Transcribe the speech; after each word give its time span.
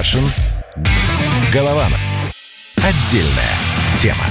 Кашин. 0.00 0.24
Голованов. 1.52 2.00
Отдельная 2.76 3.54
тема. 4.00 4.24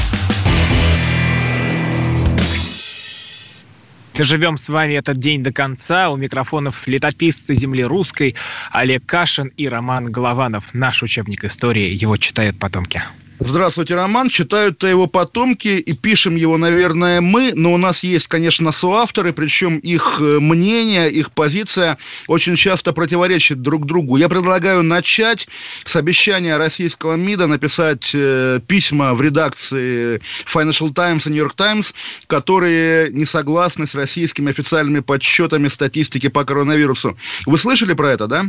Живем 4.17 4.57
с 4.57 4.67
вами 4.67 4.93
этот 4.93 5.19
день 5.19 5.43
до 5.43 5.53
конца. 5.53 6.09
У 6.09 6.17
микрофонов 6.17 6.87
летописцы 6.87 7.53
земли 7.53 7.83
русской 7.83 8.35
Олег 8.71 9.05
Кашин 9.05 9.51
и 9.57 9.67
Роман 9.67 10.07
Голованов. 10.07 10.73
Наш 10.73 11.03
учебник 11.03 11.45
истории. 11.45 11.93
Его 11.93 12.17
читают 12.17 12.57
потомки. 12.57 13.03
Здравствуйте, 13.41 13.95
Роман. 13.95 14.27
Читают-то 14.27 14.85
его 14.85 15.07
потомки 15.07 15.69
и 15.69 15.93
пишем 15.93 16.35
его, 16.35 16.57
наверное, 16.57 17.21
мы, 17.21 17.53
но 17.55 17.73
у 17.73 17.77
нас 17.77 18.03
есть, 18.03 18.27
конечно, 18.27 18.73
соавторы, 18.73 19.31
причем 19.31 19.77
их 19.77 20.17
э, 20.19 20.39
мнение, 20.41 21.09
их 21.09 21.31
позиция 21.31 21.97
очень 22.27 22.57
часто 22.57 22.91
противоречит 22.91 23.61
друг 23.61 23.85
другу. 23.85 24.17
Я 24.17 24.27
предлагаю 24.27 24.83
начать 24.83 25.47
с 25.85 25.95
обещания 25.95 26.57
российского 26.57 27.15
МИДа 27.15 27.47
написать 27.47 28.11
э, 28.13 28.59
письма 28.67 29.13
в 29.13 29.21
редакции 29.21 30.19
Financial 30.53 30.93
Times 30.93 31.25
и 31.25 31.29
New 31.29 31.37
York 31.37 31.55
Times, 31.55 31.95
которые 32.27 33.09
не 33.09 33.23
согласны 33.23 33.87
с 33.87 33.95
российскими 33.95 34.51
официальными 34.51 34.99
подсчетами 34.99 35.69
статистики 35.69 36.27
по 36.27 36.43
коронавирусу. 36.43 37.17
Вы 37.45 37.57
слышали 37.57 37.93
про 37.93 38.11
это, 38.11 38.27
да? 38.27 38.45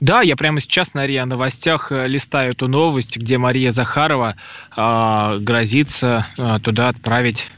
Да, 0.00 0.22
я 0.22 0.36
прямо 0.36 0.60
сейчас 0.60 0.94
на 0.94 1.06
РИА 1.06 1.26
Новостях 1.26 1.90
э, 1.90 2.06
листаю 2.06 2.52
эту 2.52 2.68
новость, 2.68 3.16
где 3.16 3.38
Мария 3.38 3.72
Захарова 3.72 4.36
э, 4.76 5.38
грозится 5.40 6.26
э, 6.36 6.58
туда 6.62 6.88
отправить 6.88 7.50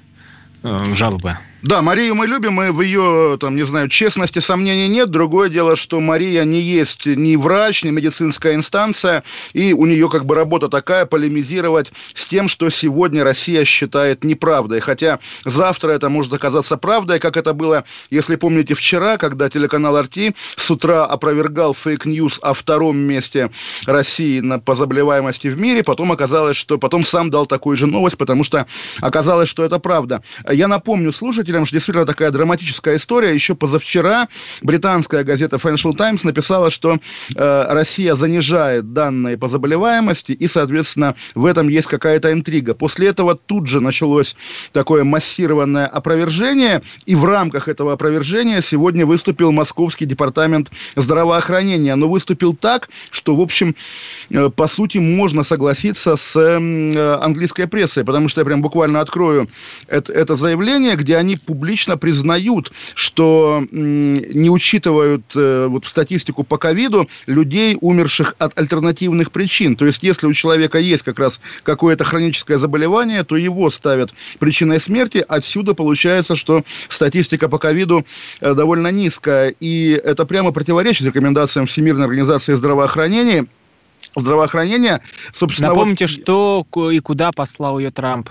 э, 0.63 0.95
жалобы. 0.95 1.39
Да, 1.61 1.83
Марию 1.83 2.15
мы 2.15 2.29
любим, 2.29 2.63
и 2.63 2.71
в 2.71 2.81
ее, 2.83 3.37
там, 3.41 3.57
не 3.57 3.65
знаю, 3.65 3.89
честности 3.89 4.39
сомнений 4.39 4.87
нет. 4.87 5.11
Другое 5.11 5.49
дело, 5.49 5.75
что 5.75 5.99
Мария 5.99 6.45
не 6.45 6.61
есть 6.61 7.07
ни 7.07 7.35
врач, 7.35 7.83
ни 7.83 7.91
медицинская 7.91 8.55
инстанция, 8.55 9.25
и 9.55 9.73
у 9.73 9.85
нее 9.85 10.09
как 10.09 10.25
бы 10.25 10.37
работа 10.37 10.69
такая, 10.69 11.05
полемизировать 11.05 11.91
с 12.15 12.27
тем, 12.27 12.47
что 12.47 12.71
сегодня 12.71 13.25
Россия 13.25 13.65
считает 13.65 14.23
неправдой. 14.23 14.79
Хотя 14.79 15.19
завтра 15.45 15.91
это 15.91 16.09
может 16.09 16.33
оказаться 16.33 16.77
правдой, 16.77 17.19
как 17.19 17.37
это 17.37 17.53
было, 17.55 17.83
если 18.09 18.37
помните, 18.37 18.75
вчера, 18.75 19.17
когда 19.17 19.49
телеканал 19.49 20.01
РТ 20.01 20.37
с 20.55 20.71
утра 20.71 21.07
опровергал 21.07 21.75
fake 21.75 22.07
news 22.07 22.39
о 22.41 22.55
втором 22.55 22.99
месте 22.99 23.51
России 23.85 24.39
на, 24.39 24.61
по 24.61 24.77
заболеваемости 24.77 25.49
в 25.49 25.59
мире, 25.59 25.83
потом 25.83 26.13
оказалось, 26.13 26.57
что 26.57 26.79
потом 26.79 27.05
сам 27.05 27.31
дал 27.31 27.47
такую 27.47 27.77
же 27.77 27.89
новость, 27.89 28.17
потому 28.17 28.45
что 28.45 28.69
оказалось, 29.01 29.49
что 29.49 29.65
это 29.65 29.81
правда. 29.81 30.23
Я 30.49 30.69
напомню 30.69 31.11
слушать 31.11 31.48
читателям, 31.49 31.67
что 31.67 31.77
действительно 31.77 32.07
такая 32.07 32.31
драматическая 32.31 32.97
история. 32.97 33.35
Еще 33.35 33.55
позавчера 33.55 34.29
британская 34.63 35.25
газета 35.25 35.57
Financial 35.57 35.97
Times 35.97 36.25
написала, 36.25 36.71
что 36.71 36.99
э, 37.35 37.65
Россия 37.69 38.15
занижает 38.15 38.93
данные 38.93 39.39
по 39.39 39.49
заболеваемости, 39.49 40.33
и, 40.33 40.47
соответственно, 40.47 41.15
в 41.35 41.47
этом 41.47 41.69
есть 41.69 41.87
какая-то 41.87 42.33
интрига. 42.33 42.75
После 42.75 43.09
этого 43.09 43.35
тут 43.35 43.67
же 43.67 43.81
началось 43.81 44.37
такое 44.73 45.05
массированное 45.05 45.87
опровержение, 45.87 46.83
и 47.07 47.15
в 47.15 47.25
рамках 47.25 47.69
этого 47.69 47.95
опровержения 47.95 48.61
сегодня 48.61 49.07
выступил 49.07 49.53
Московский 49.53 50.05
департамент 50.05 50.71
здравоохранения. 50.97 51.95
Но 51.95 52.09
выступил 52.09 52.55
так, 52.55 52.91
что, 53.11 53.35
в 53.35 53.41
общем, 53.41 53.75
э, 54.31 54.51
по 54.55 54.67
сути, 54.67 54.99
можно 54.99 55.45
согласиться 55.45 56.17
с 56.17 56.37
э, 56.37 57.19
английской 57.23 57.67
прессой, 57.67 58.05
потому 58.05 58.29
что 58.29 58.43
я 58.43 58.45
прям 58.45 58.61
буквально 58.61 59.01
открою 59.01 59.49
это, 59.87 60.13
это 60.13 60.37
заявление, 60.37 60.95
где 60.97 61.17
они 61.17 61.38
публично 61.43 61.97
признают, 61.97 62.73
что 62.95 63.65
не 63.71 64.51
учитывают 64.51 65.25
э, 65.35 65.67
вот 65.69 65.87
статистику 65.87 66.45
по 66.45 66.57
ковиду 66.59 67.09
людей, 67.27 67.77
умерших 67.81 68.35
от 68.39 68.59
альтернативных 68.59 69.31
причин. 69.33 69.77
То 69.77 69.87
есть, 69.87 70.03
если 70.03 70.27
у 70.27 70.33
человека 70.33 70.79
есть 70.79 71.03
как 71.03 71.19
раз 71.19 71.41
какое-то 71.63 72.05
хроническое 72.05 72.59
заболевание, 72.59 73.25
то 73.25 73.37
его 73.37 73.71
ставят 73.71 74.13
причиной 74.39 74.81
смерти. 74.81 75.25
Отсюда 75.29 75.75
получается, 75.75 76.37
что 76.37 76.63
статистика 76.89 77.49
по 77.49 77.59
ковиду 77.59 78.05
э, 78.41 78.55
довольно 78.55 78.89
низкая. 78.89 79.55
И 79.61 79.91
это 80.05 80.25
прямо 80.25 80.53
противоречит 80.53 81.07
рекомендациям 81.07 81.67
Всемирной 81.67 82.05
организации 82.05 82.55
здравоохранения. 82.55 83.47
Здравоохранение, 84.17 85.01
собственно... 85.33 85.69
Напомните, 85.69 86.07
вот... 86.07 86.11
что 86.11 86.67
и 86.91 86.99
куда 86.99 87.31
послал 87.31 87.79
ее 87.79 87.91
Трамп? 87.91 88.31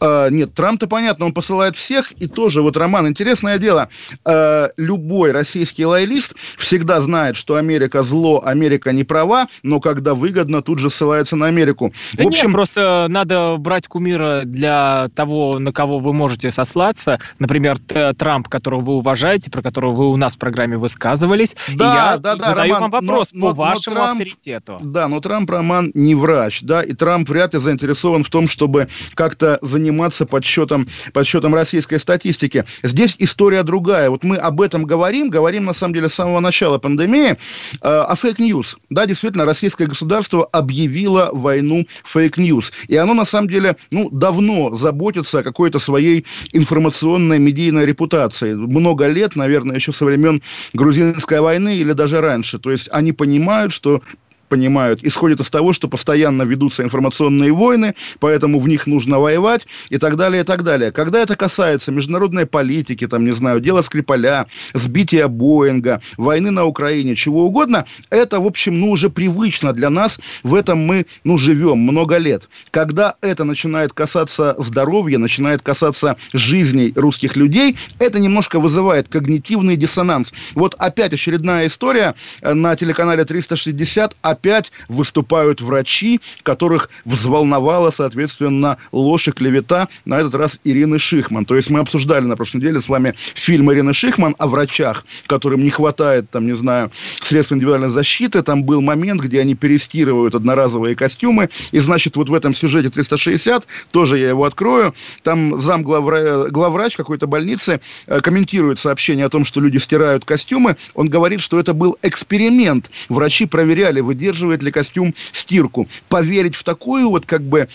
Uh, 0.00 0.30
нет, 0.30 0.54
Трамп-то 0.54 0.86
понятно, 0.86 1.26
он 1.26 1.34
посылает 1.34 1.76
всех, 1.76 2.12
и 2.12 2.26
тоже, 2.26 2.62
вот, 2.62 2.74
Роман, 2.78 3.06
интересное 3.06 3.58
дело, 3.58 3.90
uh, 4.24 4.70
любой 4.78 5.30
российский 5.30 5.84
лоялист 5.84 6.34
всегда 6.56 7.02
знает, 7.02 7.36
что 7.36 7.56
Америка 7.56 8.02
зло, 8.02 8.42
Америка 8.42 8.92
не 8.92 9.04
права, 9.04 9.48
но 9.62 9.78
когда 9.78 10.14
выгодно, 10.14 10.62
тут 10.62 10.78
же 10.78 10.88
ссылается 10.88 11.36
на 11.36 11.48
Америку. 11.48 11.92
Да 12.14 12.24
В 12.24 12.28
общем... 12.28 12.46
нет, 12.46 12.52
просто 12.52 13.06
надо 13.10 13.56
брать 13.58 13.88
кумира 13.88 14.42
для 14.44 15.10
того, 15.14 15.58
на 15.58 15.70
кого 15.70 15.98
вы 15.98 16.14
можете 16.14 16.50
сослаться, 16.50 17.18
например, 17.38 17.76
Трамп, 18.16 18.48
которого 18.48 18.80
вы 18.80 18.92
уважаете, 18.94 19.50
про 19.50 19.60
которого 19.60 19.92
вы 19.92 20.10
у 20.12 20.16
нас 20.16 20.34
в 20.34 20.38
программе 20.38 20.78
высказывались, 20.78 21.56
да, 21.68 21.74
и 21.74 21.96
я 21.96 22.16
да, 22.16 22.36
да, 22.36 22.48
задаю 22.48 22.74
Роман, 22.74 22.90
вам 22.90 23.06
вопрос 23.06 23.28
но, 23.32 23.48
но, 23.48 23.54
по 23.54 23.54
вашему 23.54 23.96
но 23.96 24.02
Трамп, 24.02 24.20
авторитету. 24.22 24.78
Да, 24.80 25.08
но 25.08 25.20
Трамп, 25.20 25.50
Роман, 25.50 25.90
не 25.92 26.14
врач, 26.14 26.62
да, 26.62 26.82
и 26.82 26.94
Трамп 26.94 27.28
вряд 27.28 27.52
ли 27.52 27.60
заинтересован 27.60 28.24
в 28.24 28.30
том, 28.30 28.48
чтобы 28.48 28.88
как-то 29.14 29.58
заниматься 29.60 29.89
заниматься 29.90 30.24
подсчетом, 30.24 30.88
подсчетом 31.12 31.54
российской 31.54 31.98
статистики. 31.98 32.64
Здесь 32.82 33.16
история 33.18 33.62
другая. 33.62 34.08
Вот 34.08 34.22
мы 34.22 34.36
об 34.36 34.60
этом 34.60 34.84
говорим, 34.84 35.30
говорим 35.30 35.64
на 35.64 35.74
самом 35.74 35.94
деле 35.94 36.08
с 36.08 36.14
самого 36.14 36.40
начала 36.40 36.78
пандемии, 36.78 37.30
э, 37.30 37.36
о 37.82 38.14
fake 38.14 38.42
news. 38.42 38.76
Да, 38.88 39.06
действительно, 39.06 39.44
российское 39.44 39.86
государство 39.86 40.44
объявило 40.44 41.30
войну 41.32 41.86
fake 42.04 42.34
news. 42.34 42.72
И 42.88 42.96
оно 42.96 43.14
на 43.14 43.24
самом 43.24 43.48
деле 43.48 43.76
ну, 43.90 44.08
давно 44.10 44.76
заботится 44.76 45.40
о 45.40 45.42
какой-то 45.42 45.78
своей 45.78 46.24
информационной 46.52 47.38
медийной 47.38 47.84
репутации. 47.84 48.54
Много 48.54 49.08
лет, 49.08 49.36
наверное, 49.36 49.76
еще 49.76 49.92
со 49.92 50.04
времен 50.04 50.40
грузинской 50.72 51.40
войны 51.40 51.76
или 51.76 51.92
даже 51.92 52.20
раньше. 52.20 52.58
То 52.58 52.70
есть 52.70 52.88
они 52.92 53.12
понимают, 53.12 53.72
что 53.72 54.02
понимают, 54.50 55.02
исходит 55.02 55.40
из 55.40 55.48
того, 55.48 55.72
что 55.72 55.88
постоянно 55.88 56.42
ведутся 56.42 56.82
информационные 56.82 57.52
войны, 57.52 57.94
поэтому 58.18 58.60
в 58.60 58.68
них 58.68 58.86
нужно 58.86 59.18
воевать 59.18 59.66
и 59.88 59.96
так 59.96 60.16
далее, 60.16 60.42
и 60.42 60.44
так 60.44 60.62
далее. 60.64 60.92
Когда 60.92 61.20
это 61.20 61.36
касается 61.36 61.92
международной 61.92 62.44
политики, 62.44 63.06
там, 63.06 63.24
не 63.24 63.30
знаю, 63.30 63.60
дела 63.60 63.80
Скрипаля, 63.80 64.46
сбития 64.74 65.28
Боинга, 65.28 66.02
войны 66.18 66.50
на 66.50 66.64
Украине, 66.64 67.14
чего 67.16 67.46
угодно, 67.46 67.86
это, 68.10 68.40
в 68.40 68.46
общем, 68.46 68.78
ну, 68.80 68.90
уже 68.90 69.08
привычно 69.08 69.72
для 69.72 69.88
нас, 69.88 70.20
в 70.42 70.54
этом 70.54 70.78
мы, 70.80 71.06
ну, 71.24 71.38
живем 71.38 71.78
много 71.78 72.18
лет. 72.18 72.48
Когда 72.72 73.14
это 73.20 73.44
начинает 73.44 73.92
касаться 73.92 74.56
здоровья, 74.58 75.18
начинает 75.18 75.62
касаться 75.62 76.16
жизней 76.32 76.92
русских 76.96 77.36
людей, 77.36 77.76
это 78.00 78.18
немножко 78.18 78.58
вызывает 78.58 79.08
когнитивный 79.08 79.76
диссонанс. 79.76 80.34
Вот 80.54 80.74
опять 80.78 81.14
очередная 81.14 81.68
история 81.68 82.16
э, 82.42 82.52
на 82.52 82.74
телеканале 82.74 83.24
360 83.24 84.16
опять 84.22 84.39
выступают 84.88 85.60
врачи, 85.60 86.20
которых 86.42 86.90
взволновала, 87.04 87.90
соответственно, 87.90 88.78
ложь 88.92 89.28
и 89.28 89.32
клевета, 89.32 89.88
на 90.04 90.20
этот 90.20 90.34
раз 90.34 90.58
Ирины 90.64 90.98
Шихман. 90.98 91.44
То 91.44 91.56
есть 91.56 91.70
мы 91.70 91.80
обсуждали 91.80 92.24
на 92.24 92.36
прошлой 92.36 92.58
неделе 92.58 92.80
с 92.80 92.88
вами 92.88 93.14
фильм 93.34 93.72
Ирины 93.72 93.92
Шихман 93.92 94.34
о 94.38 94.46
врачах, 94.46 95.04
которым 95.26 95.62
не 95.62 95.70
хватает, 95.70 96.30
там, 96.30 96.46
не 96.46 96.54
знаю, 96.54 96.90
средств 97.22 97.52
индивидуальной 97.52 97.90
защиты. 97.90 98.42
Там 98.42 98.64
был 98.64 98.80
момент, 98.80 99.20
где 99.20 99.40
они 99.40 99.54
перестирывают 99.54 100.34
одноразовые 100.34 100.96
костюмы. 100.96 101.50
И, 101.72 101.78
значит, 101.80 102.16
вот 102.16 102.28
в 102.28 102.34
этом 102.34 102.54
сюжете 102.54 102.90
360, 102.90 103.66
тоже 103.90 104.18
я 104.18 104.28
его 104.28 104.44
открою, 104.44 104.94
там 105.22 105.60
зам 105.60 105.82
главвра... 105.82 106.48
главврач 106.50 106.96
какой-то 106.96 107.26
больницы 107.26 107.80
э, 108.06 108.20
комментирует 108.20 108.78
сообщение 108.78 109.26
о 109.26 109.30
том, 109.30 109.44
что 109.44 109.60
люди 109.60 109.78
стирают 109.78 110.24
костюмы. 110.24 110.76
Он 110.94 111.08
говорит, 111.08 111.40
что 111.40 111.58
это 111.58 111.74
был 111.74 111.98
эксперимент. 112.02 112.90
Врачи 113.08 113.46
проверяли, 113.46 114.00
выдерживают 114.00 114.29
выдерживает 114.30 114.62
ли 114.62 114.70
костюм 114.70 115.14
стирку. 115.32 115.88
Поверить 116.08 116.54
в 116.54 116.62
такую 116.62 117.10
вот 117.10 117.26
как 117.26 117.42
бы 117.42 117.68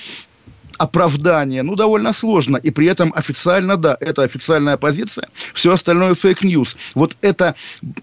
оправдание, 0.78 1.64
ну, 1.64 1.76
довольно 1.76 2.14
сложно. 2.14 2.58
И 2.58 2.72
при 2.72 2.88
этом 2.88 3.14
официально, 3.16 3.78
да, 3.78 3.98
это 4.00 4.24
официальная 4.24 4.78
позиция, 4.78 5.28
все 5.54 5.72
остальное 5.72 6.16
фейк-ньюс. 6.16 6.76
Вот 6.96 7.16
эта 7.22 7.56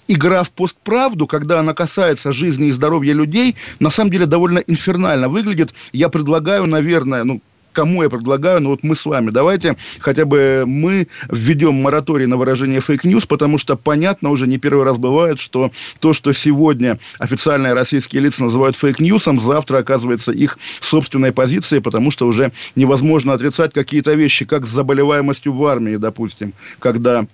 игра 0.08 0.42
в 0.42 0.50
постправду, 0.50 1.26
когда 1.26 1.60
она 1.60 1.74
касается 1.74 2.32
жизни 2.32 2.68
и 2.68 2.72
здоровья 2.72 3.12
людей, 3.12 3.56
на 3.78 3.90
самом 3.90 4.10
деле 4.10 4.26
довольно 4.26 4.60
инфернально 4.60 5.28
выглядит. 5.28 5.74
Я 5.92 6.08
предлагаю, 6.08 6.66
наверное, 6.66 7.24
ну, 7.24 7.40
кому 7.72 8.02
я 8.02 8.10
предлагаю, 8.10 8.60
ну 8.60 8.70
вот 8.70 8.82
мы 8.82 8.94
с 8.94 9.06
вами, 9.06 9.30
давайте 9.30 9.76
хотя 10.00 10.24
бы 10.24 10.64
мы 10.66 11.08
введем 11.30 11.74
мораторий 11.74 12.26
на 12.26 12.36
выражение 12.36 12.80
фейк-ньюс, 12.80 13.26
потому 13.26 13.58
что 13.58 13.76
понятно 13.76 14.30
уже 14.30 14.46
не 14.46 14.58
первый 14.58 14.84
раз 14.84 14.98
бывает, 14.98 15.38
что 15.38 15.72
то, 16.00 16.12
что 16.12 16.32
сегодня 16.32 16.98
официальные 17.18 17.74
российские 17.74 18.22
лица 18.22 18.44
называют 18.44 18.76
фейк-ньюсом, 18.76 19.38
завтра 19.38 19.78
оказывается 19.78 20.32
их 20.32 20.58
собственной 20.80 21.32
позицией, 21.32 21.80
потому 21.80 22.10
что 22.10 22.26
уже 22.26 22.52
невозможно 22.76 23.32
отрицать 23.32 23.72
какие-то 23.72 24.14
вещи, 24.14 24.44
как 24.44 24.66
с 24.66 24.68
заболеваемостью 24.68 25.52
в 25.52 25.64
армии, 25.64 25.96
допустим, 25.96 26.52
когда 26.78 27.26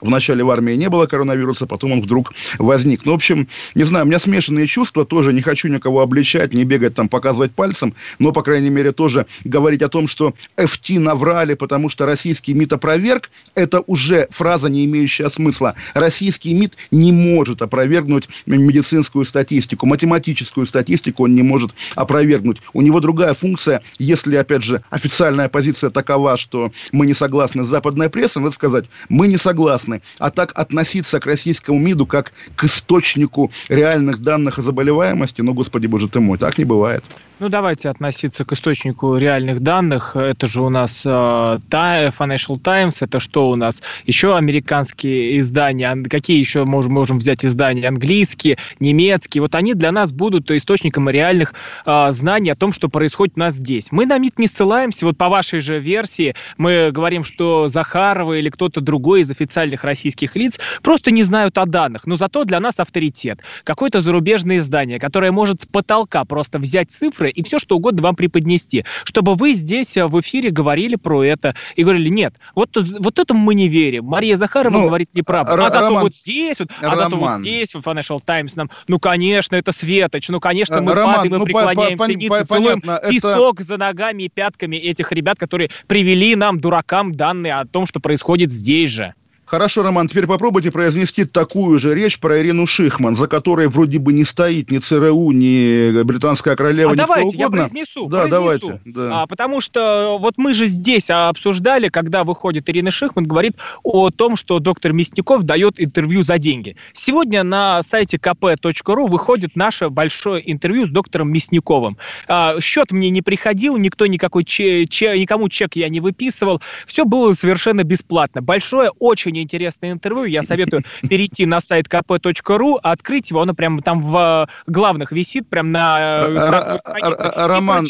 Вначале 0.00 0.44
в 0.44 0.50
армии 0.50 0.74
не 0.74 0.88
было 0.88 1.06
коронавируса, 1.06 1.66
потом 1.66 1.92
он 1.92 2.02
вдруг 2.02 2.32
возник. 2.58 3.04
Ну, 3.04 3.12
в 3.12 3.14
общем, 3.16 3.48
не 3.74 3.84
знаю, 3.84 4.04
у 4.04 4.08
меня 4.08 4.18
смешанные 4.18 4.66
чувства, 4.66 5.04
тоже 5.04 5.32
не 5.32 5.42
хочу 5.42 5.68
никого 5.68 6.00
обличать, 6.00 6.54
не 6.54 6.64
бегать 6.64 6.94
там, 6.94 7.08
показывать 7.08 7.52
пальцем, 7.52 7.94
но, 8.18 8.32
по 8.32 8.42
крайней 8.42 8.70
мере, 8.70 8.92
тоже 8.92 9.26
говорить 9.44 9.82
о 9.82 9.88
том, 9.88 10.08
что 10.08 10.34
FT 10.56 10.98
наврали, 10.98 11.54
потому 11.54 11.88
что 11.88 12.06
российский 12.06 12.54
МИД 12.54 12.74
опроверг, 12.74 13.30
это 13.54 13.80
уже 13.86 14.28
фраза, 14.30 14.68
не 14.68 14.84
имеющая 14.84 15.28
смысла. 15.28 15.74
Российский 15.94 16.54
МИД 16.54 16.76
не 16.90 17.12
может 17.12 17.62
опровергнуть 17.62 18.28
медицинскую 18.46 19.24
статистику, 19.24 19.86
математическую 19.86 20.66
статистику 20.66 21.24
он 21.24 21.34
не 21.34 21.42
может 21.42 21.72
опровергнуть. 21.94 22.58
У 22.72 22.82
него 22.82 23.00
другая 23.00 23.34
функция, 23.34 23.82
если, 23.98 24.36
опять 24.36 24.62
же, 24.62 24.82
официальная 24.90 25.48
позиция 25.48 25.90
такова, 25.90 26.36
что 26.36 26.72
мы 26.92 27.06
не 27.06 27.14
согласны 27.14 27.64
с 27.64 27.68
западной 27.68 28.10
прессой, 28.10 28.42
надо 28.42 28.54
сказать, 28.54 28.84
мы 29.08 29.26
не 29.26 29.36
согласны. 29.36 29.89
А 30.18 30.30
так 30.30 30.52
относиться 30.54 31.20
к 31.20 31.26
российскому 31.26 31.78
МИДу 31.78 32.06
как 32.06 32.32
к 32.56 32.64
источнику 32.64 33.50
реальных 33.68 34.18
данных 34.18 34.58
о 34.58 34.62
заболеваемости, 34.62 35.42
ну, 35.42 35.54
господи 35.54 35.86
боже 35.86 36.08
ты 36.08 36.20
мой, 36.20 36.38
так 36.38 36.58
не 36.58 36.64
бывает. 36.64 37.04
Ну, 37.40 37.48
давайте 37.48 37.88
относиться 37.88 38.44
к 38.44 38.52
источнику 38.52 39.16
реальных 39.16 39.60
данных. 39.60 40.14
Это 40.14 40.46
же 40.46 40.60
у 40.60 40.68
нас 40.68 41.06
э, 41.06 41.08
Financial 41.08 42.60
Times, 42.60 43.00
это 43.00 43.18
что 43.18 43.48
у 43.48 43.56
нас? 43.56 43.82
Еще 44.04 44.36
американские 44.36 45.40
издания. 45.40 45.96
Какие 46.10 46.38
еще 46.38 46.66
можем, 46.66 46.92
можем 46.92 47.16
взять 47.16 47.42
издания? 47.42 47.88
Английские, 47.88 48.58
немецкие. 48.78 49.40
Вот 49.40 49.54
они 49.54 49.72
для 49.72 49.90
нас 49.90 50.12
будут 50.12 50.50
источником 50.50 51.08
реальных 51.08 51.54
э, 51.86 52.12
знаний 52.12 52.50
о 52.50 52.56
том, 52.56 52.74
что 52.74 52.90
происходит 52.90 53.38
у 53.38 53.40
нас 53.40 53.54
здесь. 53.54 53.90
Мы 53.90 54.04
на 54.04 54.18
МИД 54.18 54.38
не 54.38 54.46
ссылаемся. 54.46 55.06
Вот 55.06 55.16
по 55.16 55.30
вашей 55.30 55.60
же 55.60 55.80
версии 55.80 56.34
мы 56.58 56.90
говорим, 56.92 57.24
что 57.24 57.68
Захарова 57.68 58.34
или 58.34 58.50
кто-то 58.50 58.82
другой 58.82 59.22
из 59.22 59.30
официальных 59.30 59.82
российских 59.82 60.36
лиц 60.36 60.60
просто 60.82 61.10
не 61.10 61.22
знают 61.22 61.56
о 61.56 61.64
данных. 61.64 62.06
Но 62.06 62.16
зато 62.16 62.44
для 62.44 62.60
нас 62.60 62.80
авторитет. 62.80 63.40
Какое-то 63.64 64.02
зарубежное 64.02 64.58
издание, 64.58 65.00
которое 65.00 65.32
может 65.32 65.62
с 65.62 65.66
потолка 65.66 66.26
просто 66.26 66.58
взять 66.58 66.90
цифры 66.90 67.29
и 67.30 67.42
все, 67.42 67.58
что 67.58 67.76
угодно 67.76 68.02
вам 68.02 68.16
преподнести, 68.16 68.84
чтобы 69.04 69.34
вы 69.34 69.54
здесь 69.54 69.96
э, 69.96 70.06
в 70.06 70.20
эфире 70.20 70.50
говорили 70.50 70.96
про 70.96 71.24
это 71.24 71.54
и 71.76 71.82
говорили, 71.82 72.08
нет, 72.08 72.34
вот, 72.54 72.76
вот 72.76 73.18
этому 73.18 73.40
мы 73.40 73.54
не 73.54 73.68
верим. 73.68 74.04
Мария 74.04 74.36
Захарова 74.36 74.72
ну, 74.72 74.86
говорит 74.86 75.14
неправду. 75.14 75.52
А 75.52 75.70
зато 75.70 75.86
Роман, 75.86 76.02
вот 76.02 76.14
здесь, 76.14 76.58
вот, 76.60 76.70
а 76.80 76.96
зато 76.96 77.16
вот 77.16 77.40
здесь, 77.40 77.74
в 77.74 77.78
Financial 77.78 78.20
Times 78.24 78.56
нам, 78.56 78.70
ну, 78.88 78.98
конечно, 78.98 79.56
это 79.56 79.72
Светоч, 79.72 80.28
ну, 80.28 80.40
конечно, 80.40 80.80
мы 80.80 80.94
Роман, 80.94 81.14
падаем 81.16 81.34
и 81.34 81.38
ну, 81.38 81.44
преклоняемся 81.44 82.14
ниц, 82.14 82.28
по, 82.28 82.44
целуем 82.44 82.80
понятно, 82.80 83.10
песок 83.10 83.60
это... 83.60 83.64
за 83.64 83.76
ногами 83.76 84.24
и 84.24 84.28
пятками 84.28 84.76
этих 84.76 85.12
ребят, 85.12 85.38
которые 85.38 85.70
привели 85.86 86.36
нам, 86.36 86.60
дуракам, 86.60 87.14
данные 87.14 87.54
о 87.54 87.64
том, 87.66 87.86
что 87.86 88.00
происходит 88.00 88.50
здесь 88.52 88.90
же. 88.90 89.14
Хорошо, 89.50 89.82
Роман, 89.82 90.06
теперь 90.06 90.28
попробуйте 90.28 90.70
произнести 90.70 91.24
такую 91.24 91.80
же 91.80 91.92
речь 91.92 92.20
про 92.20 92.38
Ирину 92.38 92.68
Шихман, 92.68 93.16
за 93.16 93.26
которой 93.26 93.66
вроде 93.66 93.98
бы 93.98 94.12
не 94.12 94.22
стоит 94.22 94.70
ни 94.70 94.78
ЦРУ, 94.78 95.32
ни 95.32 96.04
британская 96.04 96.54
королева, 96.54 96.92
а 96.92 96.94
ни 96.94 96.96
давайте, 96.96 97.36
угодно. 97.36 97.56
я 97.56 97.62
произнесу. 97.62 98.06
Да, 98.06 98.20
произнесу. 98.20 98.40
давайте. 98.40 98.80
Да. 98.84 99.22
А, 99.22 99.26
потому 99.26 99.60
что 99.60 100.18
вот 100.20 100.34
мы 100.36 100.54
же 100.54 100.68
здесь 100.68 101.10
обсуждали, 101.10 101.88
когда 101.88 102.22
выходит 102.22 102.70
Ирина 102.70 102.92
Шихман, 102.92 103.24
говорит 103.24 103.56
о 103.82 104.10
том, 104.10 104.36
что 104.36 104.60
доктор 104.60 104.92
Мясников 104.92 105.42
дает 105.42 105.82
интервью 105.82 106.22
за 106.22 106.38
деньги. 106.38 106.76
Сегодня 106.92 107.42
на 107.42 107.82
сайте 107.82 108.18
kp.ru 108.18 109.08
выходит 109.08 109.56
наше 109.56 109.88
большое 109.88 110.48
интервью 110.48 110.86
с 110.86 110.90
доктором 110.90 111.32
Мясниковым. 111.32 111.96
А, 112.28 112.60
счет 112.60 112.92
мне 112.92 113.10
не 113.10 113.20
приходил, 113.20 113.78
никто 113.78 114.06
никакой 114.06 114.44
че, 114.44 114.86
че, 114.86 115.18
никому 115.18 115.48
чек 115.48 115.74
я 115.74 115.88
не 115.88 115.98
выписывал. 115.98 116.62
Все 116.86 117.04
было 117.04 117.32
совершенно 117.32 117.82
бесплатно. 117.82 118.42
Большое, 118.42 118.92
очень 119.00 119.39
интересное 119.42 119.92
интервью. 119.92 120.24
Я 120.24 120.42
советую 120.42 120.82
перейти 121.08 121.46
на 121.46 121.60
сайт 121.60 121.86
kp.ru, 121.86 122.78
открыть 122.82 123.30
его, 123.30 123.42
оно 123.42 123.54
прямо 123.54 123.82
там 123.82 124.02
в 124.02 124.48
главных 124.66 125.12
висит, 125.12 125.48
прям 125.48 125.72
на 125.72 126.26
э, 126.26 127.46
Роман. 127.46 127.86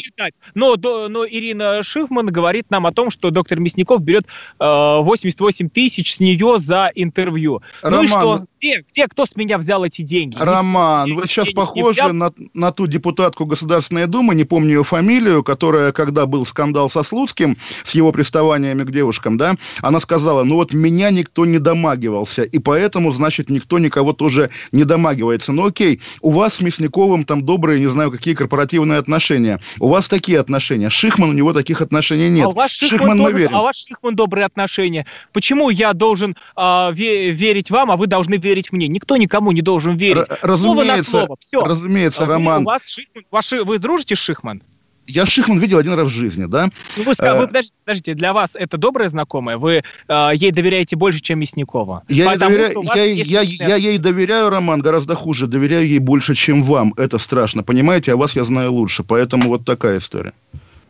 Но, 0.53 0.75
но 0.75 1.25
Ирина 1.25 1.83
Шифман 1.83 2.27
говорит 2.27 2.69
нам 2.69 2.85
о 2.85 2.91
том, 2.91 3.09
что 3.09 3.29
доктор 3.29 3.59
Мясников 3.59 4.01
берет 4.01 4.25
88 4.59 5.65
э, 5.65 5.69
тысяч 5.69 6.15
с 6.15 6.19
нее 6.19 6.59
за 6.59 6.91
интервью. 6.95 7.61
Роман, 7.81 7.99
ну 7.99 8.03
и 8.03 8.07
что? 8.07 8.45
Где, 8.57 8.83
где, 8.87 9.07
кто 9.07 9.25
с 9.25 9.35
меня 9.35 9.57
взял 9.57 9.83
эти 9.83 10.03
деньги? 10.03 10.37
Роман, 10.39 11.15
вы 11.15 11.25
сейчас 11.25 11.49
похожи 11.49 12.11
на, 12.11 12.31
на 12.53 12.71
ту 12.71 12.85
депутатку 12.87 13.45
Государственной 13.45 14.05
Думы, 14.07 14.35
не 14.35 14.43
помню 14.43 14.69
ее 14.69 14.83
фамилию, 14.83 15.43
которая, 15.43 15.91
когда 15.91 16.25
был 16.25 16.45
скандал 16.45 16.89
со 16.89 17.03
Слуцким, 17.03 17.57
с 17.83 17.95
его 17.95 18.11
приставаниями 18.11 18.83
к 18.83 18.91
девушкам, 18.91 19.37
да, 19.37 19.55
она 19.81 19.99
сказала, 19.99 20.43
ну 20.43 20.55
вот 20.55 20.73
меня 20.73 21.09
никто 21.09 21.40
никто 21.41 21.45
не 21.45 21.59
домагивался, 21.59 22.43
и 22.43 22.59
поэтому, 22.59 23.11
значит, 23.11 23.49
никто 23.49 23.79
никого 23.79 24.13
тоже 24.13 24.49
не 24.71 24.83
домагивается. 24.83 25.51
Ну 25.51 25.65
окей, 25.65 26.01
у 26.21 26.31
вас 26.31 26.55
с 26.55 26.61
Мясниковым 26.61 27.25
там 27.25 27.43
добрые, 27.43 27.79
не 27.79 27.87
знаю, 27.87 28.11
какие 28.11 28.33
корпоративные 28.33 28.99
отношения. 28.99 29.59
У 29.79 29.89
вас 29.89 30.07
такие 30.07 30.39
отношения. 30.39 30.89
Шихман, 30.89 31.29
у 31.29 31.33
него 31.33 31.53
таких 31.53 31.81
отношений 31.81 32.29
нет. 32.29 32.45
А 32.45 32.49
у 32.49 32.53
вас 32.53 32.71
Шихман, 32.71 32.99
Шихман 32.99 33.17
добр... 33.17 33.49
А 33.51 33.61
у 33.61 33.63
вас 33.63 33.77
Шихман 33.77 34.15
добрые 34.15 34.45
отношения. 34.45 35.05
Почему 35.33 35.69
я 35.69 35.93
должен 35.93 36.35
а, 36.55 36.91
ве- 36.91 37.31
верить 37.31 37.71
вам, 37.71 37.91
а 37.91 37.97
вы 37.97 38.07
должны 38.07 38.35
верить 38.35 38.71
мне? 38.71 38.87
Никто 38.87 39.17
никому 39.17 39.51
не 39.51 39.61
должен 39.61 39.95
верить. 39.95 40.29
Р- 40.29 40.39
разумеется, 40.41 41.11
слово 41.11 41.37
слово. 41.49 41.67
разумеется, 41.67 42.23
а 42.23 42.27
Роман. 42.27 42.61
У 42.63 42.65
вас 42.65 42.81
Шихман, 42.85 43.23
ваши, 43.31 43.63
вы 43.63 43.79
дружите 43.79 44.15
с 44.15 44.19
Шихман? 44.19 44.61
Я 45.07 45.25
Шихман 45.25 45.59
видел 45.59 45.77
один 45.77 45.93
раз 45.93 46.07
в 46.07 46.15
жизни, 46.15 46.45
да. 46.45 46.69
Ну, 46.97 47.03
вы, 47.03 47.13
вы, 47.17 47.47
подождите, 47.47 47.73
подождите, 47.83 48.13
для 48.13 48.33
вас 48.33 48.51
это 48.53 48.77
добрая 48.77 49.09
знакомая? 49.09 49.57
Вы 49.57 49.81
э, 50.07 50.31
ей 50.33 50.51
доверяете 50.51 50.95
больше, 50.95 51.19
чем 51.19 51.39
Мясникова? 51.39 52.03
Я 52.07 52.31
ей, 52.31 52.37
доверяю, 52.37 52.81
я, 52.83 53.41
я, 53.41 53.41
я 53.41 53.75
ей 53.75 53.97
доверяю, 53.97 54.49
Роман, 54.49 54.81
гораздо 54.81 55.15
хуже. 55.15 55.47
Доверяю 55.47 55.87
ей 55.87 55.99
больше, 55.99 56.35
чем 56.35 56.63
вам. 56.63 56.93
Это 56.97 57.17
страшно, 57.17 57.63
понимаете? 57.63 58.13
А 58.13 58.15
вас 58.15 58.35
я 58.35 58.43
знаю 58.43 58.73
лучше. 58.73 59.03
Поэтому 59.03 59.49
вот 59.49 59.65
такая 59.65 59.97
история. 59.97 60.33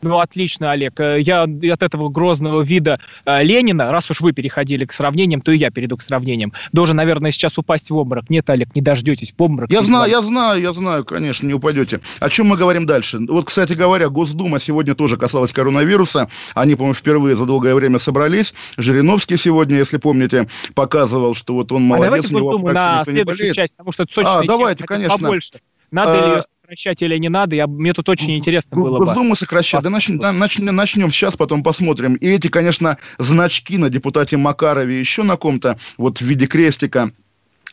Ну, 0.01 0.19
отлично, 0.19 0.71
Олег. 0.71 0.99
Э, 0.99 1.19
я 1.19 1.43
от 1.43 1.83
этого 1.83 2.09
грозного 2.09 2.61
вида 2.61 2.99
э, 3.25 3.43
Ленина, 3.43 3.91
раз 3.91 4.09
уж 4.09 4.21
вы 4.21 4.33
переходили 4.33 4.85
к 4.85 4.93
сравнениям, 4.93 5.41
то 5.41 5.51
и 5.51 5.57
я 5.57 5.69
перейду 5.69 5.97
к 5.97 6.01
сравнениям. 6.01 6.53
Должен, 6.71 6.97
наверное, 6.97 7.31
сейчас 7.31 7.57
упасть 7.57 7.89
в 7.91 7.97
обморок. 7.97 8.29
Нет, 8.29 8.49
Олег, 8.49 8.75
не 8.75 8.81
дождетесь 8.81 9.33
в 9.37 9.41
обморок. 9.41 9.71
Я 9.71 9.83
знаю, 9.83 10.09
я 10.09 10.21
знаю, 10.21 10.61
я 10.61 10.73
знаю, 10.73 11.05
конечно, 11.05 11.45
не 11.45 11.53
упадете. 11.53 11.99
О 12.19 12.29
чем 12.29 12.47
мы 12.47 12.57
говорим 12.57 12.85
дальше? 12.85 13.19
Вот, 13.27 13.45
кстати 13.45 13.73
говоря, 13.73 14.09
Госдума 14.09 14.59
сегодня 14.59 14.95
тоже 14.95 15.17
касалась 15.17 15.53
коронавируса. 15.53 16.29
Они, 16.55 16.75
по-моему, 16.75 16.95
впервые 16.95 17.35
за 17.35 17.45
долгое 17.45 17.75
время 17.75 17.99
собрались. 17.99 18.53
Жириновский 18.77 19.37
сегодня, 19.37 19.77
если 19.77 19.97
помните, 19.97 20.47
показывал, 20.73 21.35
что 21.35 21.53
вот 21.53 21.71
он 21.71 21.83
молодец. 21.83 22.03
А 22.03 22.05
давайте 22.07 22.33
Госдуму 22.33 22.71
на 22.71 23.03
следующую 23.05 23.53
часть, 23.53 23.75
потому 23.75 23.91
что 23.91 24.03
это 24.03 24.21
А, 24.23 24.43
давайте, 24.43 24.83
конечно. 24.85 25.17
Побольше. 25.17 25.51
Надо 25.91 26.11
а, 26.11 26.25
ли 26.25 26.35
ее 26.35 26.43
сокращать 26.71 27.01
или 27.01 27.17
не 27.17 27.29
надо? 27.29 27.55
Я, 27.55 27.67
мне 27.67 27.93
тут 27.93 28.07
очень 28.07 28.37
интересно 28.37 28.77
было 28.77 28.97
бы. 28.97 29.05
Госдуму 29.05 29.35
сокращать. 29.35 29.83
Да, 29.83 29.89
начнем, 29.89 30.19
да, 30.19 30.31
начнем, 30.31 30.73
начнем 30.73 31.11
сейчас, 31.11 31.35
потом 31.35 31.63
посмотрим. 31.63 32.15
И 32.15 32.27
эти, 32.27 32.47
конечно, 32.47 32.97
значки 33.17 33.77
на 33.77 33.89
депутате 33.89 34.37
Макарове 34.37 34.97
еще 34.97 35.23
на 35.23 35.35
ком-то, 35.35 35.77
вот 35.97 36.19
в 36.19 36.21
виде 36.21 36.47
крестика, 36.47 37.11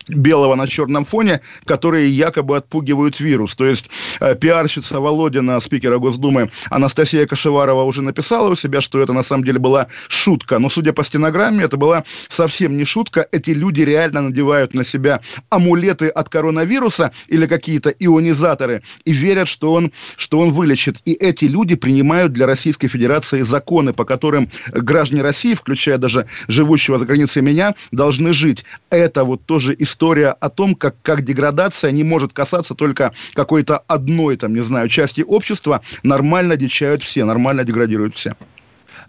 белого 0.09 0.55
на 0.55 0.67
черном 0.67 1.05
фоне, 1.05 1.41
которые 1.65 2.09
якобы 2.11 2.57
отпугивают 2.57 3.21
вирус. 3.21 3.55
То 3.55 3.67
есть 3.67 3.91
э, 4.21 4.35
пиарщица 4.35 5.01
Володина, 5.01 5.61
спикера 5.61 5.99
Госдумы 5.99 6.51
Анастасия 6.71 7.27
Кашеварова 7.27 7.85
уже 7.85 8.03
написала 8.03 8.51
у 8.51 8.57
себя, 8.57 8.81
что 8.81 9.01
это 9.01 9.13
на 9.13 9.23
самом 9.23 9.45
деле 9.45 9.59
была 9.59 9.89
шутка. 10.09 10.59
Но 10.59 10.69
судя 10.69 10.93
по 10.93 11.05
стенограмме, 11.05 11.65
это 11.65 11.77
была 11.77 12.05
совсем 12.29 12.77
не 12.77 12.85
шутка. 12.85 13.27
Эти 13.33 13.51
люди 13.51 13.83
реально 13.83 14.23
надевают 14.23 14.75
на 14.75 14.85
себя 14.85 15.21
амулеты 15.51 16.09
от 16.09 16.29
коронавируса 16.29 17.13
или 17.29 17.47
какие-то 17.47 17.91
ионизаторы 17.91 18.83
и 19.05 19.13
верят, 19.13 19.49
что 19.49 19.73
он, 19.73 19.93
что 20.17 20.39
он 20.41 20.53
вылечит. 20.53 20.97
И 21.05 21.13
эти 21.13 21.45
люди 21.45 21.75
принимают 21.75 22.33
для 22.33 22.47
Российской 22.47 22.89
Федерации 22.89 23.43
законы, 23.43 23.93
по 23.93 24.05
которым 24.05 24.51
граждане 24.73 25.23
России, 25.23 25.55
включая 25.55 25.99
даже 25.99 26.27
живущего 26.49 26.99
за 26.99 27.05
границей 27.05 27.43
меня, 27.43 27.75
должны 27.93 28.33
жить. 28.33 28.65
Это 28.91 29.25
вот 29.25 29.45
тоже 29.47 29.75
история 29.79 29.98
история 29.99 30.29
о 30.29 30.49
том, 30.49 30.77
как, 30.77 30.95
как 31.03 31.23
деградация 31.23 31.91
не 31.91 32.05
может 32.05 32.33
касаться 32.33 32.77
только 32.77 33.13
какой-то 33.35 33.79
одной, 33.89 34.37
там, 34.37 34.55
не 34.55 34.61
знаю, 34.61 34.89
части 34.89 35.25
общества. 35.27 35.81
Нормально 36.05 36.57
дичают 36.57 37.03
все, 37.03 37.25
нормально 37.25 37.65
деградируют 37.65 38.15
все. 38.15 38.35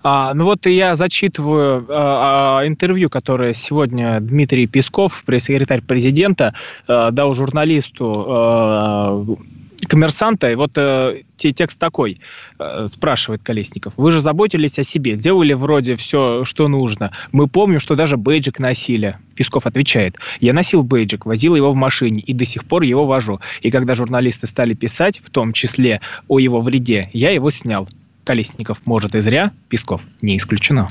А, 0.01 0.33
ну 0.33 0.45
вот 0.45 0.65
я 0.65 0.95
зачитываю 0.95 1.85
а, 1.89 2.61
а, 2.61 2.67
интервью, 2.67 3.07
которое 3.09 3.53
сегодня 3.53 4.19
Дмитрий 4.19 4.65
Песков, 4.65 5.23
пресс-секретарь 5.25 5.81
президента, 5.81 6.55
а, 6.87 7.11
дал 7.11 7.35
журналисту 7.35 8.25
а, 8.27 9.25
коммерсанта, 9.85 10.49
и 10.49 10.55
вот 10.55 10.71
э, 10.75 11.21
текст 11.37 11.79
такой, 11.79 12.19
э, 12.57 12.87
спрашивает 12.91 13.41
Колесников. 13.43 13.93
Вы 13.97 14.11
же 14.11 14.21
заботились 14.21 14.79
о 14.79 14.83
себе, 14.83 15.15
делали 15.15 15.53
вроде 15.53 15.95
все, 15.95 16.45
что 16.45 16.67
нужно. 16.67 17.11
Мы 17.31 17.47
помним, 17.47 17.79
что 17.79 17.95
даже 17.95 18.17
бейджик 18.17 18.59
носили. 18.59 19.17
Песков 19.35 19.65
отвечает. 19.65 20.17
Я 20.39 20.53
носил 20.53 20.83
бейджик, 20.83 21.25
возил 21.25 21.55
его 21.55 21.71
в 21.71 21.75
машине 21.75 22.21
и 22.21 22.33
до 22.33 22.45
сих 22.45 22.65
пор 22.65 22.83
его 22.83 23.05
вожу. 23.05 23.39
И 23.61 23.71
когда 23.71 23.95
журналисты 23.95 24.47
стали 24.47 24.73
писать, 24.73 25.19
в 25.19 25.29
том 25.29 25.53
числе 25.53 26.01
о 26.27 26.39
его 26.39 26.61
вреде, 26.61 27.09
я 27.13 27.31
его 27.31 27.51
снял. 27.51 27.87
Колесников 28.25 28.81
может 28.85 29.15
и 29.15 29.21
зря, 29.21 29.51
Песков 29.69 30.01
не 30.21 30.37
исключено. 30.37 30.89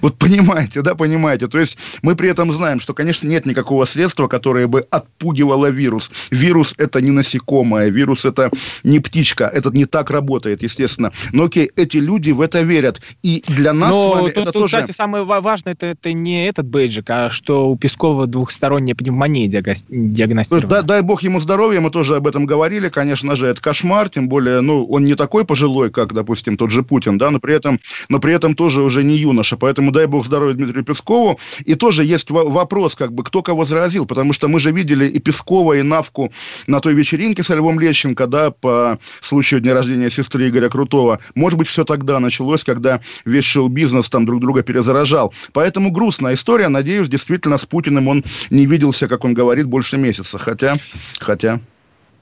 Вот 0.00 0.16
понимаете, 0.16 0.82
да, 0.82 0.94
понимаете. 0.94 1.48
То 1.48 1.58
есть 1.58 1.78
мы 2.02 2.16
при 2.16 2.28
этом 2.28 2.52
знаем, 2.52 2.80
что, 2.80 2.94
конечно, 2.94 3.26
нет 3.26 3.46
никакого 3.46 3.84
средства, 3.84 4.28
которое 4.28 4.66
бы 4.66 4.86
отпугивало 4.90 5.70
вирус. 5.70 6.10
Вирус– 6.30 6.74
это 6.78 7.00
не 7.00 7.10
насекомое, 7.10 7.88
вирус– 7.88 8.24
это 8.24 8.50
не 8.84 9.00
птичка, 9.00 9.44
это 9.44 9.70
не 9.70 9.84
так 9.84 10.10
работает, 10.10 10.62
естественно. 10.62 11.12
Но 11.32 11.44
окей, 11.44 11.70
эти 11.76 11.96
люди 11.98 12.30
в 12.30 12.40
это 12.40 12.62
верят. 12.62 13.00
И 13.22 13.42
для 13.46 13.72
нас 13.72 13.92
Но 13.92 14.12
с 14.12 14.14
вами 14.14 14.30
тут, 14.30 14.42
это 14.42 14.52
тут, 14.52 14.62
тоже... 14.62 14.76
кстати, 14.76 14.96
самое 14.96 15.24
важное, 15.24 15.72
это, 15.72 15.86
это 15.86 16.12
не 16.12 16.46
этот 16.48 16.66
бейджик, 16.66 17.08
а 17.10 17.30
что 17.30 17.70
у 17.70 17.76
Пескова 17.76 18.26
двухсторонняя 18.26 18.94
пневмония 18.94 19.46
диагностирована. 19.48 20.68
Да, 20.68 20.82
дай 20.82 21.02
бог 21.02 21.22
ему 21.22 21.40
здоровья, 21.40 21.80
мы 21.80 21.90
тоже 21.90 22.16
об 22.16 22.26
этом 22.26 22.46
говорили, 22.46 22.88
конечно 22.88 23.36
же, 23.36 23.46
это 23.46 23.60
кошмар, 23.60 24.08
тем 24.08 24.28
более, 24.28 24.60
ну, 24.60 24.84
он 24.84 25.04
не 25.04 25.14
такой 25.14 25.44
пожилой, 25.44 25.90
как, 25.90 26.12
допустим, 26.12 26.56
тот 26.56 26.70
же 26.70 26.82
Путин, 26.82 27.18
да, 27.18 27.30
но 27.30 27.40
при 27.40 27.54
этом, 27.54 27.80
но 28.08 28.18
при 28.18 28.34
этом 28.34 28.54
тоже 28.54 28.82
уже 28.82 29.02
не 29.04 29.16
юноша, 29.16 29.56
поэтому 29.68 29.90
дай 29.90 30.06
бог 30.06 30.24
здоровья 30.24 30.54
Дмитрию 30.54 30.82
Пескову. 30.82 31.38
И 31.66 31.74
тоже 31.74 32.02
есть 32.02 32.30
вопрос, 32.30 32.94
как 32.94 33.12
бы, 33.12 33.22
кто 33.22 33.42
кого 33.42 33.66
заразил, 33.66 34.06
потому 34.06 34.32
что 34.32 34.48
мы 34.48 34.60
же 34.60 34.72
видели 34.72 35.04
и 35.04 35.18
Пескова, 35.18 35.74
и 35.74 35.82
Навку 35.82 36.32
на 36.66 36.80
той 36.80 36.94
вечеринке 36.94 37.42
с 37.42 37.50
Львом 37.50 37.78
Лещенко, 37.78 38.26
да, 38.26 38.50
по 38.50 38.98
случаю 39.20 39.60
дня 39.60 39.74
рождения 39.74 40.08
сестры 40.08 40.48
Игоря 40.48 40.70
Крутого. 40.70 41.18
Может 41.34 41.58
быть, 41.58 41.68
все 41.68 41.84
тогда 41.84 42.18
началось, 42.18 42.64
когда 42.64 43.02
весь 43.26 43.44
шоу-бизнес 43.44 44.08
там 44.08 44.24
друг 44.24 44.40
друга 44.40 44.62
перезаражал. 44.62 45.34
Поэтому 45.52 45.90
грустная 45.90 46.32
история. 46.32 46.68
Надеюсь, 46.68 47.10
действительно, 47.10 47.58
с 47.58 47.66
Путиным 47.66 48.08
он 48.08 48.24
не 48.48 48.64
виделся, 48.64 49.06
как 49.06 49.26
он 49.26 49.34
говорит, 49.34 49.66
больше 49.66 49.98
месяца. 49.98 50.38
Хотя, 50.38 50.78
хотя 51.20 51.60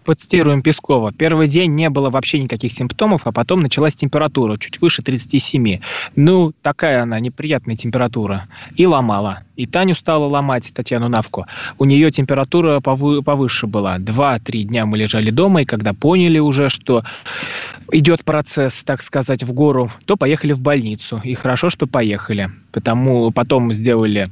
процитируем 0.07 0.63
Пескова. 0.63 1.13
Первый 1.13 1.49
день 1.49 1.75
не 1.75 1.91
было 1.91 2.09
вообще 2.09 2.41
никаких 2.41 2.73
симптомов, 2.73 3.23
а 3.25 3.33
потом 3.33 3.61
началась 3.61 3.97
температура, 3.97 4.57
чуть 4.57 4.81
выше 4.81 5.03
37. 5.03 5.81
Ну, 6.15 6.53
такая 6.63 7.03
она, 7.03 7.21
неприятная 7.21 7.77
температура. 7.77 8.47
И 8.77 8.87
ломала. 8.87 9.43
И 9.57 9.67
Таню 9.67 9.95
стала 9.95 10.27
ломать, 10.27 10.73
Татьяну 10.73 11.09
Навку. 11.09 11.47
У 11.79 11.85
нее 11.85 12.11
температура 12.11 12.79
повы- 12.79 13.23
повыше 13.23 13.67
была. 13.67 13.99
Два-три 13.99 14.65
дня 14.65 14.87
мы 14.87 14.97
лежали 14.99 15.31
дома, 15.31 15.63
и 15.63 15.65
когда 15.65 15.93
поняли 15.93 16.39
уже, 16.39 16.69
что 16.69 17.03
идет 17.93 18.25
процесс, 18.25 18.83
так 18.85 19.03
сказать, 19.03 19.43
в 19.43 19.53
гору, 19.53 19.91
то 20.05 20.17
поехали 20.17 20.53
в 20.53 20.61
больницу. 20.61 21.21
И 21.25 21.35
хорошо, 21.35 21.71
что 21.71 21.87
поехали. 21.87 22.51
Потому 22.71 23.31
потом 23.33 23.73
сделали 23.73 24.29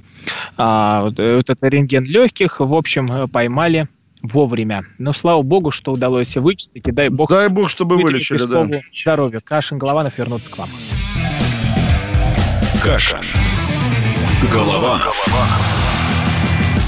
а, 0.57 1.05
вот 1.05 1.19
этот 1.19 1.59
рентген 1.63 2.05
легких, 2.05 2.61
в 2.61 2.75
общем, 2.75 3.29
поймали 3.29 3.89
вовремя. 4.25 4.85
Но 4.99 5.13
слава 5.13 5.43
богу, 5.43 5.71
что 5.71 5.93
удалось 5.93 6.37
вычислить, 6.37 6.89
и 6.89 6.91
дай 6.91 7.09
бог... 7.11 7.31
Дай 7.31 7.49
бог, 7.49 7.71
чтобы 7.71 7.97
вылечили, 7.97 8.39
Пескову 8.39 8.69
да. 8.69 8.81
Здоровья. 8.93 9.41
Кашин, 9.41 9.79
Голованов 9.79 10.19
вернутся 10.19 10.51
к 10.51 10.59
вам. 10.59 10.69
Кашин. 12.83 13.25
Голованов. 14.53 15.27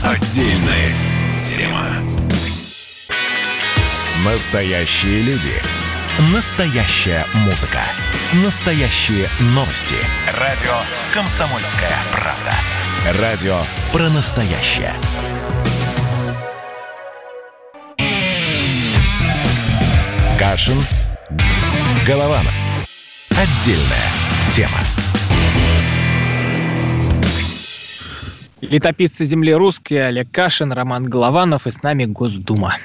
Отдельная 0.02 0.92
тема. 1.40 1.86
Настоящие 4.24 5.22
люди. 5.22 5.52
Настоящая 6.32 7.24
музыка. 7.44 7.80
Настоящие 8.44 9.28
новости. 9.54 9.94
Радио 10.38 10.74
«Комсомольская 11.12 11.92
правда». 12.12 13.20
Радио 13.20 13.58
про 13.92 14.08
настоящее. 14.08 14.92
Кашин. 20.48 20.78
Голованов. 22.06 22.54
Отдельная 23.30 24.12
тема. 24.54 24.78
Летописцы 28.60 29.24
земли 29.24 29.52
русской 29.52 30.06
Олег 30.06 30.30
Кашин, 30.30 30.70
Роман 30.70 31.06
Голованов 31.06 31.66
и 31.66 31.72
с 31.72 31.82
нами 31.82 32.04
Госдума. 32.04 32.76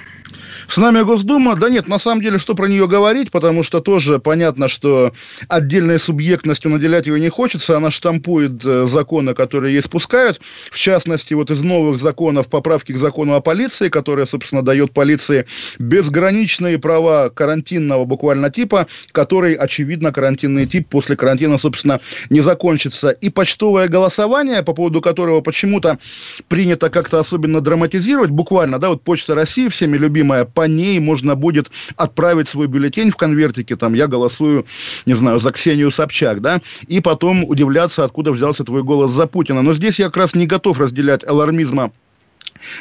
С 0.72 0.78
нами 0.78 1.02
Госдума. 1.02 1.58
Да 1.58 1.70
нет, 1.70 1.90
на 1.90 2.00
самом 2.00 2.22
деле, 2.22 2.40
что 2.40 2.56
про 2.56 2.66
нее 2.68 2.88
говорить, 2.88 3.30
потому 3.30 3.62
что 3.62 3.82
тоже 3.82 4.20
понятно, 4.20 4.70
что 4.70 5.12
отдельной 5.50 6.00
субъектностью 6.00 6.72
наделять 6.72 7.08
ее 7.08 7.20
не 7.20 7.28
хочется. 7.28 7.76
Она 7.76 7.92
штампует 7.92 8.64
э, 8.64 8.86
законы, 8.88 9.34
которые 9.34 9.74
ей 9.74 9.82
спускают. 9.82 10.40
В 10.72 10.78
частности, 10.78 11.34
вот 11.34 11.52
из 11.52 11.62
новых 11.62 11.98
законов 11.98 12.48
поправки 12.48 12.94
к 12.94 12.98
закону 12.98 13.34
о 13.34 13.42
полиции, 13.42 13.90
которая, 13.90 14.26
собственно, 14.26 14.62
дает 14.62 14.94
полиции 14.94 15.46
безграничные 15.78 16.80
права 16.80 17.28
карантинного 17.28 18.06
буквально 18.06 18.50
типа, 18.50 18.88
который, 19.12 19.56
очевидно, 19.56 20.14
карантинный 20.14 20.68
тип 20.68 20.88
после 20.88 21.18
карантина, 21.18 21.58
собственно, 21.58 22.00
не 22.30 22.40
закончится. 22.40 23.10
И 23.10 23.28
почтовое 23.28 23.90
голосование, 23.90 24.64
по 24.64 24.72
поводу 24.72 25.02
которого 25.02 25.42
почему-то 25.42 26.00
принято 26.48 26.90
как-то 26.90 27.20
особенно 27.20 27.60
драматизировать, 27.60 28.30
буквально, 28.30 28.80
да, 28.80 28.88
вот 28.88 29.04
Почта 29.04 29.36
России, 29.36 29.68
всеми 29.68 29.98
любимая, 29.98 30.46
по 30.62 30.68
ней 30.68 31.00
можно 31.00 31.36
будет 31.36 31.72
отправить 31.96 32.48
свой 32.48 32.68
бюллетень 32.68 33.10
в 33.10 33.16
конвертике, 33.16 33.76
там, 33.76 33.96
я 33.96 34.06
голосую, 34.06 34.68
не 35.08 35.16
знаю, 35.16 35.40
за 35.40 35.52
Ксению 35.52 35.90
Собчак, 35.90 36.40
да, 36.40 36.62
и 36.88 37.00
потом 37.00 37.44
удивляться, 37.46 38.04
откуда 38.04 38.32
взялся 38.32 38.64
твой 38.64 38.84
голос 38.84 39.10
за 39.10 39.26
Путина. 39.26 39.64
Но 39.64 39.74
здесь 39.74 39.98
я 39.98 40.06
как 40.06 40.18
раз 40.18 40.36
не 40.36 40.46
готов 40.46 40.78
разделять 40.78 41.24
алармизма 41.24 41.92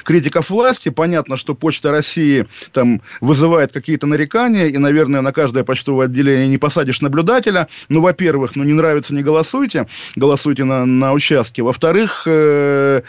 критиков 0.05 0.51
власти. 0.51 0.91
Понятно, 0.91 1.39
что 1.39 1.55
Почта 1.55 1.91
России 1.91 2.47
там 2.75 3.01
вызывает 3.23 3.73
какие-то 3.73 4.07
нарекания, 4.07 4.67
и, 4.67 4.77
наверное, 4.77 5.23
на 5.23 5.33
каждое 5.33 5.65
почтовое 5.65 6.05
отделение 6.05 6.49
не 6.49 6.59
посадишь 6.59 7.01
наблюдателя. 7.01 7.69
Ну, 7.89 8.03
во-первых, 8.03 8.57
ну, 8.57 8.65
не 8.65 8.75
нравится, 8.75 9.15
не 9.15 9.23
голосуйте, 9.23 9.87
голосуйте 10.17 10.65
на, 10.65 10.85
на 10.85 11.15
участке. 11.15 11.63
Во-вторых, 11.63 12.25
э, 12.27 13.01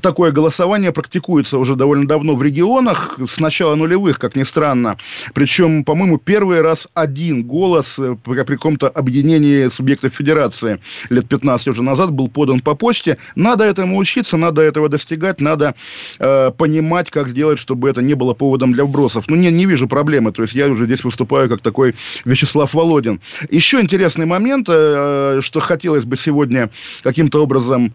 такое 0.00 0.32
голосование 0.32 0.92
практикуется 0.92 1.58
уже 1.58 1.76
довольно 1.76 2.06
давно 2.06 2.34
в 2.34 2.42
регионах, 2.42 3.18
с 3.26 3.38
начала 3.40 3.74
нулевых, 3.74 4.18
как 4.18 4.36
ни 4.36 4.42
странно. 4.42 4.96
Причем, 5.34 5.84
по-моему, 5.84 6.18
первый 6.18 6.60
раз 6.60 6.88
один 6.94 7.44
голос 7.44 7.98
э, 7.98 8.16
при, 8.22 8.56
каком-то 8.56 8.88
объединении 8.88 9.68
субъектов 9.68 10.14
федерации 10.14 10.80
лет 11.10 11.28
15 11.28 11.68
уже 11.68 11.82
назад 11.82 12.12
был 12.12 12.28
подан 12.28 12.60
по 12.60 12.74
почте. 12.74 13.18
Надо 13.34 13.64
этому 13.64 13.96
учиться, 13.98 14.36
надо 14.36 14.62
этого 14.62 14.88
достигать, 14.88 15.40
надо 15.40 15.74
э, 16.18 16.50
понимать, 16.56 17.10
как 17.10 17.28
сделать, 17.28 17.58
чтобы 17.58 17.88
это 17.88 18.02
не 18.02 18.14
было 18.14 18.34
поводом 18.34 18.72
для 18.72 18.84
вбросов. 18.84 19.24
Ну, 19.28 19.36
не, 19.36 19.50
не 19.50 19.66
вижу 19.66 19.88
проблемы, 19.88 20.32
то 20.32 20.42
есть 20.42 20.54
я 20.54 20.68
уже 20.68 20.86
здесь 20.86 21.04
выступаю 21.04 21.48
как 21.48 21.60
такой 21.60 21.94
Вячеслав 22.24 22.74
Володин. 22.74 23.20
Еще 23.50 23.80
интересный 23.80 24.26
момент, 24.26 24.68
э, 24.68 25.40
что 25.42 25.60
хотелось 25.60 26.04
бы 26.04 26.16
сегодня 26.16 26.70
каким-то 27.02 27.42
образом 27.42 27.92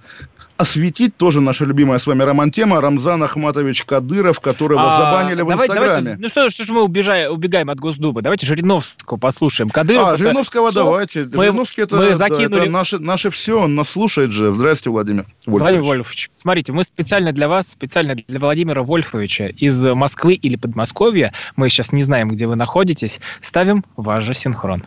осветить 0.62 1.18
тоже 1.18 1.42
наша 1.42 1.66
любимая 1.66 1.98
с 1.98 2.08
вами 2.08 2.24
роман-тема 2.24 2.80
Рамзан 2.80 3.22
Ахматович 3.24 3.84
Кадыров, 3.84 4.40
которого 4.40 4.82
а, 4.82 4.98
забанили 4.98 5.42
в 5.42 5.50
давайте, 5.50 5.74
Инстаграме. 5.74 6.02
Давайте, 6.02 6.22
ну 6.22 6.30
что, 6.30 6.50
что 6.50 6.64
же 6.64 6.74
мы 6.74 6.84
убежаем, 6.84 7.32
убегаем 7.32 7.70
от 7.70 7.80
Госдумы? 7.80 8.22
Давайте 8.22 8.46
Жириновского 8.46 9.18
послушаем. 9.18 9.70
Кадыров 9.70 10.08
а, 10.08 10.18
Жириновского 10.18 10.70
все. 10.70 10.84
давайте. 10.84 11.26
Мы, 11.26 11.46
Жириновский 11.46 11.82
это, 11.82 11.96
мы 11.96 12.16
закинули... 12.16 12.48
да, 12.48 12.58
это 12.58 12.72
наше, 12.72 13.00
наше 13.00 13.32
все, 13.32 13.60
он 13.60 13.76
нас 13.76 13.90
слушает 13.90 14.32
же. 14.32 14.52
Здравствуйте, 14.52 14.92
Владимир 14.92 15.26
Вольфович. 15.46 15.62
Владимир 15.62 15.84
Вольфович, 15.84 16.32
смотрите, 16.38 16.72
мы 16.72 16.84
специально 16.84 17.32
для 17.32 17.48
вас, 17.50 17.68
специально 17.70 18.16
для 18.16 18.40
Владимира 18.40 18.84
Вольфовича 18.84 19.48
из 19.48 19.84
Москвы 19.84 20.36
или 20.36 20.56
Подмосковья, 20.56 21.34
мы 21.56 21.70
сейчас 21.70 21.92
не 21.92 22.04
знаем, 22.04 22.30
где 22.30 22.46
вы 22.46 22.56
находитесь, 22.56 23.20
ставим 23.42 23.84
ваш 23.98 24.24
же 24.24 24.34
синхрон. 24.34 24.84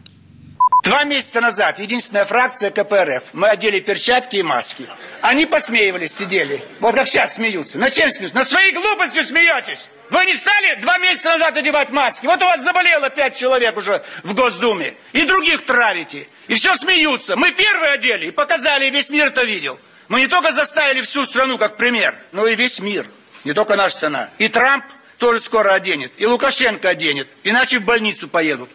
Два 0.85 1.05
месяца 1.05 1.41
назад 1.41 1.79
единственная 1.79 2.26
фракция 2.26 2.71
КПРФ, 2.71 3.23
мы 3.33 3.49
одели 3.49 3.81
перчатки 3.81 4.37
и 4.37 4.43
маски. 4.43 4.87
Они 5.23 5.47
посмеивались, 5.47 6.14
сидели. 6.14 6.62
Вот 6.79 6.95
как 6.95 7.09
сейчас 7.09 7.37
смеются. 7.37 7.79
На 7.79 7.91
чем 7.91 8.11
смеются? 8.11 8.37
На 8.37 8.45
своей 8.45 8.71
глупости 8.75 9.23
смеетесь. 9.23 9.88
Вы 10.11 10.26
не 10.26 10.35
стали 10.35 10.79
два 10.83 10.99
месяца 10.99 11.31
назад 11.31 11.57
одевать 11.57 11.88
маски? 11.88 12.26
Вот 12.26 12.43
у 12.43 12.45
вас 12.45 12.62
заболело 12.62 13.09
пять 13.09 13.35
человек 13.35 13.79
уже 13.79 14.05
в 14.25 14.35
Госдуме. 14.35 14.95
И 15.14 15.25
других 15.25 15.64
травите. 15.64 16.29
И 16.49 16.55
все 16.55 16.75
смеются. 16.75 17.35
Мы 17.35 17.53
первые 17.53 17.93
одели 17.93 18.26
и 18.26 18.31
показали, 18.31 18.85
и 18.85 18.91
весь 18.91 19.09
мир 19.09 19.29
это 19.29 19.43
видел. 19.43 19.81
Мы 20.09 20.21
не 20.21 20.26
только 20.26 20.53
заставили 20.53 21.00
всю 21.00 21.25
страну 21.25 21.57
как 21.57 21.79
пример, 21.79 22.14
но 22.33 22.47
и 22.47 22.57
весь 22.57 22.79
мир. 22.81 23.07
Не 23.45 23.55
только 23.55 23.76
наша 23.76 23.97
страна. 23.97 24.29
И 24.37 24.49
Трамп 24.49 24.85
тоже 25.17 25.41
скоро 25.41 25.73
оденет. 25.73 26.12
И 26.19 26.26
Лукашенко 26.26 26.91
оденет. 26.91 27.29
Иначе 27.43 27.79
в 27.79 27.85
больницу 27.87 28.29
поедут. 28.29 28.69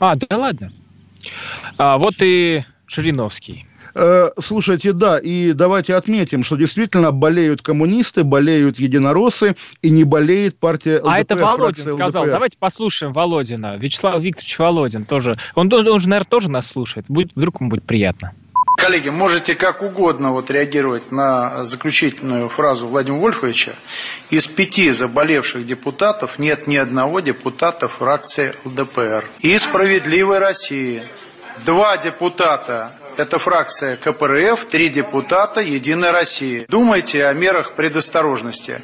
А, 0.00 0.16
да 0.16 0.36
ладно. 0.36 0.72
А, 1.78 1.98
вот 1.98 2.14
и 2.20 2.64
Шириновский. 2.86 3.66
Э, 3.94 4.30
слушайте, 4.38 4.92
да, 4.92 5.18
и 5.18 5.52
давайте 5.52 5.94
отметим, 5.94 6.44
что 6.44 6.56
действительно 6.56 7.12
болеют 7.12 7.62
коммунисты, 7.62 8.24
болеют 8.24 8.78
единороссы, 8.78 9.56
и 9.82 9.90
не 9.90 10.04
болеет 10.04 10.58
партия 10.58 10.96
ЛДПР. 10.98 11.08
А 11.08 11.18
это 11.18 11.36
Володин 11.36 11.92
сказал. 11.92 12.22
ЛДПР. 12.22 12.32
Давайте 12.32 12.58
послушаем 12.58 13.12
Володина. 13.12 13.76
Вячеслав 13.76 14.20
Викторович 14.20 14.58
Володин 14.58 15.04
тоже. 15.04 15.38
Он, 15.54 15.72
он, 15.72 15.88
он 15.88 16.00
же, 16.00 16.08
наверное, 16.08 16.28
тоже 16.28 16.50
нас 16.50 16.66
слушает. 16.66 17.06
Будет, 17.08 17.32
вдруг 17.34 17.60
ему 17.60 17.70
будет 17.70 17.84
приятно. 17.84 18.32
Коллеги, 18.80 19.10
можете 19.10 19.54
как 19.56 19.82
угодно 19.82 20.32
вот 20.32 20.50
реагировать 20.50 21.12
на 21.12 21.64
заключительную 21.64 22.48
фразу 22.48 22.86
Владимира 22.86 23.20
Вольфовича. 23.20 23.74
Из 24.30 24.46
пяти 24.46 24.90
заболевших 24.90 25.66
депутатов 25.66 26.38
нет 26.38 26.66
ни 26.66 26.76
одного 26.76 27.20
депутата 27.20 27.88
фракции 27.88 28.54
ЛДПР. 28.64 29.28
И 29.40 29.58
«Справедливой 29.58 30.38
России» 30.38 31.02
два 31.66 31.98
депутата 31.98 32.92
Это 33.18 33.38
фракция 33.38 33.96
КПРФ, 33.98 34.64
три 34.64 34.88
депутата, 34.88 35.60
Единая 35.60 36.12
Россия. 36.12 36.64
Думайте 36.68 37.26
о 37.26 37.34
мерах 37.34 37.74
предосторожности. 37.76 38.80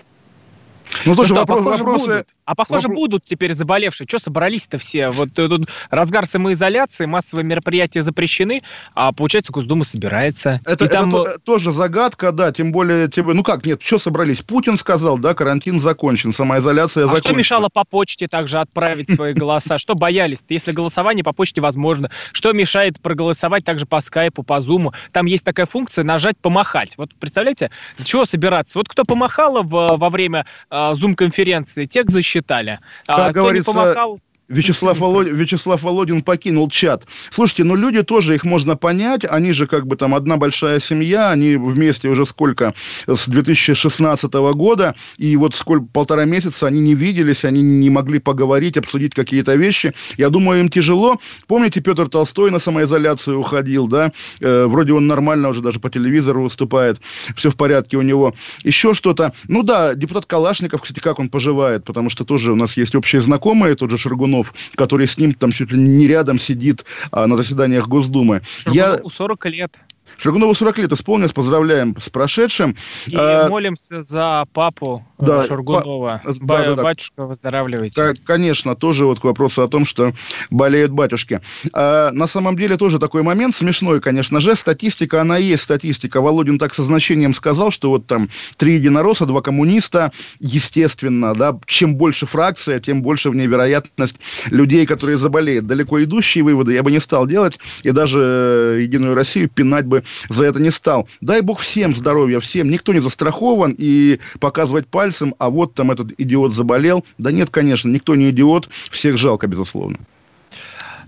Ну, 1.07 1.15
тоже 1.15 1.33
ну, 1.33 1.41
вопрос, 1.41 1.61
похоже, 1.65 1.85
вопросы... 1.85 2.07
Будут. 2.09 2.36
А 2.47 2.55
похоже, 2.55 2.87
Вопрос... 2.87 2.97
будут 2.97 3.25
теперь 3.25 3.53
заболевшие. 3.55 4.07
Что 4.07 4.21
собрались-то 4.21 4.79
все? 4.79 5.11
Вот 5.11 5.37
э, 5.37 5.49
тут 5.49 5.69
разгар 5.91 6.27
самоизоляции, 6.27 7.05
массовые 7.05 7.45
мероприятия 7.45 8.03
запрещены, 8.03 8.63
а 8.95 9.11
получается 9.11 9.53
Госдума 9.53 9.83
собирается. 9.85 10.61
Это, 10.65 10.85
и 10.85 10.89
там... 10.89 11.15
это 11.15 11.41
тоже 11.41 11.73
загадка, 11.73 12.31
да, 12.31 12.53
тем 12.53 12.71
более, 12.71 13.09
тем... 13.09 13.27
ну 13.27 13.43
как, 13.43 13.67
нет, 13.67 13.83
что 13.83 13.99
собрались? 13.99 14.43
Путин 14.43 14.77
сказал, 14.77 15.19
да, 15.19 15.35
карантин 15.35 15.81
закончен, 15.81 16.33
самоизоляция 16.33 17.05
а 17.05 17.07
закончена. 17.09 17.31
что 17.31 17.37
мешало 17.37 17.69
по 17.69 17.85
почте 17.85 18.29
также 18.29 18.59
отправить 18.59 19.13
свои 19.13 19.33
голоса? 19.35 19.77
Что 19.77 19.97
боялись? 19.97 20.45
Если 20.49 20.71
голосование 20.71 21.25
по 21.25 21.33
почте 21.33 21.61
возможно, 21.61 22.13
что 22.33 22.53
мешает 22.53 23.01
проголосовать 23.01 23.65
также 23.65 23.87
по 23.87 24.01
скайпу, 24.01 24.45
по 24.45 24.61
зуму? 24.61 24.93
Там 25.11 25.27
есть 25.27 25.45
такая 25.45 25.67
функция 25.67 26.05
нажать 26.05 26.37
«помахать». 26.39 26.97
Вот 26.97 27.11
представляете, 27.19 27.73
чего 28.05 28.25
собираться? 28.25 28.79
Вот 28.79 28.89
кто 28.89 29.03
помахал 29.03 29.65
во 29.65 30.11
время 30.11 30.47
зум-конференции, 30.71 31.87
тех 31.87 32.09
защищали 32.09 32.36
считали. 32.37 32.81
Как 33.07 33.29
а, 33.29 33.33
говорится, 33.33 33.73
помахал... 33.73 34.21
Вячеслав, 34.49 34.99
Володин, 34.99 35.37
Вячеслав 35.37 35.83
Володин 35.83 36.23
покинул 36.23 36.71
чат. 36.71 37.07
Слушайте, 37.31 37.65
ну 37.65 37.75
люди 37.75 38.03
тоже, 38.03 38.35
их 38.35 38.45
можно 38.45 38.77
понять, 38.77 39.25
они 39.29 39.53
же 39.53 39.67
как 39.67 39.87
бы 39.87 39.97
там 39.97 40.15
одна 40.15 40.37
большая 40.37 40.79
семья, 40.79 41.31
они 41.31 41.57
вместе 41.57 42.09
уже 42.09 42.25
сколько, 42.27 42.75
с 43.07 43.29
2016 43.29 44.33
года, 44.33 44.95
и 45.19 45.37
вот 45.37 45.55
сколько, 45.55 45.87
полтора 45.93 46.25
месяца 46.25 46.69
они 46.69 46.81
не 46.81 46.95
виделись, 46.95 47.45
они 47.45 47.63
не 47.63 47.91
могли 47.91 48.21
поговорить, 48.21 48.77
обсудить 48.77 49.15
какие-то 49.15 49.55
вещи. 49.55 49.95
Я 50.17 50.31
думаю, 50.31 50.61
им 50.61 50.69
тяжело. 50.69 51.21
Помните, 51.49 51.81
Петр 51.81 52.09
Толстой 52.09 52.51
на 52.51 52.59
самоизоляцию 52.59 53.41
уходил, 53.41 53.89
да? 53.89 54.13
Э, 54.41 54.67
вроде 54.67 54.93
он 54.93 55.07
нормально 55.07 55.49
уже 55.49 55.61
даже 55.61 55.81
по 55.81 55.91
телевизору 55.91 56.43
выступает, 56.43 57.01
все 57.37 57.51
в 57.51 57.57
порядке 57.57 57.97
у 57.97 58.03
него. 58.03 58.35
Еще 58.63 58.95
что-то. 58.95 59.33
Ну 59.49 59.63
да, 59.63 59.95
депутат 59.95 60.27
Калашников, 60.27 60.83
кстати, 60.83 61.01
как 61.01 61.19
он 61.19 61.31
поживает, 61.31 61.85
потому 61.85 62.11
что 62.11 62.25
тоже 62.25 62.53
у 62.53 62.57
нас 62.57 62.77
есть 62.77 62.95
общие 62.95 63.21
знакомые, 63.21 63.75
тот 63.75 63.91
же 63.91 63.99
Шаргунов, 63.99 64.36
Шаргунов, 64.37 64.55
который 64.77 65.07
с 65.07 65.19
ним 65.19 65.35
там 65.35 65.53
чуть 65.53 65.73
ли 65.73 65.79
не 65.79 66.07
рядом 66.07 66.39
сидит 66.39 66.85
а, 67.11 67.27
на 67.27 67.37
заседаниях 67.37 67.89
Госдумы. 67.89 68.43
Шаргунову 68.65 69.09
Я... 69.09 69.17
40 69.17 69.47
лет. 69.47 69.75
Шаргунову 70.19 70.55
40 70.55 70.79
лет 70.79 70.93
исполнилось, 70.93 71.33
поздравляем 71.33 71.95
с 72.01 72.09
прошедшим. 72.09 72.77
И 73.07 73.17
а, 73.17 73.49
молимся 73.49 74.03
за 74.03 74.45
папу 74.53 75.05
э, 75.19 75.27
да, 75.27 75.43
Шаргунова. 75.43 76.23
Па, 76.25 76.33
Ба- 76.41 76.59
да, 76.59 76.75
да, 76.75 76.83
батюшка, 76.83 77.27
выздоравливайте. 77.27 78.15
Конечно, 78.25 78.75
тоже 78.75 79.05
вот 79.07 79.21
к 79.21 79.25
вопросу 79.25 79.63
о 79.63 79.69
том, 79.69 79.85
что 79.85 80.13
болеют 80.51 80.91
батюшки. 80.91 81.41
А, 81.73 82.11
на 82.13 82.27
самом 82.27 82.57
деле 82.57 82.77
тоже 82.77 82.99
такой 82.99 83.23
момент 83.23 83.55
смешной, 83.55 84.01
конечно 84.01 84.41
же. 84.41 84.57
Статистика, 84.57 85.21
она 85.21 85.37
есть 85.37 85.63
статистика. 85.63 86.21
Володин 86.21 86.59
так 86.59 86.75
со 86.75 86.83
значением 86.83 87.35
сказал, 87.35 87.71
что 87.71 87.91
вот 87.91 88.07
там 88.07 88.31
три 88.57 88.75
единоросса, 88.75 89.27
два 89.27 89.43
коммуниста, 89.43 90.13
естественно, 90.41 91.35
да, 91.35 91.59
чем 91.67 91.97
больше 91.97 92.27
фракция, 92.27 92.79
тем 92.79 93.03
больше 93.03 93.31
в 93.31 93.35
ней 93.35 93.47
вероятность 93.47 94.17
людей, 94.47 94.87
которые 94.87 95.19
заболеют. 95.19 95.67
Далеко 95.67 96.03
идущие 96.03 96.43
выводы 96.43 96.73
я 96.73 96.83
бы 96.83 96.91
не 96.91 97.01
стал 97.01 97.27
делать, 97.27 97.59
и 97.83 97.91
даже 97.91 98.19
э, 98.21 98.81
Единую 98.83 99.15
Россию 99.15 99.49
пинать 99.49 99.85
бы 99.85 100.05
за 100.29 100.47
это 100.47 100.61
не 100.61 100.71
стал. 100.71 101.09
Дай 101.21 101.41
бог 101.41 101.61
всем 101.61 101.95
здоровья, 101.95 102.41
всем. 102.41 102.71
Никто 102.71 102.93
не 102.93 103.01
застрахован. 103.01 103.75
И 103.77 104.21
показывать 104.41 104.87
пальцем, 104.87 105.35
а 105.39 105.51
вот 105.51 105.75
там 105.75 105.91
этот 105.91 106.13
идиот 106.19 106.53
заболел. 106.53 107.05
Да 107.19 107.33
нет, 107.33 107.51
конечно, 107.51 107.89
никто 107.89 108.15
не 108.15 108.31
идиот. 108.31 108.69
Всех 108.91 109.17
жалко, 109.17 109.47
безусловно. 109.47 109.99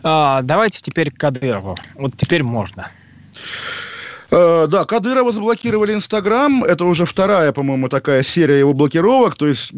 А, 0.02 0.42
давайте 0.42 0.80
теперь 0.80 1.10
к 1.10 1.18
Кадырову. 1.18 1.76
Вот 1.94 2.16
теперь 2.16 2.42
можно. 2.42 2.90
Э, 4.38 4.66
да, 4.68 4.84
Кадырова 4.84 5.32
заблокировали 5.32 5.94
Инстаграм. 5.94 6.62
Это 6.62 6.84
уже 6.84 7.06
вторая, 7.06 7.52
по-моему, 7.52 7.88
такая 7.88 8.22
серия 8.22 8.60
его 8.60 8.72
блокировок. 8.72 9.34
То 9.34 9.48
есть 9.48 9.72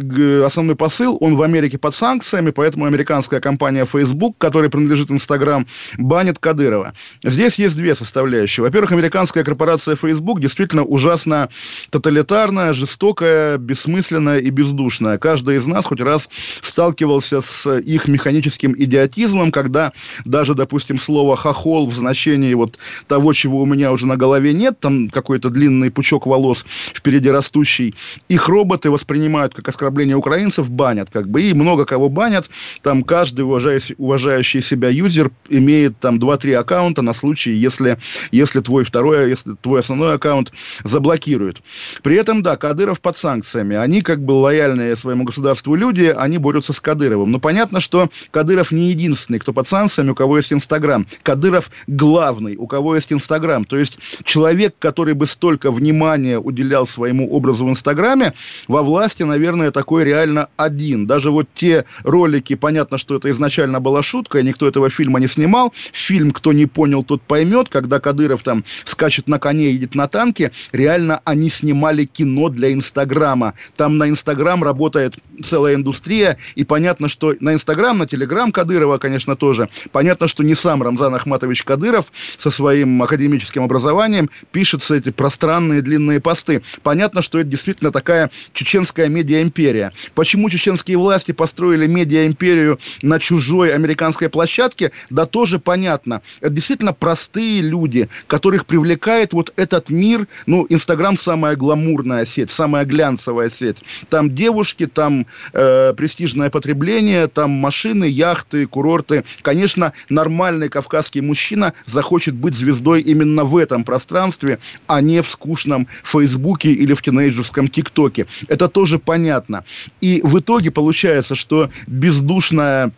основной 0.45 0.77
посыл, 0.77 1.17
он 1.21 1.37
в 1.37 1.43
Америке 1.43 1.79
под 1.79 1.95
санкциями, 1.95 2.51
поэтому 2.51 2.85
американская 2.85 3.41
компания 3.41 3.87
Facebook, 3.91 4.37
которой 4.37 4.69
принадлежит 4.69 5.11
Инстаграм, 5.11 5.67
банит 5.97 6.39
Кадырова. 6.39 6.93
Здесь 7.25 7.55
есть 7.55 7.77
две 7.77 7.95
составляющие. 7.95 8.63
Во-первых, 8.63 8.93
американская 8.93 9.45
корпорация 9.45 9.97
Facebook 9.97 10.41
действительно 10.41 10.85
ужасно 10.85 11.49
тоталитарная, 11.89 12.75
жестокая, 12.75 13.57
бессмысленная 13.57 14.41
и 14.41 14.51
бездушная. 14.51 15.17
Каждый 15.17 15.57
из 15.57 15.67
нас 15.67 15.87
хоть 15.87 16.03
раз 16.03 16.29
сталкивался 16.61 17.41
с 17.41 17.79
их 17.79 18.09
механическим 18.09 18.75
идиотизмом, 18.77 19.53
когда 19.53 19.93
даже, 20.27 20.55
допустим, 20.55 20.99
слово 20.99 21.37
«хохол» 21.37 21.89
в 21.89 21.97
значении 21.97 22.53
вот 22.53 22.79
того, 23.09 23.33
чего 23.33 23.63
у 23.63 23.67
меня 23.67 23.93
уже 23.93 24.07
на 24.07 24.19
голове 24.19 24.50
голове 24.51 24.53
нет, 24.53 24.81
там 24.81 25.09
какой-то 25.09 25.51
длинный 25.51 25.91
пучок 25.91 26.27
волос 26.27 26.65
впереди 26.95 27.31
растущий. 27.31 27.95
Их 28.29 28.49
роботы 28.49 28.91
воспринимают 28.91 29.55
как 29.55 29.69
оскорбление 29.69 30.17
украинцев, 30.17 30.69
банят 30.71 31.11
как 31.11 31.29
бы, 31.29 31.43
и 31.43 31.55
много 31.55 31.85
кого 31.85 32.09
банят. 32.09 32.51
Там 32.83 33.03
каждый 33.03 33.43
уважающий, 33.43 33.95
уважающий 33.99 34.63
себя 34.63 34.89
юзер 34.89 35.31
имеет 35.49 35.99
там 35.99 36.19
2-3 36.19 36.55
аккаунта 36.55 37.03
на 37.03 37.15
случай, 37.15 37.53
если, 37.53 37.99
если 38.33 38.61
твой 38.61 38.85
второй, 38.85 39.31
если 39.31 39.55
твой 39.61 39.81
основной 39.81 40.15
аккаунт 40.15 40.53
заблокируют. 40.85 41.63
При 42.03 42.17
этом, 42.17 42.43
да, 42.43 42.57
Кадыров 42.57 43.01
под 43.01 43.17
санкциями. 43.17 43.77
Они 43.77 44.03
как 44.03 44.21
бы 44.21 44.33
лояльные 44.33 44.97
своему 44.97 45.25
государству 45.25 45.75
люди, 45.75 46.15
они 46.17 46.39
борются 46.39 46.73
с 46.73 46.81
Кадыровым. 46.81 47.31
Но 47.31 47.39
понятно, 47.39 47.81
что 47.81 48.09
Кадыров 48.31 48.73
не 48.73 48.91
единственный, 48.91 49.39
кто 49.39 49.53
под 49.53 49.69
санкциями, 49.69 50.11
у 50.11 50.15
кого 50.15 50.37
есть 50.37 50.53
Инстаграм. 50.53 51.07
Кадыров 51.23 51.71
главный, 51.87 52.57
у 52.57 52.67
кого 52.67 52.97
есть 52.97 53.13
Инстаграм. 53.13 53.65
То 53.65 53.77
есть 53.77 53.99
человек, 54.31 54.77
который 54.79 55.15
бы 55.15 55.27
столько 55.27 55.73
внимания 55.73 56.39
уделял 56.39 56.87
своему 56.87 57.29
образу 57.33 57.67
в 57.67 57.69
Инстаграме, 57.69 58.33
во 58.69 58.85
власти, 58.85 59.25
наверное, 59.25 59.73
такой 59.73 60.05
реально 60.05 60.49
один. 60.57 61.09
Даже 61.09 61.33
вот 61.33 61.49
те 61.53 61.85
ролики, 62.05 62.55
понятно, 62.55 62.97
что 62.97 63.17
это 63.17 63.29
изначально 63.31 63.81
была 63.81 64.05
шутка, 64.05 64.39
и 64.39 64.45
никто 64.45 64.69
этого 64.69 64.89
фильма 64.89 65.19
не 65.19 65.27
снимал. 65.27 65.75
Фильм, 65.93 66.31
кто 66.31 66.53
не 66.53 66.67
понял, 66.67 67.03
тот 67.03 67.23
поймет, 67.23 67.69
когда 67.71 67.99
Кадыров 67.99 68.45
там 68.45 68.65
скачет 68.85 69.27
на 69.27 69.41
коне, 69.41 69.73
едет 69.73 69.97
на 69.97 70.07
танке, 70.07 70.53
реально 70.71 71.21
они 71.25 71.49
снимали 71.49 72.05
кино 72.05 72.51
для 72.51 72.73
Инстаграма. 72.73 73.55
Там 73.77 73.99
на 73.99 74.09
Инстаграм 74.09 74.63
работает 74.63 75.17
целая 75.43 75.75
индустрия, 75.75 76.37
и 76.55 76.63
понятно, 76.63 77.09
что 77.09 77.35
на 77.41 77.55
Инстаграм, 77.55 77.99
на 77.99 78.07
Телеграм 78.07 78.53
Кадырова, 78.53 78.99
конечно, 78.99 79.35
тоже. 79.35 79.69
Понятно, 79.91 80.29
что 80.29 80.45
не 80.45 80.55
сам 80.55 80.85
Рамзан 80.85 81.17
Ахматович 81.17 81.65
Кадыров 81.65 82.07
со 82.37 82.53
своим 82.53 83.03
академическим 83.03 83.65
образованием, 83.65 84.20
сознанием 84.21 84.31
пишутся 84.53 84.95
эти 84.97 85.11
пространные 85.11 85.83
длинные 85.83 86.21
посты. 86.21 86.63
Понятно, 86.83 87.23
что 87.23 87.39
это 87.39 87.49
действительно 87.49 87.93
такая 87.93 88.31
чеченская 88.53 89.09
медиа-империя. 89.09 89.93
Почему 90.15 90.51
чеченские 90.51 90.97
власти 90.99 91.33
построили 91.33 91.87
медиа-империю 91.87 92.79
на 93.03 93.19
чужой 93.19 93.75
американской 93.75 94.29
площадке, 94.29 94.93
да 95.11 95.27
тоже 95.27 95.59
понятно. 95.59 96.23
Это 96.41 96.51
действительно 96.51 96.93
простые 96.93 97.63
люди, 97.63 98.09
которых 98.27 98.67
привлекает 98.67 99.33
вот 99.33 99.53
этот 99.57 99.91
мир. 99.91 100.27
Ну, 100.47 100.67
Инстаграм 100.69 101.17
самая 101.17 101.57
гламурная 101.57 102.25
сеть, 102.25 102.51
самая 102.51 102.85
глянцевая 102.85 103.51
сеть. 103.51 103.79
Там 104.09 104.35
девушки, 104.35 104.87
там 104.87 105.27
э, 105.53 105.95
престижное 105.97 106.51
потребление, 106.51 107.27
там 107.27 107.51
машины, 107.51 108.05
яхты, 108.05 108.67
курорты. 108.67 109.25
Конечно, 109.43 109.93
нормальный 110.09 110.69
кавказский 110.69 111.21
мужчина 111.21 111.73
захочет 111.87 112.35
быть 112.35 112.55
звездой 112.55 113.01
именно 113.03 113.45
в 113.45 113.57
этом 113.57 113.85
пространстве 113.85 114.10
пространстве, 114.11 114.59
а 114.89 115.01
не 115.01 115.23
в 115.23 115.31
скучном 115.31 115.87
Фейсбуке 116.03 116.73
или 116.73 116.95
в 116.95 117.03
тинейджерском 117.03 117.69
ТикТоке. 117.69 118.27
Это 118.49 118.69
тоже 118.69 118.99
понятно. 118.99 119.65
И 120.01 120.21
в 120.25 120.39
итоге 120.41 120.71
получается, 120.71 121.35
что 121.35 121.71
бездушная 121.87 122.91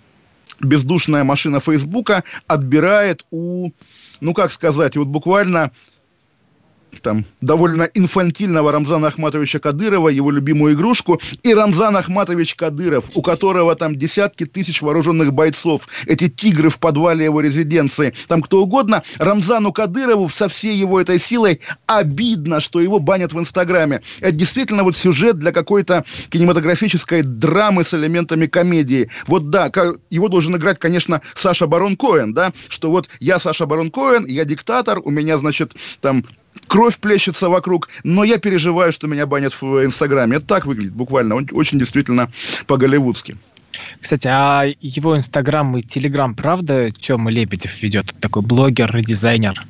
бездушная 0.61 1.25
машина 1.25 1.61
Фейсбука 1.61 2.23
отбирает 2.47 3.25
у, 3.31 3.71
ну 4.21 4.33
как 4.33 4.53
сказать, 4.53 4.97
вот 4.97 5.09
буквально 5.09 5.73
там, 7.01 7.25
довольно 7.41 7.83
инфантильного 7.83 8.73
Рамзана 8.73 9.09
Ахматовича 9.09 9.59
Кадырова, 9.59 10.09
его 10.09 10.31
любимую 10.31 10.75
игрушку, 10.75 11.21
и 11.43 11.55
Рамзан 11.55 11.97
Ахматович 11.97 12.55
Кадыров, 12.55 13.05
у 13.15 13.23
которого 13.23 13.75
там 13.77 13.97
десятки 13.97 14.47
тысяч 14.47 14.83
вооруженных 14.83 15.33
бойцов, 15.33 15.89
эти 16.07 16.29
тигры 16.29 16.69
в 16.71 16.79
подвале 16.79 17.25
его 17.25 17.41
резиденции, 17.41 18.15
там 18.29 18.43
кто 18.43 18.63
угодно, 18.63 19.03
Рамзану 19.19 19.73
Кадырову 19.73 20.29
со 20.29 20.49
всей 20.49 20.77
его 20.77 21.01
этой 21.01 21.19
силой 21.19 21.61
обидно, 21.87 22.61
что 22.61 22.81
его 22.81 22.99
банят 22.99 23.33
в 23.33 23.39
Инстаграме. 23.39 24.03
Это 24.21 24.33
действительно 24.33 24.83
вот 24.83 24.97
сюжет 24.97 25.39
для 25.39 25.53
какой-то 25.53 26.05
кинематографической 26.31 27.23
драмы 27.23 27.85
с 27.85 27.95
элементами 27.95 28.47
комедии. 28.47 29.11
Вот 29.27 29.51
да, 29.51 29.71
его 30.11 30.29
должен 30.29 30.57
играть, 30.57 30.79
конечно, 30.79 31.23
Саша 31.35 31.67
Барон 31.67 31.97
Коэн, 31.97 32.35
да, 32.35 32.53
что 32.69 32.91
вот 32.91 33.09
я 33.21 33.39
Саша 33.39 33.67
Барон 33.67 33.91
Коэн, 33.91 34.27
я 34.27 34.45
диктатор, 34.45 35.01
у 35.03 35.11
меня, 35.11 35.39
значит, 35.39 35.73
там 36.01 36.25
кровь 36.67 36.99
плещется 36.99 37.49
вокруг, 37.49 37.89
но 38.05 38.25
я 38.25 38.39
переживаю, 38.39 38.93
что 38.93 39.07
меня 39.07 39.27
банят 39.27 39.61
в 39.61 39.85
Инстаграме. 39.85 40.37
Это 40.37 40.47
так 40.47 40.67
выглядит 40.67 40.93
буквально, 40.93 41.37
он 41.37 41.49
очень 41.53 41.79
действительно 41.79 42.31
по-голливудски. 42.67 43.37
Кстати, 44.01 44.29
а 44.31 44.65
его 44.81 45.17
Инстаграм 45.17 45.77
и 45.77 45.83
Телеграм, 45.83 46.35
правда, 46.35 46.91
Тёма 46.91 47.31
Лебедев 47.31 47.83
ведет? 47.83 48.15
Такой 48.21 48.43
блогер 48.43 48.95
и 48.97 49.03
дизайнер? 49.03 49.65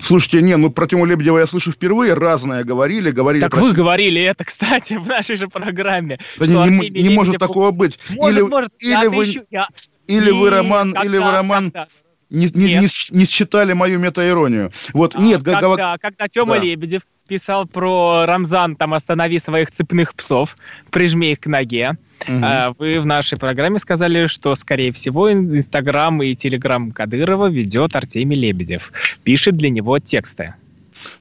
Слушайте, 0.00 0.42
не, 0.42 0.56
ну 0.56 0.70
про 0.70 0.86
Тиму 0.86 1.06
Лебедева 1.06 1.38
я 1.38 1.46
слышу 1.46 1.72
впервые, 1.72 2.14
разное 2.14 2.62
говорили, 2.62 3.10
говорили... 3.10 3.42
Так 3.42 3.52
про... 3.52 3.60
вы 3.60 3.72
говорили 3.72 4.20
это, 4.20 4.44
кстати, 4.44 4.94
в 4.94 5.06
нашей 5.06 5.36
же 5.36 5.48
программе. 5.48 6.18
Да 6.38 6.46
не, 6.46 6.90
не, 6.90 7.02
не 7.02 7.08
может 7.08 7.38
такого 7.38 7.70
быть. 7.70 7.98
Может, 8.10 8.38
или, 8.38 8.46
может, 8.46 8.70
или 8.78 8.90
я 8.90 9.10
вы, 9.10 9.22
отыщу, 9.22 9.44
я... 9.50 9.68
или 10.06 10.30
вы, 10.30 10.50
Роман, 10.50 10.92
когда, 10.92 11.08
или 11.08 11.18
вы, 11.18 11.30
Роман... 11.30 11.64
Когда? 11.70 11.88
Не, 12.30 12.48
не, 12.54 12.74
не, 12.78 12.88
не 13.10 13.24
считали 13.26 13.72
мою 13.72 13.98
метаиронию. 13.98 14.72
Вот, 14.92 15.14
а, 15.14 15.20
нет, 15.20 15.42
когда, 15.42 15.60
гов... 15.60 15.78
когда 16.00 16.28
Тёма 16.28 16.56
да. 16.56 16.62
Лебедев 16.62 17.02
писал 17.26 17.66
про 17.66 18.24
Рамзан, 18.26 18.76
там, 18.76 18.94
останови 18.94 19.38
своих 19.38 19.70
цепных 19.70 20.14
псов, 20.14 20.56
прижми 20.90 21.32
их 21.32 21.40
к 21.40 21.46
ноге, 21.46 21.96
угу. 22.26 22.74
вы 22.78 23.00
в 23.00 23.06
нашей 23.06 23.38
программе 23.38 23.78
сказали, 23.78 24.26
что, 24.26 24.54
скорее 24.54 24.92
всего, 24.92 25.30
Инстаграм 25.30 26.22
и 26.22 26.34
Телеграм 26.34 26.90
Кадырова 26.90 27.48
ведет 27.48 27.94
Артемий 27.94 28.38
Лебедев, 28.38 28.92
пишет 29.24 29.56
для 29.56 29.68
него 29.70 29.98
тексты. 29.98 30.54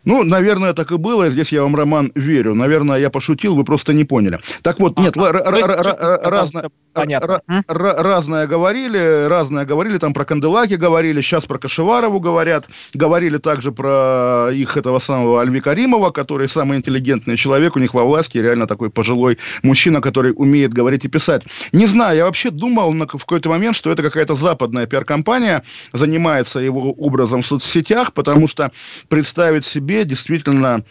Ну, 0.06 0.24
наверное, 0.24 0.74
так 0.74 0.92
и 0.92 0.98
было. 0.98 1.30
Здесь 1.30 1.52
я 1.52 1.64
вам, 1.64 1.76
Роман, 1.76 2.12
верю. 2.16 2.56
Наверное, 2.56 2.98
я 2.98 3.10
пошутил, 3.10 3.56
вы 3.56 3.64
просто 3.64 3.94
не 3.94 4.04
поняли. 4.04 4.40
Так 4.62 4.80
вот, 4.80 4.98
нет, 5.00 5.16
разное 5.18 6.70
Понятно. 6.98 7.42
разное 7.68 8.48
говорили, 8.48 9.28
разное 9.28 9.66
говорили, 9.66 9.98
там 10.00 10.14
про 10.14 10.26
Канделаки 10.26 10.74
говорили, 10.74 11.22
сейчас 11.22 11.46
про 11.46 11.60
Кашеварову 11.60 12.20
говорят, 12.20 12.68
говорили 12.94 13.38
также 13.38 13.72
про 13.72 14.50
их 14.52 14.78
этого 14.78 14.98
самого 14.98 15.42
Альви 15.42 15.60
Каримова, 15.60 16.10
который 16.10 16.50
самый 16.50 16.80
интеллигентный 16.80 17.38
человек, 17.38 17.76
у 17.76 17.80
них 17.80 17.94
во 17.94 18.04
власти, 18.04 18.40
реально 18.40 18.66
такой 18.66 18.90
пожилой 18.90 19.38
мужчина, 19.62 20.02
который 20.02 20.34
умеет 20.36 20.74
говорить 20.74 21.06
и 21.06 21.08
писать. 21.08 21.44
Не 21.72 21.86
знаю, 21.86 22.18
я 22.18 22.26
вообще 22.26 22.50
думал 22.50 22.94
на, 22.94 23.06
в 23.06 23.26
какой-то 23.26 23.50
момент, 23.50 23.76
что 23.76 23.92
это 23.92 24.02
какая-то 24.02 24.34
западная 24.34 24.88
пиар-компания 24.88 25.64
занимается 25.94 26.60
его 26.60 26.94
образом 26.94 27.44
в 27.44 27.48
соцсетях, 27.48 28.14
потому 28.14 28.48
что 28.48 28.72
представить 29.08 29.66
себе 29.66 29.97
действительно 30.06 30.84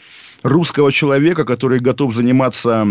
русского 0.42 0.92
человека, 0.92 1.45
который 1.45 1.81
готов 1.81 2.14
заниматься 2.14 2.87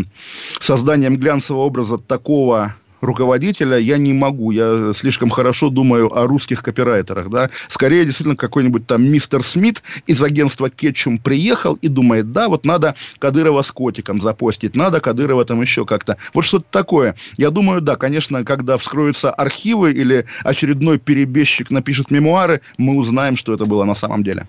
созданием 0.60 1.18
глянцевого 1.18 1.64
образа 1.64 1.98
такого 1.98 2.76
руководителя 3.06 3.78
я 3.78 3.98
не 3.98 4.14
могу. 4.14 4.52
Я 4.52 4.92
слишком 4.96 5.30
хорошо 5.30 5.70
думаю 5.70 6.16
о 6.16 6.28
русских 6.28 6.62
копирайтерах. 6.64 7.30
Да? 7.30 7.50
Скорее, 7.68 8.04
действительно, 8.06 8.36
какой-нибудь 8.36 8.88
там 8.88 9.04
мистер 9.04 9.44
Смит 9.46 9.84
из 10.08 10.22
агентства 10.22 10.70
Кетчум 10.70 11.18
приехал 11.18 11.76
и 11.76 11.88
думает, 11.88 12.32
да, 12.32 12.50
вот 12.50 12.66
надо 12.66 12.96
Кадырова 13.20 13.62
с 13.62 13.72
котиком 13.72 14.22
запостить, 14.22 14.76
надо 14.76 15.00
Кадырова 15.00 15.46
там 15.46 15.62
еще 15.62 15.86
как-то. 15.86 16.18
Вот 16.34 16.44
что-то 16.46 16.66
такое. 16.70 17.16
Я 17.38 17.52
думаю, 17.52 17.82
да, 17.82 17.96
конечно, 17.96 18.44
когда 18.44 18.78
вскроются 18.78 19.32
архивы 19.32 19.92
или 19.92 20.26
очередной 20.44 20.98
перебежчик 20.98 21.70
напишет 21.70 22.12
мемуары, 22.12 22.62
мы 22.78 22.96
узнаем, 22.96 23.38
что 23.38 23.54
это 23.54 23.66
было 23.66 23.84
на 23.84 23.94
самом 23.94 24.24
деле. 24.24 24.48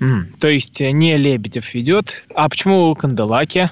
Mm, 0.00 0.34
то 0.38 0.48
есть 0.48 0.80
э, 0.80 0.90
не 0.90 1.16
Лебедев 1.16 1.72
ведет. 1.74 2.24
А 2.34 2.48
почему 2.48 2.94
Канделаки? 2.94 3.70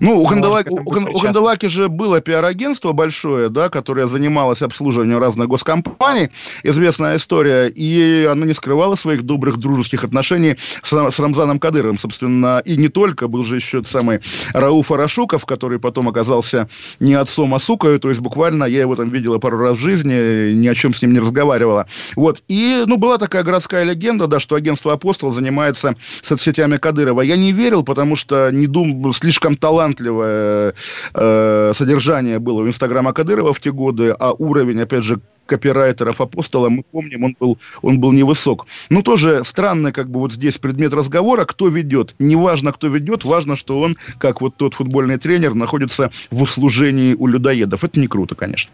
Ну, 0.00 0.20
у, 0.20 0.26
Канделаки, 0.26 0.68
у, 0.68 0.76
у 0.76 1.20
Канделаки 1.20 1.66
же 1.66 1.88
было 1.88 2.20
пиар-агентство 2.20 2.92
большое, 2.92 3.48
да, 3.48 3.68
которое 3.68 4.06
занималось 4.06 4.62
обслуживанием 4.62 5.18
разных 5.18 5.48
госкомпаний, 5.48 6.30
известная 6.62 7.16
история, 7.16 7.68
и 7.68 8.28
оно 8.30 8.44
не 8.44 8.54
скрывало 8.54 8.94
своих 8.94 9.22
добрых 9.22 9.56
дружеских 9.56 10.04
отношений 10.04 10.56
с, 10.82 10.92
с 10.92 11.18
Рамзаном 11.18 11.58
Кадыровым, 11.58 11.98
собственно, 11.98 12.62
и 12.64 12.76
не 12.76 12.88
только, 12.88 13.28
был 13.28 13.44
же 13.44 13.56
еще 13.56 13.82
самый 13.84 14.20
Рауф 14.52 14.90
Арашуков, 14.90 15.44
который 15.46 15.78
потом 15.78 16.08
оказался 16.08 16.68
не 17.00 17.14
отцом, 17.14 17.54
а 17.54 17.58
сукой, 17.58 17.98
то 17.98 18.08
есть 18.08 18.20
буквально 18.20 18.64
я 18.64 18.80
его 18.80 18.96
там 18.96 19.10
видела 19.10 19.38
пару 19.38 19.58
раз 19.58 19.74
в 19.74 19.80
жизни, 19.80 20.52
ни 20.52 20.68
о 20.68 20.74
чем 20.74 20.94
с 20.94 21.02
ним 21.02 21.12
не 21.12 21.20
разговаривала. 21.20 21.86
Вот, 22.14 22.42
и, 22.48 22.84
ну, 22.86 22.96
была 22.96 23.18
такая 23.18 23.42
городская 23.42 23.84
легенда, 23.84 24.26
да, 24.26 24.40
что 24.40 24.54
агентство 24.54 24.92
«Апостол» 24.92 25.30
занимается 25.30 25.96
соцсетями 26.22 26.76
Кадырова. 26.76 27.22
Я 27.22 27.36
не 27.36 27.52
верил, 27.52 27.82
потому 27.82 28.16
что 28.16 28.50
не 28.50 28.66
думал, 28.66 29.12
слишком 29.12 29.56
талантливое 29.66 30.74
э, 31.14 31.72
содержание 31.74 32.38
было 32.38 32.62
у 32.62 32.68
Инстаграма 32.68 33.12
Кадырова 33.12 33.52
в 33.52 33.58
те 33.58 33.72
годы, 33.72 34.14
а 34.16 34.30
уровень, 34.30 34.80
опять 34.80 35.02
же, 35.02 35.18
копирайтеров 35.46 36.20
апостола, 36.20 36.68
мы 36.68 36.84
помним, 36.84 37.24
он 37.24 37.36
был, 37.40 37.58
он 37.82 37.98
был 37.98 38.12
невысок. 38.12 38.66
Но 38.90 39.02
тоже 39.02 39.42
странно, 39.44 39.90
как 39.90 40.08
бы 40.08 40.20
вот 40.20 40.32
здесь 40.32 40.58
предмет 40.58 40.92
разговора, 40.92 41.44
кто 41.44 41.66
ведет. 41.66 42.14
Не 42.20 42.36
важно, 42.36 42.72
кто 42.72 42.86
ведет, 42.86 43.24
важно, 43.24 43.56
что 43.56 43.80
он, 43.80 43.96
как 44.18 44.40
вот 44.40 44.56
тот 44.56 44.74
футбольный 44.74 45.18
тренер, 45.18 45.54
находится 45.54 46.12
в 46.30 46.42
услужении 46.42 47.14
у 47.14 47.26
людоедов. 47.26 47.82
Это 47.82 47.98
не 47.98 48.06
круто, 48.06 48.36
конечно. 48.36 48.70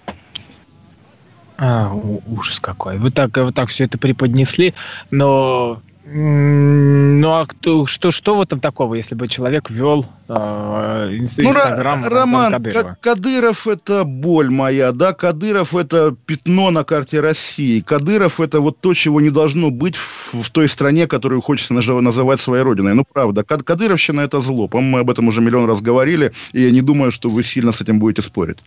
А, 1.56 1.90
ужас 2.26 2.60
какой. 2.60 2.98
Вы 2.98 3.10
так, 3.10 3.34
вы 3.34 3.52
так 3.52 3.70
все 3.70 3.84
это 3.84 3.96
преподнесли, 3.96 4.74
но 5.10 5.80
ну 6.04 7.32
а 7.32 7.46
кто, 7.46 7.86
что, 7.86 8.10
что 8.10 8.34
в 8.34 8.40
этом 8.40 8.58
такого, 8.58 8.94
если 8.96 9.14
бы 9.14 9.28
человек 9.28 9.70
вел 9.70 10.04
э, 10.28 11.08
Инстаграм 11.12 12.00
ну, 12.02 12.08
Роман 12.08 12.52
Кадырова? 12.52 12.96
Кадыров 13.00 13.68
это 13.68 14.02
боль 14.02 14.50
моя, 14.50 14.90
да, 14.90 15.12
Кадыров 15.12 15.76
это 15.76 16.14
пятно 16.26 16.70
на 16.70 16.82
карте 16.82 17.20
России, 17.20 17.80
Кадыров 17.80 18.40
это 18.40 18.60
вот 18.60 18.80
то, 18.80 18.94
чего 18.94 19.20
не 19.20 19.30
должно 19.30 19.70
быть 19.70 19.94
в, 19.94 20.42
в 20.42 20.50
той 20.50 20.68
стране, 20.68 21.06
которую 21.06 21.40
хочется 21.40 21.72
называть 21.72 22.40
своей 22.40 22.64
родиной. 22.64 22.94
Ну 22.94 23.04
правда, 23.10 23.44
Кадыровщина 23.44 24.22
это 24.22 24.40
зло, 24.40 24.66
по-моему, 24.66 24.96
мы 24.96 25.00
об 25.00 25.10
этом 25.10 25.28
уже 25.28 25.40
миллион 25.40 25.68
раз 25.68 25.80
говорили, 25.82 26.32
и 26.52 26.62
я 26.62 26.72
не 26.72 26.80
думаю, 26.80 27.12
что 27.12 27.28
вы 27.28 27.44
сильно 27.44 27.70
с 27.70 27.80
этим 27.80 28.00
будете 28.00 28.22
спорить. 28.22 28.58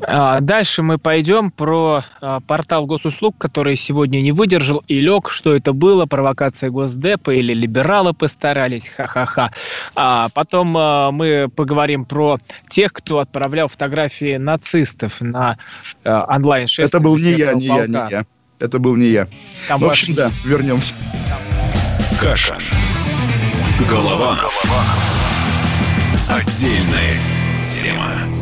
А, 0.00 0.40
дальше 0.40 0.82
мы 0.82 0.96
пойдем 0.96 1.50
про 1.50 2.02
а, 2.20 2.40
портал 2.40 2.86
госуслуг, 2.86 3.36
который 3.36 3.76
сегодня 3.76 4.20
не 4.20 4.32
выдержал 4.32 4.82
и 4.88 5.00
лег, 5.00 5.28
что 5.28 5.54
это 5.54 5.72
было, 5.72 6.06
провокация 6.22 6.70
Госдепа 6.70 7.34
или 7.34 7.52
либералы 7.52 8.14
постарались, 8.14 8.88
ха-ха-ха. 8.88 9.50
А 9.96 10.28
потом 10.28 10.76
а, 10.78 11.10
мы 11.10 11.48
поговорим 11.54 12.04
про 12.04 12.38
тех, 12.70 12.92
кто 12.92 13.18
отправлял 13.18 13.66
фотографии 13.66 14.36
нацистов 14.36 15.20
на 15.20 15.58
онлайн-шествие. 16.04 16.86
Это 16.86 17.00
был 17.00 17.16
не 17.16 17.32
я, 17.32 17.54
не 17.54 17.68
полка. 17.68 17.82
я, 17.82 17.88
не 17.88 18.10
я. 18.12 18.24
Это 18.60 18.78
был 18.78 18.94
не 18.94 19.08
я. 19.08 19.26
Там 19.66 19.80
в 19.80 19.84
общем, 19.84 20.14
ваш... 20.14 20.16
да, 20.16 20.30
вернемся. 20.44 20.94
Каша. 22.20 22.56
Голованов. 23.90 24.64
Отдельная 26.28 27.18
тема. 27.66 28.41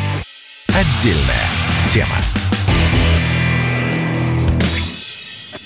Отдельная 0.73 1.49
тема. 1.91 2.15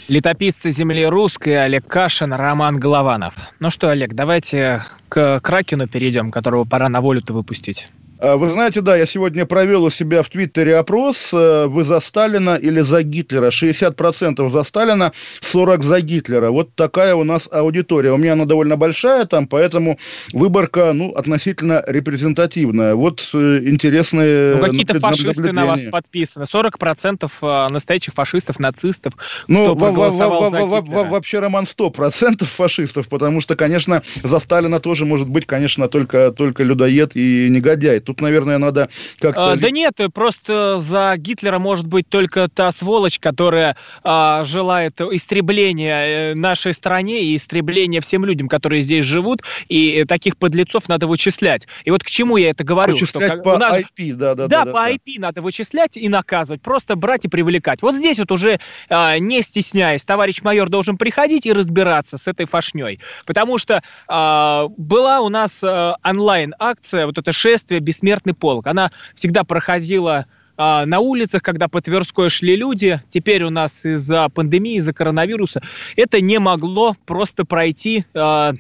Летописцы 0.08 0.72
земли 0.72 1.06
русской 1.06 1.64
Олег 1.64 1.88
Кашин, 1.88 2.34
Роман 2.34 2.80
Голованов. 2.80 3.36
Ну 3.60 3.70
что, 3.70 3.92
Олег, 3.92 4.14
давайте 4.14 4.82
к 5.08 5.40
Кракену 5.42 5.88
перейдем, 5.88 6.32
которого 6.32 6.66
пора 6.66 6.90
на 6.90 7.02
волю-то 7.02 7.34
выпустить. 7.34 7.88
А, 8.20 8.38
вы 8.38 8.50
знаете, 8.50 8.82
да, 8.82 8.96
я 8.96 9.06
сегодня 9.06 9.46
провел 9.46 9.84
у 9.84 9.90
себя 9.90 10.24
в 10.24 10.30
Твиттере 10.30 10.78
опрос, 10.78 11.34
э, 11.34 11.66
вы 11.68 11.84
за 11.84 12.00
Сталина 12.00 12.56
или 12.56 12.80
за 12.80 13.04
Гитлера. 13.04 13.52
60% 13.52 14.50
за 14.50 14.64
Сталина, 14.64 15.12
40% 15.42 15.82
за 15.82 16.02
Гитлера. 16.02 16.50
Вот 16.50 16.74
такая 16.76 17.16
у 17.16 17.24
нас 17.24 17.50
аудитория. 17.52 18.12
У 18.12 18.18
меня 18.18 18.34
она 18.34 18.46
довольно 18.46 18.78
большая 18.78 19.26
там, 19.26 19.48
поэтому 19.48 20.00
выборка, 20.32 20.94
ну, 20.94 21.12
относительно 21.12 21.84
репрезентативная. 21.88 22.96
Вот 22.96 23.30
э, 23.34 23.60
интересные 23.64 24.56
Ну, 24.56 24.66
какие-то 24.66 25.00
фашисты 25.00 25.52
на 25.52 25.66
вас 25.66 25.82
подписаны. 25.92 26.44
40% 26.44 27.30
э, 27.42 27.68
настоящих 27.74 28.14
фашистов, 28.14 28.60
нацистов. 28.60 29.14
Ну, 29.48 29.76
вообще, 29.76 31.40
Роман, 31.40 31.66
100% 31.66 32.46
фашистов, 32.46 33.10
потому 33.10 33.42
что, 33.42 33.56
конечно, 33.56 34.04
за 34.24 34.40
Сталина 34.40 34.80
тоже 34.80 35.06
может 35.06 35.28
быть, 35.28 35.46
конечно, 35.46 35.90
только, 35.90 36.32
только 36.32 36.64
людоед 36.64 37.16
и 37.16 37.50
негодяй 37.50 38.05
Тут, 38.06 38.22
наверное, 38.22 38.58
надо 38.58 38.90
как-то... 39.20 39.52
А, 39.52 39.56
да 39.56 39.70
нет, 39.70 40.00
просто 40.14 40.80
за 40.80 41.14
Гитлера 41.18 41.60
может 41.60 41.88
быть 41.88 42.08
только 42.08 42.48
та 42.48 42.72
сволочь, 42.72 43.20
которая 43.20 43.76
а, 44.04 44.44
желает 44.44 45.00
истребления 45.02 46.32
э, 46.32 46.34
нашей 46.36 46.74
стране 46.74 47.24
и 47.24 47.36
истребления 47.36 48.02
всем 48.02 48.26
людям, 48.26 48.48
которые 48.48 48.82
здесь 48.82 49.06
живут, 49.06 49.42
и 49.68 50.06
таких 50.08 50.38
подлецов 50.38 50.88
надо 50.88 51.08
вычислять. 51.08 51.68
И 51.84 51.92
вот 51.92 52.04
к 52.04 52.08
чему 52.08 52.38
я 52.38 52.52
это 52.52 52.64
говорю? 52.64 52.94
Вычислять 52.94 53.34
что, 53.34 53.42
по 53.42 53.58
нас... 53.58 53.78
IP, 53.78 54.14
да, 54.14 54.36
да, 54.36 54.48
да. 54.48 54.66
Да, 54.66 54.72
по 54.72 54.80
да. 54.80 54.92
IP 54.92 55.20
надо 55.20 55.42
вычислять 55.42 55.98
и 55.98 56.08
наказывать, 56.10 56.62
просто 56.62 56.96
брать 56.96 57.26
и 57.26 57.28
привлекать. 57.28 57.82
Вот 57.82 57.96
здесь 57.96 58.20
вот 58.20 58.32
уже, 58.32 58.60
а, 58.90 59.18
не 59.20 59.42
стесняясь, 59.42 60.04
товарищ 60.04 60.42
майор 60.42 60.70
должен 60.70 60.98
приходить 60.98 61.46
и 61.46 61.54
разбираться 61.54 62.18
с 62.18 62.28
этой 62.28 62.46
фашней. 62.46 63.00
Потому 63.26 63.58
что 63.58 63.82
а, 64.08 64.68
была 64.78 65.22
у 65.22 65.30
нас 65.30 65.62
а, 65.64 65.96
онлайн-акция, 66.04 67.06
вот 67.06 67.18
это 67.18 67.32
шествие 67.32 67.80
«Бессмертный 67.96 68.34
полк». 68.34 68.68
Она 68.68 68.92
всегда 69.16 69.44
проходила 69.44 70.26
а, 70.58 70.86
на 70.86 71.00
улицах, 71.00 71.42
когда 71.42 71.68
по 71.68 71.82
Тверской 71.82 72.30
шли 72.30 72.56
люди. 72.56 73.02
Теперь 73.10 73.44
у 73.44 73.50
нас 73.50 73.86
из-за 73.86 74.30
пандемии, 74.30 74.78
из-за 74.78 74.94
коронавируса 74.94 75.62
это 75.96 76.22
не 76.22 76.40
могло 76.40 76.96
просто 77.06 77.46
пройти 77.46 78.06
а, 78.14 78.54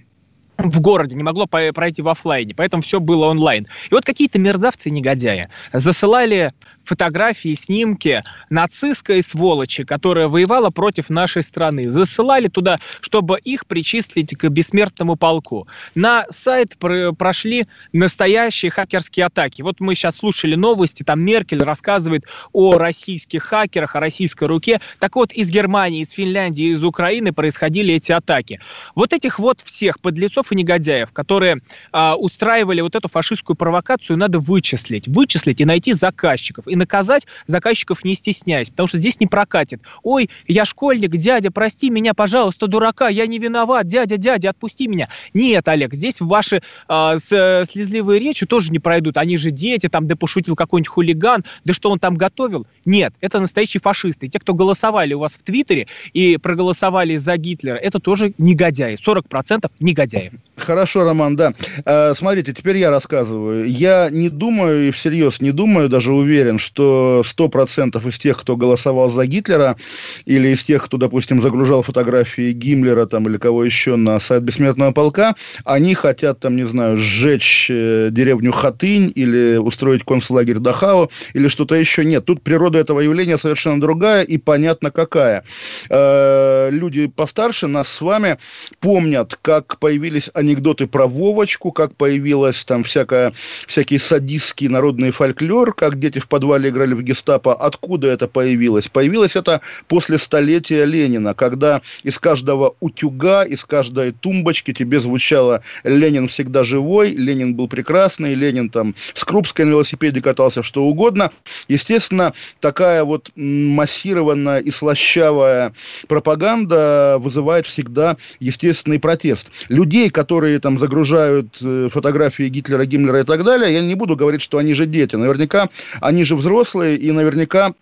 в 0.57 0.81
городе, 0.81 1.15
не 1.15 1.23
могло 1.23 1.47
пройти 1.47 2.01
в 2.01 2.09
офлайне, 2.09 2.53
поэтому 2.55 2.81
все 2.81 2.99
было 2.99 3.25
онлайн. 3.25 3.67
И 3.89 3.93
вот 3.93 4.05
какие-то 4.05 4.39
мерзавцы-негодяи 4.39 5.49
засылали 5.73 6.49
фотографии, 6.85 7.53
снимки 7.55 8.23
нацистской 8.49 9.23
сволочи, 9.23 9.83
которая 9.83 10.27
воевала 10.27 10.69
против 10.69 11.09
нашей 11.09 11.43
страны. 11.43 11.91
Засылали 11.91 12.47
туда, 12.47 12.79
чтобы 13.01 13.39
их 13.39 13.65
причислить 13.65 14.35
к 14.37 14.49
бессмертному 14.49 15.15
полку. 15.15 15.67
На 15.95 16.25
сайт 16.29 16.77
прошли 16.77 17.67
настоящие 17.93 18.71
хакерские 18.71 19.25
атаки. 19.25 19.61
Вот 19.61 19.79
мы 19.79 19.95
сейчас 19.95 20.17
слушали 20.17 20.55
новости, 20.55 21.03
там 21.03 21.21
Меркель 21.21 21.63
рассказывает 21.63 22.25
о 22.53 22.77
российских 22.77 23.43
хакерах, 23.43 23.95
о 23.95 23.99
российской 23.99 24.47
руке. 24.47 24.79
Так 24.99 25.15
вот, 25.15 25.31
из 25.31 25.49
Германии, 25.49 26.01
из 26.01 26.11
Финляндии, 26.11 26.73
из 26.73 26.83
Украины 26.83 27.33
происходили 27.33 27.93
эти 27.93 28.11
атаки. 28.11 28.59
Вот 28.95 29.13
этих 29.13 29.39
вот 29.39 29.61
всех 29.61 30.01
подлецов 30.01 30.51
и 30.51 30.55
негодяев, 30.55 31.11
которые 31.11 31.57
а, 31.91 32.15
устраивали 32.15 32.81
вот 32.81 32.95
эту 32.95 33.07
фашистскую 33.07 33.55
провокацию, 33.55 34.17
надо 34.17 34.39
вычислить. 34.39 35.07
Вычислить 35.07 35.61
и 35.61 35.65
найти 35.65 35.93
заказчиков 35.93 36.67
и 36.67 36.74
наказать 36.75 37.27
заказчиков 37.47 38.03
не 38.03 38.15
стесняясь, 38.15 38.69
потому 38.69 38.87
что 38.87 38.97
здесь 38.97 39.19
не 39.19 39.27
прокатит. 39.27 39.81
Ой, 40.03 40.29
я 40.47 40.65
школьник, 40.65 41.11
дядя, 41.11 41.51
прости 41.51 41.89
меня, 41.89 42.13
пожалуйста, 42.13 42.67
дурака, 42.67 43.09
я 43.09 43.27
не 43.27 43.39
виноват, 43.39 43.87
дядя, 43.87 44.17
дядя, 44.17 44.49
отпусти 44.49 44.87
меня. 44.87 45.09
Нет, 45.33 45.67
Олег, 45.67 45.93
здесь 45.93 46.21
ваши 46.21 46.61
э, 46.89 47.17
слезливые 47.19 48.19
речи 48.19 48.45
тоже 48.45 48.71
не 48.71 48.79
пройдут. 48.79 49.17
Они 49.17 49.37
же 49.37 49.51
дети, 49.51 49.87
там, 49.87 50.07
да 50.07 50.15
пошутил 50.15 50.55
какой-нибудь 50.55 50.89
хулиган, 50.89 51.43
да 51.63 51.73
что 51.73 51.89
он 51.89 51.99
там 51.99 52.15
готовил. 52.15 52.67
Нет, 52.85 53.13
это 53.21 53.39
настоящие 53.39 53.81
фашисты. 53.81 54.27
Те, 54.27 54.39
кто 54.39 54.53
голосовали 54.53 55.13
у 55.13 55.19
вас 55.19 55.33
в 55.33 55.43
Твиттере 55.43 55.87
и 56.13 56.37
проголосовали 56.37 57.17
за 57.17 57.37
Гитлера, 57.37 57.77
это 57.77 57.99
тоже 57.99 58.33
негодяи. 58.37 58.95
40% 58.95 59.71
негодяев. 59.79 60.33
Хорошо, 60.55 61.03
Роман, 61.03 61.35
да. 61.35 61.53
Э, 61.85 62.13
смотрите, 62.13 62.53
теперь 62.53 62.77
я 62.77 62.91
рассказываю. 62.91 63.69
Я 63.69 64.09
не 64.09 64.29
думаю 64.29 64.87
и 64.87 64.91
всерьез 64.91 65.41
не 65.41 65.51
думаю, 65.51 65.89
даже 65.89 66.13
уверен, 66.13 66.59
что 66.65 67.21
100% 67.23 68.07
из 68.07 68.17
тех, 68.17 68.37
кто 68.39 68.55
голосовал 68.57 69.09
за 69.09 69.25
Гитлера, 69.25 69.77
или 70.25 70.49
из 70.49 70.63
тех, 70.63 70.85
кто, 70.85 70.97
допустим, 70.97 71.41
загружал 71.41 71.83
фотографии 71.83 72.51
Гиммлера 72.51 73.05
там, 73.05 73.27
или 73.27 73.37
кого 73.37 73.63
еще 73.63 73.95
на 73.95 74.19
сайт 74.19 74.43
Бессмертного 74.43 74.91
полка, 74.91 75.35
они 75.63 75.93
хотят, 75.93 76.39
там, 76.39 76.55
не 76.55 76.63
знаю, 76.63 76.97
сжечь 76.97 77.67
э, 77.69 78.09
деревню 78.11 78.51
Хатынь 78.51 79.11
или 79.15 79.57
устроить 79.57 80.03
концлагерь 80.03 80.59
Дахау 80.59 81.11
или 81.33 81.47
что-то 81.47 81.75
еще. 81.75 82.03
Нет, 82.03 82.25
тут 82.25 82.41
природа 82.41 82.79
этого 82.79 82.99
явления 82.99 83.37
совершенно 83.37 83.79
другая 83.79 84.23
и 84.23 84.37
понятно 84.37 84.91
какая. 84.91 85.43
Э, 85.89 86.69
люди 86.71 87.07
постарше 87.07 87.67
нас 87.67 87.87
с 87.87 88.01
вами 88.01 88.37
помнят, 88.79 89.37
как 89.41 89.77
появились 89.79 90.29
анекдоты 90.33 90.87
про 90.87 91.05
Вовочку, 91.05 91.71
как 91.71 91.95
появилась 91.95 92.65
там 92.65 92.83
всякая, 92.83 93.33
всякий 93.67 93.97
садистский 93.97 94.67
народный 94.67 95.11
фольклор, 95.11 95.73
как 95.73 95.99
дети 95.99 96.19
в 96.19 96.27
подвале 96.27 96.54
играли 96.63 96.93
в 96.93 97.01
гестапо. 97.01 97.53
Откуда 97.53 98.07
это 98.07 98.27
появилось? 98.27 98.87
Появилось 98.87 99.35
это 99.35 99.61
после 99.87 100.17
столетия 100.17 100.85
Ленина, 100.85 101.33
когда 101.33 101.81
из 102.03 102.19
каждого 102.19 102.75
утюга, 102.79 103.43
из 103.43 103.65
каждой 103.65 104.11
тумбочки 104.11 104.73
тебе 104.73 104.99
звучало 104.99 105.61
«Ленин 105.83 106.27
всегда 106.27 106.63
живой», 106.63 107.11
«Ленин 107.11 107.55
был 107.55 107.67
прекрасный», 107.67 108.33
«Ленин 108.33 108.69
там 108.69 108.95
с 109.13 109.23
Крупской 109.25 109.65
на 109.65 109.71
велосипеде 109.71 110.21
катался», 110.21 110.63
что 110.63 110.85
угодно. 110.85 111.31
Естественно, 111.67 112.33
такая 112.59 113.03
вот 113.03 113.31
массированная 113.35 114.59
и 114.59 114.71
слащавая 114.71 115.73
пропаганда 116.07 117.17
вызывает 117.19 117.65
всегда 117.65 118.17
естественный 118.39 118.99
протест. 118.99 119.51
Людей, 119.69 120.09
которые 120.09 120.45
которые 120.45 120.59
там 120.59 120.77
загружают 120.77 121.57
э, 121.63 121.89
фотографии 121.91 122.49
Гитлера, 122.49 122.85
Гиммлера 122.85 123.21
и 123.21 123.23
так 123.23 123.43
далее, 123.43 123.73
я 123.73 123.81
не 123.81 123.95
буду 123.95 124.15
говорить, 124.15 124.41
что 124.41 124.57
они 124.57 124.73
же 124.73 124.85
дети. 124.85 125.15
Наверняка 125.15 125.69
они 126.01 126.23
же 126.23 126.35
взрослые, 126.45 126.95
и 126.97 127.11
наверняка 127.11 127.73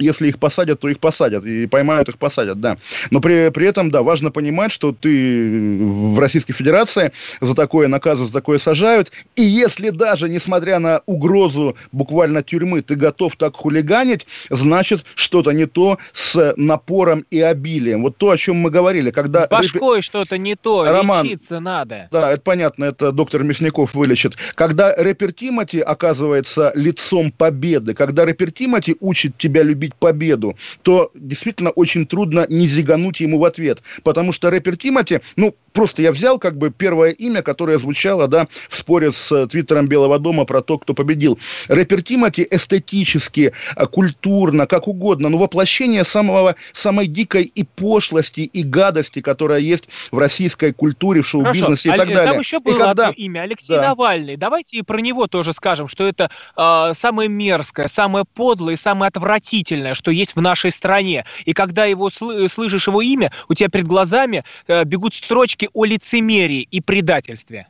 если 0.00 0.28
их 0.28 0.38
посадят, 0.38 0.80
то 0.80 0.88
их 0.88 0.98
посадят, 0.98 1.44
и 1.44 1.66
поймают, 1.66 2.08
их 2.08 2.18
посадят, 2.18 2.60
да. 2.60 2.78
Но 3.10 3.20
при, 3.20 3.50
при 3.50 3.66
этом, 3.66 3.90
да, 3.90 4.02
важно 4.02 4.30
понимать, 4.30 4.72
что 4.72 4.92
ты 4.92 5.78
в 5.80 6.18
Российской 6.18 6.54
Федерации 6.54 7.12
за 7.40 7.54
такое 7.54 7.88
наказы, 7.88 8.26
за 8.26 8.32
такое 8.32 8.58
сажают, 8.58 9.12
и 9.36 9.42
если 9.42 9.90
даже, 9.90 10.28
несмотря 10.28 10.78
на 10.78 11.02
угрозу 11.06 11.76
буквально 11.92 12.42
тюрьмы, 12.42 12.82
ты 12.82 12.96
готов 12.96 13.36
так 13.36 13.56
хулиганить, 13.56 14.26
значит, 14.48 15.04
что-то 15.14 15.52
не 15.52 15.66
то 15.66 15.98
с 16.12 16.54
напором 16.56 17.24
и 17.30 17.40
обилием. 17.40 18.02
Вот 18.02 18.16
то, 18.16 18.30
о 18.30 18.36
чем 18.36 18.56
мы 18.56 18.70
говорили, 18.70 19.10
когда... 19.10 19.46
С 19.46 19.50
башкой 19.50 19.96
рэпер... 19.96 20.04
что-то 20.04 20.38
не 20.38 20.56
то, 20.56 20.84
Роман, 20.84 21.26
лечиться 21.26 21.60
надо. 21.60 22.08
Да, 22.10 22.32
это 22.32 22.42
понятно, 22.42 22.84
это 22.84 23.12
доктор 23.12 23.44
Мясников 23.44 23.94
вылечит. 23.94 24.36
Когда 24.54 24.94
рэпер 24.94 25.32
Тимати 25.32 25.80
оказывается 25.80 26.72
лицом 26.74 27.32
победы, 27.32 27.94
когда 27.94 28.24
рэпер 28.24 28.50
Тимати 28.50 28.96
учит 29.00 29.36
тебя 29.38 29.62
любить 29.62 29.89
получить 29.90 30.10
победу, 30.20 30.56
то 30.82 31.10
действительно 31.14 31.70
очень 31.70 32.06
трудно 32.06 32.46
не 32.48 32.66
зигануть 32.66 33.20
ему 33.20 33.38
в 33.38 33.44
ответ. 33.44 33.82
Потому 34.02 34.32
что 34.32 34.50
рэпер 34.50 34.76
Тимати, 34.76 35.20
ну, 35.36 35.54
просто 35.72 36.02
я 36.02 36.12
взял 36.12 36.38
как 36.38 36.56
бы 36.56 36.70
первое 36.70 37.10
имя, 37.10 37.42
которое 37.42 37.78
звучало, 37.78 38.26
да, 38.28 38.48
в 38.68 38.76
споре 38.76 39.12
с 39.12 39.32
э, 39.32 39.46
твиттером 39.46 39.86
Белого 39.86 40.18
дома 40.18 40.44
про 40.44 40.62
то, 40.62 40.78
кто 40.78 40.94
победил. 40.94 41.38
Рэпер 41.68 42.02
Тимати 42.02 42.46
эстетически, 42.50 43.52
э, 43.76 43.86
культурно, 43.86 44.66
как 44.66 44.88
угодно, 44.88 45.28
но 45.28 45.38
воплощение 45.38 46.04
самого, 46.04 46.56
самой 46.72 47.06
дикой 47.06 47.44
и 47.44 47.64
пошлости, 47.64 48.40
и 48.40 48.62
гадости, 48.62 49.20
которая 49.20 49.60
есть 49.60 49.88
в 50.10 50.18
российской 50.18 50.72
культуре, 50.72 51.20
в 51.22 51.28
шоу-бизнесе 51.28 51.90
и 51.90 51.96
так 51.96 52.08
далее. 52.08 52.32
Там 52.32 52.40
еще 52.40 52.58
было 52.58 52.74
и 52.74 52.78
когда... 52.78 53.08
одно 53.08 53.24
имя, 53.24 53.40
Алексей 53.42 53.76
да. 53.76 53.88
Навальный. 53.88 54.36
Давайте 54.36 54.78
и 54.78 54.82
про 54.82 55.00
него 55.00 55.26
тоже 55.26 55.52
скажем, 55.52 55.88
что 55.88 56.06
это 56.06 56.30
э, 56.56 56.92
самое 56.94 57.28
мерзкое, 57.28 57.88
самое 57.88 58.24
подлое 58.34 58.76
самое 58.76 59.08
отвратительное 59.08 59.79
удивительное, 59.80 59.94
что 59.94 60.10
есть 60.10 60.36
в 60.36 60.40
нашей 60.40 60.70
стране. 60.70 61.24
И 61.44 61.52
когда 61.52 61.86
его 61.86 62.08
сл- 62.08 62.48
слышишь 62.48 62.86
его 62.86 63.02
имя, 63.02 63.30
у 63.48 63.54
тебя 63.54 63.68
перед 63.68 63.86
глазами 63.86 64.44
э, 64.66 64.84
бегут 64.84 65.14
строчки 65.14 65.68
о 65.72 65.84
лицемерии 65.84 66.66
и 66.70 66.80
предательстве. 66.80 67.66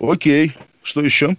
Окей. 0.00 0.56
Что 0.82 1.02
еще? 1.02 1.36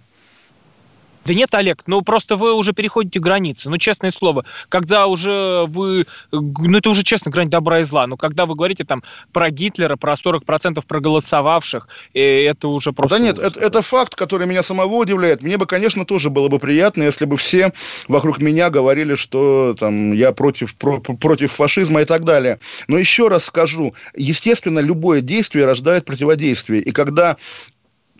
Да 1.24 1.34
нет, 1.34 1.54
Олег, 1.54 1.82
ну 1.86 2.02
просто 2.02 2.36
вы 2.36 2.54
уже 2.54 2.72
переходите 2.72 3.20
границы. 3.20 3.68
Ну, 3.68 3.78
честное 3.78 4.10
слово, 4.10 4.44
когда 4.68 5.06
уже 5.06 5.64
вы... 5.68 6.06
Ну, 6.32 6.78
это 6.78 6.90
уже, 6.90 7.02
честно, 7.02 7.30
грань 7.30 7.50
добра 7.50 7.80
и 7.80 7.84
зла. 7.84 8.06
Но 8.06 8.16
когда 8.16 8.46
вы 8.46 8.54
говорите 8.54 8.84
там 8.84 9.02
про 9.32 9.50
Гитлера, 9.50 9.96
про 9.96 10.14
40% 10.14 10.82
проголосовавших, 10.86 11.88
э, 12.14 12.46
это 12.46 12.68
уже 12.68 12.92
просто... 12.92 13.18
Да 13.18 13.22
нет, 13.22 13.38
это, 13.38 13.60
это 13.60 13.82
факт, 13.82 14.14
который 14.14 14.46
меня 14.46 14.62
самого 14.62 14.94
удивляет. 14.94 15.42
Мне 15.42 15.58
бы, 15.58 15.66
конечно, 15.66 16.04
тоже 16.04 16.30
было 16.30 16.48
бы 16.48 16.58
приятно, 16.58 17.02
если 17.02 17.26
бы 17.26 17.36
все 17.36 17.72
вокруг 18.08 18.38
меня 18.38 18.70
говорили, 18.70 19.14
что 19.14 19.74
там 19.78 20.12
я 20.12 20.32
против, 20.32 20.74
про, 20.74 21.00
против 21.00 21.52
фашизма 21.52 22.02
и 22.02 22.04
так 22.04 22.24
далее. 22.24 22.60
Но 22.88 22.96
еще 22.96 23.28
раз 23.28 23.44
скажу, 23.44 23.94
естественно, 24.16 24.78
любое 24.78 25.20
действие 25.20 25.66
рождает 25.66 26.06
противодействие. 26.06 26.80
И 26.80 26.92
когда 26.92 27.36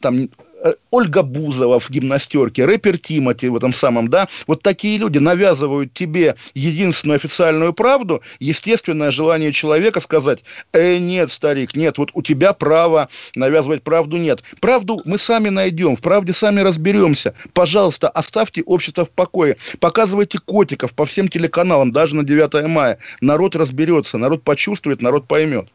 там 0.01 0.29
Ольга 0.91 1.23
Бузова 1.23 1.81
в 1.81 1.91
гимнастерке, 1.91 2.65
рэпер 2.65 2.99
Тимати 2.99 3.49
в 3.49 3.57
этом 3.57 3.73
самом, 3.73 4.09
да, 4.09 4.29
вот 4.47 4.63
такие 4.63 4.99
люди 4.99 5.19
навязывают 5.19 5.93
тебе 5.93 6.37
единственную 6.55 7.17
официальную 7.17 7.73
правду, 7.73 8.23
естественное 8.39 9.11
желание 9.11 9.53
человека 9.53 10.01
сказать, 10.01 10.45
э, 10.73 10.99
нет, 10.99 11.31
старик, 11.31 11.75
нет, 11.75 11.99
вот 11.99 12.11
у 12.15 12.23
тебя 12.23 12.53
права 12.53 13.09
навязывать 13.35 13.83
правду 13.83 14.17
нет. 14.17 14.43
Правду 14.61 15.01
мы 15.05 15.19
сами 15.19 15.49
найдем, 15.49 15.97
в 15.97 16.01
правде 16.01 16.33
сами 16.33 16.61
разберемся. 16.61 17.35
Пожалуйста, 17.53 18.09
оставьте 18.09 18.63
общество 18.63 19.07
в 19.07 19.11
покое, 19.11 19.57
показывайте 19.79 20.39
котиков 20.39 20.93
по 20.93 21.07
всем 21.07 21.29
телеканалам, 21.29 21.93
даже 21.93 22.15
на 22.15 22.25
9 22.25 22.67
мая. 22.69 22.99
Народ 23.21 23.57
разберется, 23.57 24.19
народ 24.19 24.43
почувствует, 24.43 25.01
народ 25.01 25.27
поймет. 25.27 25.69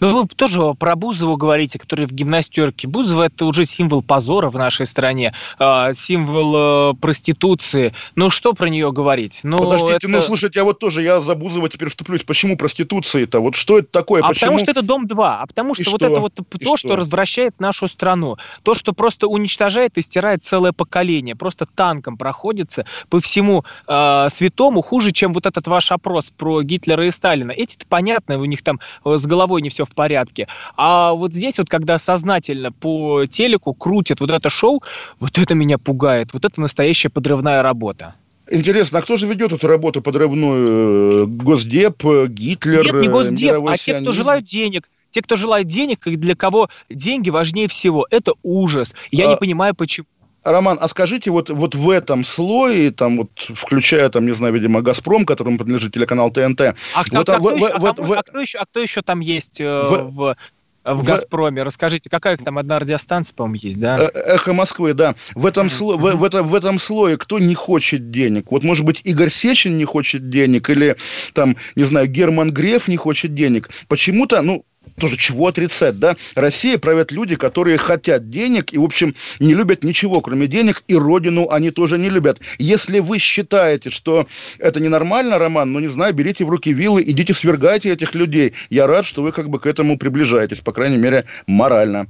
Ну, 0.00 0.22
вы 0.22 0.28
тоже 0.28 0.74
про 0.74 0.96
Бузову 0.96 1.36
говорите, 1.36 1.78
который 1.78 2.06
в 2.06 2.12
гимнастерке. 2.12 2.88
Бузова– 2.88 3.22
это 3.24 3.46
уже 3.46 3.64
символ 3.64 4.02
позора 4.02 4.50
в 4.50 4.56
нашей 4.56 4.86
стране, 4.86 5.34
э, 5.58 5.92
символ 5.94 6.92
э, 6.92 6.94
проституции. 6.94 7.94
Ну, 8.14 8.30
что 8.30 8.52
про 8.52 8.68
нее 8.68 8.92
говорить? 8.92 9.40
Ну, 9.42 9.58
Подождите, 9.58 9.94
это... 9.94 10.08
ну, 10.08 10.22
слушайте, 10.22 10.58
я 10.58 10.64
вот 10.64 10.78
тоже, 10.78 11.02
я 11.02 11.20
за 11.20 11.34
Бузова 11.34 11.68
теперь 11.68 11.88
вступлюсь. 11.88 12.22
Почему 12.22 12.56
проституции-то? 12.56 13.40
Вот 13.40 13.54
что 13.54 13.78
это 13.78 13.88
такое? 13.90 14.22
А 14.22 14.28
Почему? 14.28 14.52
потому 14.52 14.58
что 14.58 14.70
это 14.70 14.82
Дом-2, 14.82 15.16
а 15.18 15.46
потому 15.46 15.74
что 15.74 15.82
и 15.82 15.86
вот 15.86 16.00
что? 16.00 16.06
это 16.06 16.20
вот 16.20 16.38
и 16.38 16.64
то, 16.64 16.76
что? 16.76 16.88
что 16.88 16.96
развращает 16.96 17.58
нашу 17.60 17.88
страну. 17.88 18.36
То, 18.62 18.74
что 18.74 18.92
просто 18.92 19.26
уничтожает 19.26 19.96
и 19.96 20.02
стирает 20.02 20.44
целое 20.44 20.72
поколение. 20.72 21.36
Просто 21.36 21.66
танком 21.66 22.16
проходится 22.16 22.84
по 23.08 23.20
всему 23.20 23.64
э, 23.86 24.28
святому 24.32 24.82
хуже, 24.82 25.12
чем 25.12 25.32
вот 25.32 25.46
этот 25.46 25.66
ваш 25.66 25.92
опрос 25.92 26.30
про 26.36 26.62
Гитлера 26.62 27.06
и 27.06 27.10
Сталина. 27.10 27.52
Эти-то 27.52 27.86
понятно, 27.88 28.38
у 28.38 28.44
них 28.44 28.62
там 28.62 28.80
с 29.04 29.26
головой 29.26 29.62
не 29.62 29.69
все 29.70 29.84
в 29.84 29.90
порядке. 29.90 30.48
А 30.76 31.12
вот 31.12 31.32
здесь 31.32 31.58
вот, 31.58 31.68
когда 31.68 31.98
сознательно 31.98 32.72
по 32.72 33.26
телеку 33.26 33.72
крутят 33.72 34.20
вот 34.20 34.30
это 34.30 34.50
шоу, 34.50 34.82
вот 35.18 35.38
это 35.38 35.54
меня 35.54 35.78
пугает. 35.78 36.32
Вот 36.32 36.44
это 36.44 36.60
настоящая 36.60 37.08
подрывная 37.08 37.62
работа. 37.62 38.14
Интересно, 38.50 38.98
а 38.98 39.02
кто 39.02 39.16
же 39.16 39.26
ведет 39.26 39.52
эту 39.52 39.68
работу 39.68 40.02
подрывную? 40.02 41.28
Госдеп, 41.28 42.02
Гитлер, 42.28 42.84
Нет, 42.84 42.94
не 42.94 43.08
Госдеп, 43.08 43.64
а 43.66 43.76
те, 43.76 44.00
кто 44.00 44.12
желают 44.12 44.44
денег. 44.44 44.88
Те, 45.12 45.22
кто 45.22 45.36
желает 45.36 45.66
денег, 45.66 46.06
и 46.06 46.16
для 46.16 46.36
кого 46.36 46.68
деньги 46.88 47.30
важнее 47.30 47.68
всего. 47.68 48.06
Это 48.10 48.32
ужас. 48.42 48.94
Я 49.10 49.28
а... 49.28 49.30
не 49.32 49.36
понимаю, 49.36 49.74
почему. 49.74 50.06
Роман, 50.42 50.78
а 50.80 50.88
скажите, 50.88 51.30
вот, 51.30 51.50
вот 51.50 51.74
в 51.74 51.90
этом 51.90 52.24
слое, 52.24 52.90
там 52.90 53.18
вот, 53.18 53.30
включая, 53.38 54.08
там, 54.08 54.26
не 54.26 54.32
знаю, 54.32 54.54
видимо, 54.54 54.80
«Газпром», 54.80 55.26
которому 55.26 55.58
принадлежит 55.58 55.92
телеканал 55.92 56.30
ТНТ... 56.30 56.60
А, 56.94 57.04
кто, 57.04 57.18
вот, 57.18 57.28
а, 57.28 57.38
кто, 57.38 57.48
в, 57.50 57.56
еще, 57.56 57.78
в, 57.78 57.86
а, 57.86 57.92
в, 57.92 58.12
а, 58.12 58.22
кто, 58.22 58.40
еще, 58.40 58.58
а 58.58 58.66
кто 58.66 58.80
еще 58.80 59.02
там 59.02 59.20
есть 59.20 59.60
э, 59.60 59.64
в, 59.64 60.10
в, 60.14 60.36
в 60.84 61.02
«Газпроме»? 61.04 61.62
Расскажите, 61.62 62.08
какая 62.08 62.38
там 62.38 62.56
одна 62.56 62.78
радиостанция, 62.78 63.34
по-моему, 63.34 63.60
есть, 63.62 63.78
да? 63.78 63.98
Э, 63.98 64.34
«Эхо 64.34 64.54
Москвы», 64.54 64.94
да. 64.94 65.14
В 65.34 65.44
этом, 65.44 65.68
сло, 65.68 65.96
в, 65.96 66.16
в, 66.16 66.24
этом, 66.24 66.48
в 66.48 66.54
этом 66.54 66.78
слое 66.78 67.18
кто 67.18 67.38
не 67.38 67.54
хочет 67.54 68.10
денег? 68.10 68.50
Вот, 68.50 68.62
может 68.62 68.84
быть, 68.84 69.02
Игорь 69.04 69.30
Сечин 69.30 69.76
не 69.76 69.84
хочет 69.84 70.30
денег, 70.30 70.70
или, 70.70 70.96
там, 71.34 71.56
не 71.76 71.84
знаю, 71.84 72.06
Герман 72.06 72.50
Греф 72.50 72.88
не 72.88 72.96
хочет 72.96 73.34
денег. 73.34 73.68
Почему-то, 73.88 74.40
ну, 74.40 74.64
тоже 74.98 75.16
чего 75.16 75.48
отрицать, 75.48 75.98
да? 75.98 76.16
Россия 76.34 76.78
правят 76.78 77.12
люди, 77.12 77.36
которые 77.36 77.78
хотят 77.78 78.30
денег 78.30 78.72
и, 78.72 78.78
в 78.78 78.84
общем, 78.84 79.14
не 79.38 79.54
любят 79.54 79.82
ничего, 79.82 80.20
кроме 80.20 80.46
денег, 80.46 80.82
и 80.88 80.94
родину 80.94 81.48
они 81.50 81.70
тоже 81.70 81.98
не 81.98 82.10
любят. 82.10 82.40
Если 82.58 83.00
вы 83.00 83.18
считаете, 83.18 83.90
что 83.90 84.26
это 84.58 84.80
ненормально, 84.80 85.38
Роман, 85.38 85.72
ну, 85.72 85.80
не 85.80 85.88
знаю, 85.88 86.14
берите 86.14 86.44
в 86.44 86.50
руки 86.50 86.72
вилы, 86.72 87.02
идите 87.02 87.34
свергайте 87.34 87.90
этих 87.90 88.14
людей. 88.14 88.52
Я 88.68 88.86
рад, 88.86 89.06
что 89.06 89.22
вы 89.22 89.32
как 89.32 89.48
бы 89.48 89.58
к 89.58 89.66
этому 89.66 89.98
приближаетесь, 89.98 90.60
по 90.60 90.72
крайней 90.72 90.98
мере, 90.98 91.24
морально. 91.46 92.06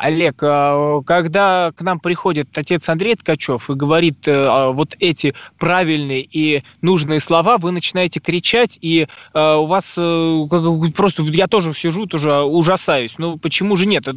Олег, 0.00 0.38
а, 0.40 1.02
когда 1.02 1.72
к 1.76 1.82
нам 1.82 2.00
приходит 2.00 2.56
отец 2.56 2.88
Андрей 2.88 3.16
Ткачев 3.16 3.68
и 3.68 3.74
говорит 3.74 4.26
э, 4.26 4.32
а, 4.32 4.70
вот 4.70 4.96
эти 4.98 5.34
правильные 5.58 6.22
и 6.22 6.62
нужные 6.80 7.20
слова, 7.20 7.58
вы 7.58 7.70
начинаете 7.70 8.18
кричать, 8.18 8.78
и 8.80 9.06
э, 9.34 9.54
у 9.54 9.66
вас 9.66 9.94
э, 9.98 10.46
просто, 10.96 11.22
я 11.24 11.46
тоже 11.48 11.74
сижу, 11.74 12.06
тоже 12.06 12.40
ужасаюсь. 12.40 13.16
Ну, 13.18 13.36
почему 13.36 13.76
же 13.76 13.84
нет? 13.84 14.08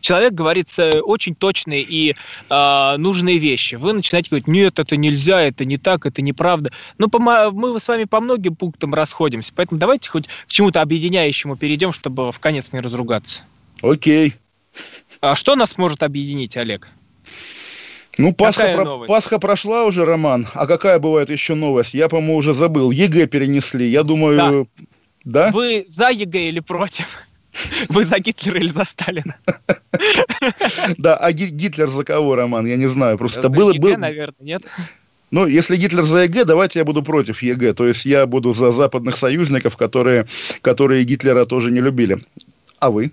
Человек 0.00 0.34
говорит 0.34 0.68
очень 0.78 1.34
точные 1.34 1.82
и 1.82 2.14
нужные 2.50 3.38
вещи. 3.38 3.76
Вы 3.76 3.92
начинаете 3.94 4.30
говорить, 4.30 4.46
нет, 4.46 4.78
это 4.78 4.96
нельзя, 4.96 5.40
это 5.40 5.64
не 5.64 5.78
так, 5.78 6.06
это 6.06 6.22
неправда. 6.22 6.70
Ну, 6.98 7.08
мы 7.18 7.80
с 7.80 7.88
вами 7.88 8.04
по 8.04 8.20
многим 8.20 8.54
пунктам 8.56 8.94
расходимся, 8.94 9.52
поэтому 9.54 9.80
давайте 9.80 10.10
хоть 10.10 10.26
к 10.26 10.48
чему-то 10.48 10.82
объединяющему 10.82 11.56
перейдем, 11.56 11.92
чтобы 11.92 12.30
в 12.30 12.38
конец 12.38 12.72
не 12.72 12.80
разругаться. 12.80 13.42
Окей. 13.82 14.34
А 15.20 15.36
что 15.36 15.54
нас 15.54 15.76
может 15.76 16.02
объединить, 16.02 16.56
Олег? 16.56 16.88
Ну, 18.18 18.34
Пасха, 18.34 18.72
про... 18.72 19.06
Пасха 19.06 19.38
прошла 19.38 19.84
уже, 19.84 20.04
Роман. 20.04 20.46
А 20.54 20.66
какая 20.66 20.98
бывает 20.98 21.30
еще 21.30 21.54
новость? 21.54 21.94
Я, 21.94 22.08
по-моему, 22.08 22.36
уже 22.36 22.54
забыл. 22.54 22.90
ЕГЭ 22.90 23.26
перенесли. 23.26 23.88
Я 23.88 24.02
думаю... 24.02 24.68
Да. 25.24 25.46
да? 25.46 25.50
Вы 25.52 25.84
за 25.88 26.10
ЕГЭ 26.10 26.48
или 26.48 26.60
против? 26.60 27.06
Вы 27.88 28.04
за 28.04 28.18
Гитлера 28.18 28.58
или 28.58 28.68
за 28.68 28.84
Сталина? 28.84 29.36
Да, 30.96 31.16
а 31.16 31.32
Гитлер 31.32 31.90
за 31.90 32.04
кого, 32.04 32.34
Роман? 32.34 32.64
Я 32.64 32.76
не 32.76 32.86
знаю. 32.86 33.18
Просто 33.18 33.48
было... 33.48 33.72
ЕГЭ, 33.72 33.96
наверное, 33.96 34.34
нет? 34.40 34.62
Ну, 35.30 35.46
если 35.46 35.76
Гитлер 35.76 36.04
за 36.04 36.24
ЕГЭ, 36.24 36.44
давайте 36.44 36.78
я 36.78 36.84
буду 36.84 37.02
против 37.02 37.42
ЕГЭ. 37.42 37.74
То 37.74 37.86
есть 37.86 38.04
я 38.04 38.26
буду 38.26 38.52
за 38.52 38.70
западных 38.70 39.16
союзников, 39.16 39.76
которые, 39.76 40.26
которые 40.62 41.04
Гитлера 41.04 41.44
тоже 41.44 41.70
не 41.70 41.80
любили. 41.80 42.18
А 42.78 42.90
вы? 42.90 43.12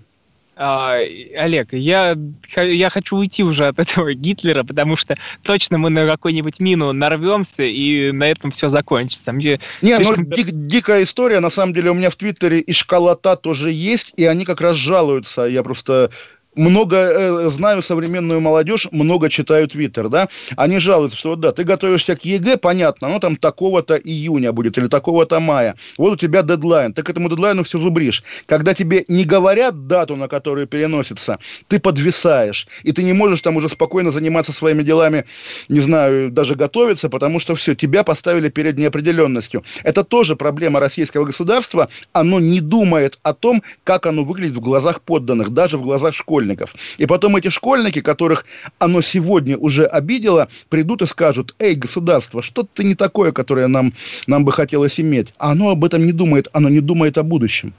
А, 0.60 0.98
Олег, 1.36 1.72
я, 1.72 2.16
я 2.56 2.90
хочу 2.90 3.16
уйти 3.16 3.44
уже 3.44 3.68
от 3.68 3.78
этого 3.78 4.12
Гитлера, 4.12 4.64
потому 4.64 4.96
что 4.96 5.16
точно 5.44 5.78
мы 5.78 5.88
на 5.88 6.04
какую-нибудь 6.04 6.58
мину 6.58 6.92
нарвемся, 6.92 7.62
и 7.62 8.10
на 8.10 8.24
этом 8.24 8.50
все 8.50 8.68
закончится. 8.68 9.32
Мне 9.32 9.60
Не, 9.82 9.98
ну, 9.98 10.04
слишком... 10.04 10.24
ну, 10.28 10.36
дик, 10.36 10.48
дикая 10.50 11.04
история. 11.04 11.38
На 11.38 11.50
самом 11.50 11.74
деле 11.74 11.92
у 11.92 11.94
меня 11.94 12.10
в 12.10 12.16
Твиттере 12.16 12.58
и 12.58 12.72
школота 12.72 13.36
тоже 13.36 13.70
есть, 13.70 14.12
и 14.16 14.24
они 14.24 14.44
как 14.44 14.60
раз 14.60 14.76
жалуются. 14.76 15.42
Я 15.42 15.62
просто 15.62 16.10
много 16.58 16.96
э, 16.96 17.48
знаю 17.48 17.82
современную 17.82 18.40
молодежь, 18.40 18.88
много 18.90 19.30
читаю 19.30 19.68
Твиттер, 19.68 20.08
да, 20.08 20.28
они 20.56 20.78
жалуются, 20.78 21.16
что 21.16 21.36
да, 21.36 21.52
ты 21.52 21.64
готовишься 21.64 22.16
к 22.16 22.24
ЕГЭ, 22.24 22.56
понятно, 22.56 23.08
ну 23.08 23.20
там 23.20 23.36
такого-то 23.36 23.94
июня 23.94 24.52
будет 24.52 24.76
или 24.76 24.88
такого-то 24.88 25.40
мая, 25.40 25.76
вот 25.96 26.12
у 26.12 26.16
тебя 26.16 26.42
дедлайн, 26.42 26.92
ты 26.92 27.02
к 27.02 27.10
этому 27.10 27.30
дедлайну 27.30 27.62
все 27.62 27.78
зубришь. 27.78 28.24
Когда 28.46 28.74
тебе 28.74 29.04
не 29.08 29.24
говорят 29.24 29.86
дату, 29.86 30.16
на 30.16 30.28
которую 30.28 30.66
переносится, 30.66 31.38
ты 31.68 31.78
подвисаешь, 31.78 32.66
и 32.82 32.92
ты 32.92 33.04
не 33.04 33.12
можешь 33.12 33.40
там 33.40 33.56
уже 33.56 33.68
спокойно 33.68 34.10
заниматься 34.10 34.52
своими 34.52 34.82
делами, 34.82 35.24
не 35.68 35.80
знаю, 35.80 36.30
даже 36.30 36.56
готовиться, 36.56 37.08
потому 37.08 37.38
что 37.38 37.54
все, 37.54 37.74
тебя 37.76 38.02
поставили 38.02 38.48
перед 38.48 38.78
неопределенностью. 38.78 39.62
Это 39.84 40.02
тоже 40.02 40.34
проблема 40.34 40.80
российского 40.80 41.24
государства, 41.24 41.88
оно 42.12 42.40
не 42.40 42.60
думает 42.60 43.18
о 43.22 43.32
том, 43.32 43.62
как 43.84 44.06
оно 44.06 44.24
выглядит 44.24 44.56
в 44.56 44.60
глазах 44.60 45.00
подданных, 45.00 45.50
даже 45.50 45.78
в 45.78 45.82
глазах 45.82 46.14
школьников 46.14 46.47
школьников. 46.48 46.74
И 46.98 47.06
потом 47.06 47.36
эти 47.36 47.48
школьники, 47.48 48.00
которых 48.00 48.44
оно 48.78 49.02
сегодня 49.02 49.56
уже 49.56 49.84
обидело, 49.84 50.48
придут 50.68 51.02
и 51.02 51.06
скажут, 51.06 51.54
эй, 51.58 51.74
государство, 51.74 52.42
что-то 52.42 52.82
не 52.82 52.94
такое, 52.94 53.32
которое 53.32 53.68
нам, 53.68 53.92
нам 54.26 54.44
бы 54.44 54.52
хотелось 54.52 55.00
иметь. 55.00 55.28
А 55.38 55.52
оно 55.52 55.70
об 55.70 55.84
этом 55.84 56.06
не 56.06 56.12
думает, 56.12 56.48
оно 56.52 56.68
не 56.68 56.80
думает 56.80 57.18
о 57.18 57.22
будущем. 57.22 57.72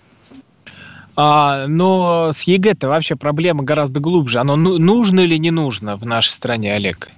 А, 1.16 1.68
но 1.68 2.32
с 2.32 2.44
ЕГЭ-то 2.44 2.88
вообще 2.88 3.16
проблема 3.16 3.64
гораздо 3.64 4.00
глубже. 4.00 4.40
Оно 4.40 4.56
ну, 4.56 4.78
нужно 4.78 5.22
или 5.22 5.38
не 5.40 5.52
нужно 5.52 5.98
в 5.98 6.06
нашей 6.06 6.30
стране, 6.30 6.76
Олег? 6.76 7.10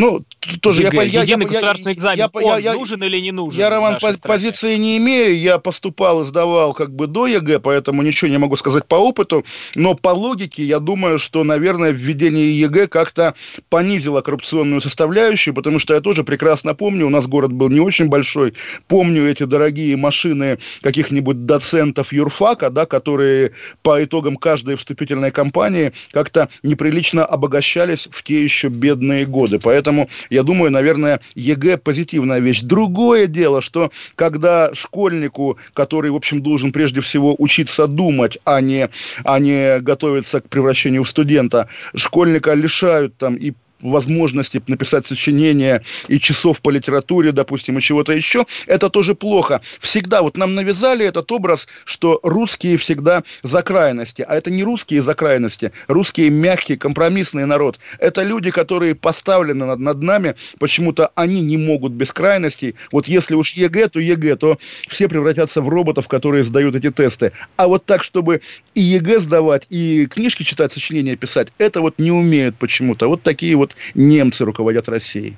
Ну, 0.00 0.24
тоже 0.62 0.82
ЕГЭ, 0.82 1.06
я, 1.08 1.22
единый 1.22 1.42
я, 1.44 1.48
государственный 1.48 1.92
экзамен, 1.92 2.18
я, 2.18 2.30
он 2.32 2.60
я, 2.60 2.72
нужен 2.72 3.02
или 3.04 3.18
не 3.18 3.32
нужен? 3.32 3.60
Я, 3.60 3.68
Роман, 3.68 3.98
по, 4.00 4.16
позиции 4.16 4.76
не 4.76 4.96
имею, 4.96 5.38
я 5.38 5.58
поступал 5.58 6.22
и 6.22 6.24
сдавал 6.24 6.72
как 6.72 6.94
бы 6.94 7.06
до 7.06 7.26
ЕГЭ, 7.26 7.58
поэтому 7.60 8.00
ничего 8.00 8.30
не 8.30 8.38
могу 8.38 8.56
сказать 8.56 8.86
по 8.86 8.94
опыту, 8.94 9.44
но 9.74 9.94
по 9.94 10.08
логике 10.08 10.64
я 10.64 10.78
думаю, 10.78 11.18
что, 11.18 11.44
наверное, 11.44 11.90
введение 11.90 12.58
ЕГЭ 12.58 12.86
как-то 12.86 13.34
понизило 13.68 14.22
коррупционную 14.22 14.80
составляющую, 14.80 15.52
потому 15.52 15.78
что 15.78 15.92
я 15.92 16.00
тоже 16.00 16.24
прекрасно 16.24 16.74
помню, 16.74 17.06
у 17.06 17.10
нас 17.10 17.26
город 17.26 17.52
был 17.52 17.68
не 17.68 17.80
очень 17.80 18.08
большой, 18.08 18.54
помню 18.88 19.28
эти 19.28 19.42
дорогие 19.42 19.98
машины 19.98 20.58
каких-нибудь 20.80 21.44
доцентов 21.44 22.14
юрфака, 22.14 22.70
да, 22.70 22.86
которые 22.86 23.52
по 23.82 24.02
итогам 24.02 24.36
каждой 24.36 24.76
вступительной 24.76 25.30
кампании 25.30 25.92
как-то 26.10 26.48
неприлично 26.62 27.26
обогащались 27.26 28.08
в 28.10 28.22
те 28.22 28.42
еще 28.42 28.68
бедные 28.68 29.26
годы, 29.26 29.58
поэтому 29.58 29.89
Поэтому, 29.90 30.08
я 30.30 30.44
думаю, 30.44 30.70
наверное, 30.70 31.20
ЕГЭ 31.34 31.78
позитивная 31.78 32.38
вещь. 32.38 32.60
Другое 32.62 33.26
дело, 33.26 33.60
что 33.60 33.90
когда 34.14 34.72
школьнику, 34.72 35.58
который, 35.74 36.12
в 36.12 36.14
общем, 36.14 36.42
должен 36.42 36.70
прежде 36.70 37.00
всего 37.00 37.34
учиться 37.38 37.88
думать, 37.88 38.38
а 38.44 38.60
не, 38.60 38.88
а 39.24 39.40
не 39.40 39.80
готовиться 39.80 40.40
к 40.40 40.48
превращению 40.48 41.02
в 41.02 41.08
студента, 41.08 41.68
школьника 41.96 42.54
лишают 42.54 43.16
там 43.16 43.34
и 43.34 43.52
возможности 43.80 44.62
написать 44.66 45.06
сочинение 45.06 45.82
и 46.08 46.18
часов 46.18 46.60
по 46.60 46.70
литературе, 46.70 47.32
допустим, 47.32 47.78
и 47.78 47.80
чего-то 47.80 48.12
еще, 48.12 48.46
это 48.66 48.88
тоже 48.88 49.14
плохо. 49.14 49.60
Всегда 49.80 50.22
вот 50.22 50.36
нам 50.36 50.54
навязали 50.54 51.04
этот 51.04 51.30
образ, 51.32 51.66
что 51.84 52.20
русские 52.22 52.76
всегда 52.76 53.22
за 53.42 53.62
крайности, 53.62 54.24
а 54.26 54.34
это 54.34 54.50
не 54.50 54.64
русские 54.64 55.02
за 55.02 55.14
крайности, 55.14 55.72
русские 55.88 56.30
мягкий, 56.30 56.76
компромиссный 56.76 57.46
народ. 57.46 57.78
Это 57.98 58.22
люди, 58.22 58.50
которые 58.50 58.94
поставлены 58.94 59.64
над, 59.64 59.78
над 59.78 60.02
нами, 60.02 60.34
почему-то 60.58 61.10
они 61.14 61.40
не 61.40 61.56
могут 61.56 61.92
без 61.92 62.12
крайностей. 62.12 62.74
Вот 62.92 63.08
если 63.08 63.34
уж 63.34 63.52
ЕГЭ, 63.52 63.88
то 63.88 64.00
ЕГЭ, 64.00 64.36
то 64.36 64.58
все 64.88 65.08
превратятся 65.08 65.62
в 65.62 65.68
роботов, 65.68 66.08
которые 66.08 66.44
сдают 66.44 66.74
эти 66.74 66.90
тесты. 66.90 67.32
А 67.56 67.66
вот 67.66 67.84
так, 67.86 68.04
чтобы 68.04 68.40
и 68.74 68.80
ЕГЭ 68.80 69.20
сдавать, 69.20 69.66
и 69.70 70.06
книжки 70.06 70.42
читать, 70.42 70.72
сочинения 70.72 71.16
писать, 71.16 71.52
это 71.58 71.80
вот 71.80 71.98
не 71.98 72.10
умеют 72.10 72.56
почему-то. 72.56 73.08
Вот 73.08 73.22
такие 73.22 73.56
вот 73.56 73.69
немцы 73.94 74.44
руководят 74.44 74.88
Россией. 74.88 75.36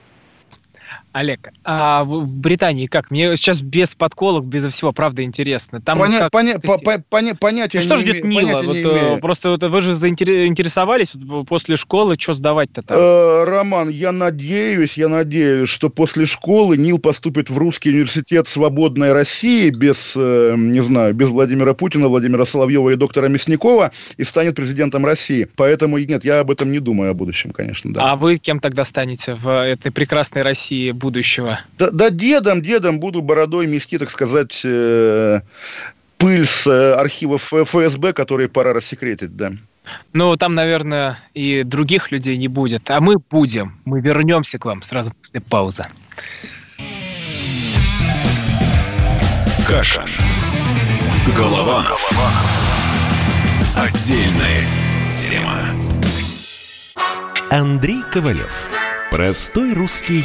Олег, 1.12 1.50
а 1.64 2.04
в 2.04 2.26
Британии 2.26 2.86
как? 2.86 3.10
Мне 3.10 3.36
сейчас 3.36 3.60
без 3.60 3.88
подколок, 3.88 4.44
без 4.44 4.64
всего, 4.72 4.92
правда, 4.92 5.22
интересно. 5.22 5.80
Там 5.80 5.98
Поня- 5.98 6.18
как 6.20 6.32
поня- 6.32 6.54
тести- 6.58 6.84
по- 6.84 6.98
поня- 7.16 7.34
понятия 7.38 7.78
Ну, 7.78 7.82
что 7.84 7.96
не 7.96 8.00
ждет 8.00 8.24
име- 8.24 8.44
Нила? 8.44 8.62
Вот, 8.62 8.74
не 8.74 8.80
э, 8.80 8.82
имею. 8.82 9.20
просто 9.20 9.50
вот 9.50 9.62
вы 9.62 9.80
же 9.82 9.94
заинтер- 9.94 10.46
интересовались 10.46 11.14
вот 11.14 11.46
после 11.48 11.76
школы, 11.76 12.16
что 12.18 12.32
сдавать-то 12.34 12.82
там? 12.82 12.98
Э, 12.98 13.44
Роман, 13.44 13.88
я 13.90 14.10
надеюсь, 14.12 14.96
я 14.96 15.08
надеюсь, 15.08 15.68
что 15.68 15.90
после 15.90 16.24
школы 16.26 16.76
Нил 16.76 16.98
поступит 16.98 17.50
в 17.50 17.58
Русский 17.58 17.90
университет 17.90 18.48
свободной 18.48 19.12
России 19.12 19.70
без, 19.70 20.14
э, 20.16 20.54
не 20.56 20.80
знаю, 20.80 21.14
без 21.14 21.28
Владимира 21.28 21.74
Путина, 21.74 22.08
Владимира 22.08 22.44
Соловьева 22.44 22.90
и 22.90 22.96
доктора 22.96 23.28
Мясникова 23.28 23.92
и 24.16 24.24
станет 24.24 24.56
президентом 24.56 25.04
России. 25.04 25.46
Поэтому 25.56 25.98
нет, 25.98 26.24
я 26.24 26.40
об 26.40 26.50
этом 26.50 26.72
не 26.72 26.78
думаю 26.78 27.10
о 27.10 27.14
будущем, 27.14 27.50
конечно, 27.50 27.92
да. 27.92 28.12
А 28.12 28.16
вы 28.16 28.36
кем 28.36 28.60
тогда 28.60 28.84
станете 28.84 29.34
в 29.34 29.48
этой 29.64 29.92
прекрасной 29.92 30.42
России 30.42 30.90
будущего? 31.02 31.60
Да, 31.76 31.90
да 31.90 32.08
дедом, 32.10 32.62
дедом 32.62 33.00
буду 33.00 33.20
бородой 33.20 33.66
мести, 33.66 33.98
так 33.98 34.10
сказать, 34.10 34.62
э, 34.64 35.40
пыль 36.16 36.46
с 36.46 36.66
э, 36.66 36.94
архивов 36.94 37.52
ФСБ, 37.52 38.12
которые 38.12 38.48
пора 38.48 38.72
рассекретить, 38.72 39.36
да. 39.36 39.52
Ну, 40.12 40.36
там, 40.36 40.54
наверное, 40.54 41.18
и 41.34 41.64
других 41.64 42.12
людей 42.12 42.36
не 42.36 42.48
будет. 42.48 42.88
А 42.90 43.00
мы 43.00 43.16
будем. 43.18 43.80
Мы 43.84 44.00
вернемся 44.00 44.58
к 44.58 44.64
вам 44.64 44.82
сразу 44.82 45.12
после 45.12 45.40
паузы. 45.40 45.84
Каша. 49.66 50.06
Голованов. 51.36 52.10
Отдельная 53.76 54.66
тема. 55.12 55.58
Андрей 57.50 58.02
Ковалев. 58.12 58.68
Простой 59.10 59.74
русский 59.74 60.24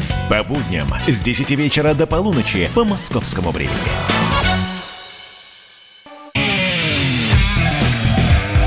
По 0.29 0.43
будням 0.43 0.87
с 1.07 1.19
10 1.19 1.51
вечера 1.51 1.93
до 1.93 2.07
полуночи 2.07 2.69
по 2.73 2.83
московскому 2.83 3.51
времени. 3.51 3.75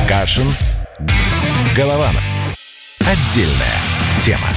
Кашин. 0.08 0.46
Голованов. 1.76 2.22
Отдельная 3.00 3.80
тема. 4.24 4.48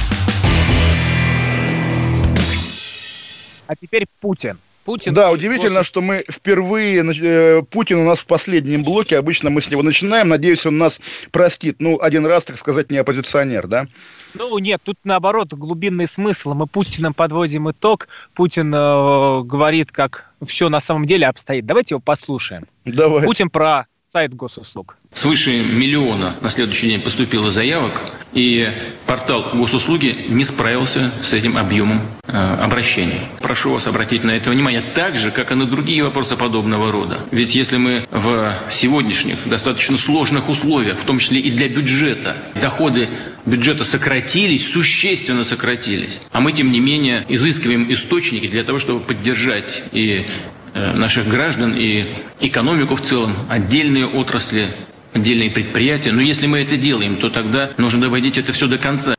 А 3.66 3.76
теперь 3.76 4.06
Путин. 4.20 4.58
Путин. 4.88 5.12
Да, 5.12 5.30
удивительно, 5.30 5.82
что 5.82 6.00
мы 6.00 6.24
впервые, 6.30 7.04
э, 7.04 7.62
Путин 7.62 7.98
у 7.98 8.04
нас 8.06 8.20
в 8.20 8.24
последнем 8.24 8.84
блоке, 8.84 9.18
обычно 9.18 9.50
мы 9.50 9.60
с 9.60 9.70
него 9.70 9.82
начинаем, 9.82 10.28
надеюсь, 10.28 10.64
он 10.64 10.78
нас 10.78 10.98
простит. 11.30 11.76
Ну, 11.78 12.00
один 12.00 12.24
раз, 12.24 12.46
так 12.46 12.56
сказать, 12.56 12.90
не 12.90 12.96
оппозиционер, 12.96 13.66
да? 13.66 13.86
Ну, 14.34 14.58
нет, 14.58 14.80
тут 14.82 14.98
наоборот 15.04 15.52
глубинный 15.52 16.06
смысл. 16.06 16.54
Мы 16.54 16.66
Путиным 16.66 17.14
подводим 17.14 17.70
итог. 17.70 18.08
Путин 18.34 18.74
э, 18.74 19.42
говорит, 19.42 19.92
как 19.92 20.30
все 20.46 20.68
на 20.68 20.80
самом 20.80 21.06
деле 21.06 21.26
обстоит. 21.26 21.66
Давайте 21.66 21.94
его 21.94 22.00
послушаем. 22.00 22.66
Давай. 22.84 23.24
Путин 23.24 23.50
про 23.50 23.86
сайт 24.10 24.34
госуслуг. 24.34 24.96
Свыше 25.12 25.62
миллиона 25.62 26.36
на 26.40 26.50
следующий 26.50 26.88
день 26.88 27.00
поступило 27.00 27.50
заявок, 27.50 27.92
и 28.32 28.70
портал 29.06 29.50
госуслуги 29.52 30.26
не 30.28 30.44
справился 30.44 31.10
с 31.22 31.32
этим 31.32 31.58
объемом 31.58 32.00
э, 32.26 32.56
обращений. 32.60 33.20
Прошу 33.40 33.72
вас 33.72 33.86
обратить 33.86 34.24
на 34.24 34.32
это 34.32 34.50
внимание, 34.50 34.82
так 34.82 35.16
же, 35.16 35.30
как 35.30 35.50
и 35.50 35.54
на 35.54 35.66
другие 35.66 36.04
вопросы 36.04 36.36
подобного 36.36 36.90
рода. 36.92 37.20
Ведь 37.30 37.54
если 37.54 37.76
мы 37.76 38.02
в 38.10 38.54
сегодняшних 38.70 39.48
достаточно 39.48 39.98
сложных 39.98 40.48
условиях, 40.48 40.98
в 40.98 41.04
том 41.04 41.18
числе 41.18 41.40
и 41.40 41.50
для 41.50 41.68
бюджета, 41.68 42.36
доходы 42.60 43.08
бюджета 43.48 43.84
сократились, 43.84 44.70
существенно 44.70 45.44
сократились, 45.44 46.20
а 46.32 46.40
мы, 46.40 46.52
тем 46.52 46.70
не 46.70 46.80
менее, 46.80 47.24
изыскиваем 47.28 47.92
источники 47.92 48.46
для 48.46 48.64
того, 48.64 48.78
чтобы 48.78 49.00
поддержать 49.00 49.82
и 49.92 50.26
э, 50.74 50.92
наших 50.94 51.28
граждан, 51.28 51.74
и 51.74 52.06
экономику 52.40 52.94
в 52.94 53.02
целом, 53.02 53.34
отдельные 53.48 54.06
отрасли, 54.06 54.68
отдельные 55.12 55.50
предприятия. 55.50 56.12
Но 56.12 56.20
если 56.20 56.46
мы 56.46 56.60
это 56.60 56.76
делаем, 56.76 57.16
то 57.16 57.30
тогда 57.30 57.70
нужно 57.78 58.02
доводить 58.02 58.38
это 58.38 58.52
все 58.52 58.66
до 58.68 58.78
конца. 58.78 59.14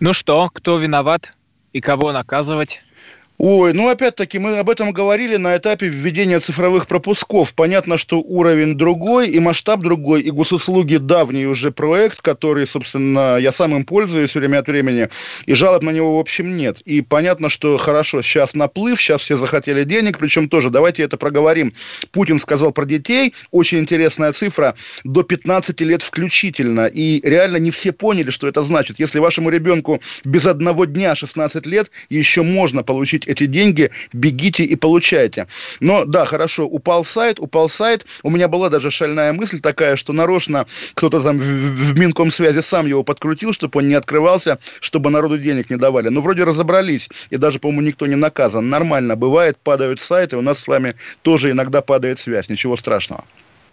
Ну 0.00 0.12
что, 0.12 0.48
кто 0.52 0.78
виноват 0.78 1.32
и 1.72 1.80
кого 1.80 2.12
наказывать? 2.12 2.82
Ой, 3.40 3.72
ну 3.72 3.88
опять-таки 3.88 4.40
мы 4.40 4.58
об 4.58 4.68
этом 4.68 4.92
говорили 4.92 5.36
на 5.36 5.56
этапе 5.56 5.86
введения 5.86 6.40
цифровых 6.40 6.88
пропусков. 6.88 7.54
Понятно, 7.54 7.96
что 7.96 8.18
уровень 8.18 8.74
другой 8.74 9.28
и 9.28 9.38
масштаб 9.38 9.78
другой, 9.78 10.22
и 10.22 10.32
госуслуги 10.32 10.96
давний 10.96 11.46
уже 11.46 11.70
проект, 11.70 12.20
который, 12.20 12.66
собственно, 12.66 13.36
я 13.36 13.52
сам 13.52 13.76
им 13.76 13.84
пользуюсь 13.84 14.34
время 14.34 14.58
от 14.58 14.66
времени, 14.66 15.08
и 15.46 15.54
жалоб 15.54 15.84
на 15.84 15.90
него 15.90 16.16
в 16.16 16.18
общем 16.18 16.56
нет. 16.56 16.80
И 16.80 17.00
понятно, 17.00 17.48
что 17.48 17.78
хорошо, 17.78 18.22
сейчас 18.22 18.54
наплыв, 18.54 19.00
сейчас 19.00 19.22
все 19.22 19.36
захотели 19.36 19.84
денег, 19.84 20.18
причем 20.18 20.48
тоже, 20.48 20.68
давайте 20.68 21.04
это 21.04 21.16
проговорим. 21.16 21.74
Путин 22.10 22.40
сказал 22.40 22.72
про 22.72 22.86
детей, 22.86 23.34
очень 23.52 23.78
интересная 23.78 24.32
цифра, 24.32 24.74
до 25.04 25.22
15 25.22 25.80
лет 25.82 26.02
включительно, 26.02 26.86
и 26.86 27.20
реально 27.22 27.58
не 27.58 27.70
все 27.70 27.92
поняли, 27.92 28.30
что 28.30 28.48
это 28.48 28.62
значит. 28.62 28.98
Если 28.98 29.20
вашему 29.20 29.50
ребенку 29.50 30.00
без 30.24 30.44
одного 30.44 30.86
дня 30.86 31.14
16 31.14 31.66
лет, 31.66 31.92
еще 32.08 32.42
можно 32.42 32.82
получить 32.82 33.27
эти 33.28 33.46
деньги, 33.46 33.90
бегите 34.12 34.64
и 34.64 34.74
получайте. 34.74 35.46
Но 35.80 36.04
да, 36.04 36.24
хорошо, 36.24 36.64
упал 36.64 37.04
сайт, 37.04 37.38
упал 37.38 37.68
сайт. 37.68 38.06
У 38.22 38.30
меня 38.30 38.48
была 38.48 38.70
даже 38.70 38.90
шальная 38.90 39.32
мысль 39.32 39.60
такая, 39.60 39.96
что 39.96 40.12
нарочно 40.12 40.66
кто-то 40.94 41.20
там 41.20 41.38
в, 41.38 41.42
в 41.42 41.98
Минкомсвязи 41.98 42.60
сам 42.60 42.86
его 42.86 43.04
подкрутил, 43.04 43.52
чтобы 43.52 43.78
он 43.78 43.88
не 43.88 43.94
открывался, 43.94 44.58
чтобы 44.80 45.10
народу 45.10 45.38
денег 45.38 45.70
не 45.70 45.76
давали. 45.76 46.08
Ну, 46.08 46.22
вроде 46.22 46.44
разобрались, 46.44 47.08
и 47.30 47.36
даже, 47.36 47.58
по-моему, 47.58 47.82
никто 47.82 48.06
не 48.06 48.16
наказан. 48.16 48.68
Нормально 48.68 49.14
бывает, 49.14 49.58
падают 49.62 50.00
сайты, 50.00 50.36
у 50.36 50.42
нас 50.42 50.60
с 50.60 50.66
вами 50.66 50.94
тоже 51.22 51.50
иногда 51.50 51.82
падает 51.82 52.18
связь, 52.18 52.48
ничего 52.48 52.76
страшного. 52.76 53.24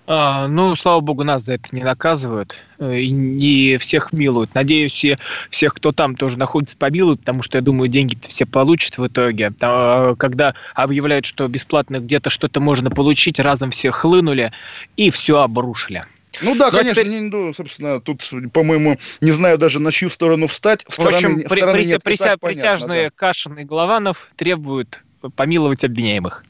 А, 0.07 0.47
ну, 0.47 0.75
слава 0.75 0.99
богу, 0.99 1.23
нас 1.23 1.43
за 1.43 1.53
это 1.53 1.67
не 1.71 1.83
наказывают 1.83 2.55
э, 2.77 2.99
и 2.99 3.09
не 3.09 3.77
всех 3.77 4.13
милуют. 4.13 4.53
Надеюсь, 4.53 5.03
и 5.03 5.15
всех, 5.49 5.73
кто 5.73 5.91
там 5.91 6.15
тоже 6.15 6.37
находится, 6.37 6.77
помилуют, 6.77 7.21
потому 7.21 7.41
что, 7.41 7.57
я 7.57 7.63
думаю, 7.63 7.87
деньги 7.87 8.15
все 8.27 8.45
получат 8.45 8.99
в 8.99 9.07
итоге. 9.07 9.51
Э, 9.59 10.15
когда 10.19 10.53
объявляют, 10.75 11.25
что 11.25 11.47
бесплатно 11.47 11.99
где-то 11.99 12.29
что-то 12.29 12.59
можно 12.59 12.91
получить, 12.91 13.39
разом 13.39 13.71
все 13.71 13.89
хлынули 13.89 14.51
и 14.95 15.09
все 15.09 15.39
обрушили. 15.41 16.05
Ну 16.41 16.53
да, 16.55 16.65
Ну, 16.65 16.77
а 16.77 16.79
конечно, 16.81 17.01
теперь- 17.01 17.07
не, 17.07 17.21
ну, 17.21 17.53
собственно, 17.53 17.99
тут, 17.99 18.21
по-моему, 18.53 18.99
не 19.21 19.31
знаю 19.31 19.57
даже 19.57 19.79
на 19.79 19.91
чью 19.91 20.09
сторону 20.11 20.47
встать. 20.47 20.85
В 20.87 20.99
общем, 20.99 21.43
при- 21.49 21.61
прися- 21.63 21.85
нет, 21.87 22.01
прися- 22.03 22.23
так 22.25 22.39
понятно, 22.41 22.47
присяжные 22.47 23.03
да. 23.05 23.09
Кашин 23.15 23.57
и 23.57 23.63
Голованов 23.63 24.29
требуют 24.35 25.01
помиловать 25.35 25.83
обвиняемых. 25.83 26.43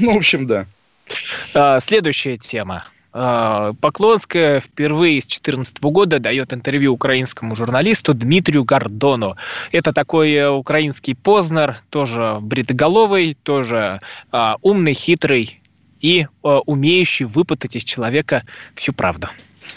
Ну, 0.00 0.12
в 0.14 0.16
общем, 0.18 0.46
да. 0.46 0.66
А, 1.54 1.80
Следующая 1.80 2.36
тема. 2.36 2.84
А, 3.12 3.72
Поклонская 3.80 4.60
впервые 4.60 5.20
с 5.20 5.26
2014 5.26 5.80
года 5.82 6.18
дает 6.18 6.52
интервью 6.52 6.94
украинскому 6.94 7.56
журналисту 7.56 8.14
Дмитрию 8.14 8.64
Гордону. 8.64 9.36
Это 9.72 9.92
такой 9.92 10.32
э, 10.32 10.48
украинский 10.48 11.14
Познер, 11.14 11.80
тоже 11.90 12.38
бритоголовый, 12.40 13.36
тоже 13.42 13.98
а, 14.30 14.56
умный, 14.62 14.94
хитрый 14.94 15.60
и 16.00 16.26
а, 16.42 16.60
умеющий 16.60 17.26
выпытать 17.26 17.76
из 17.76 17.84
человека 17.84 18.44
всю 18.74 18.92
правду. 18.92 19.28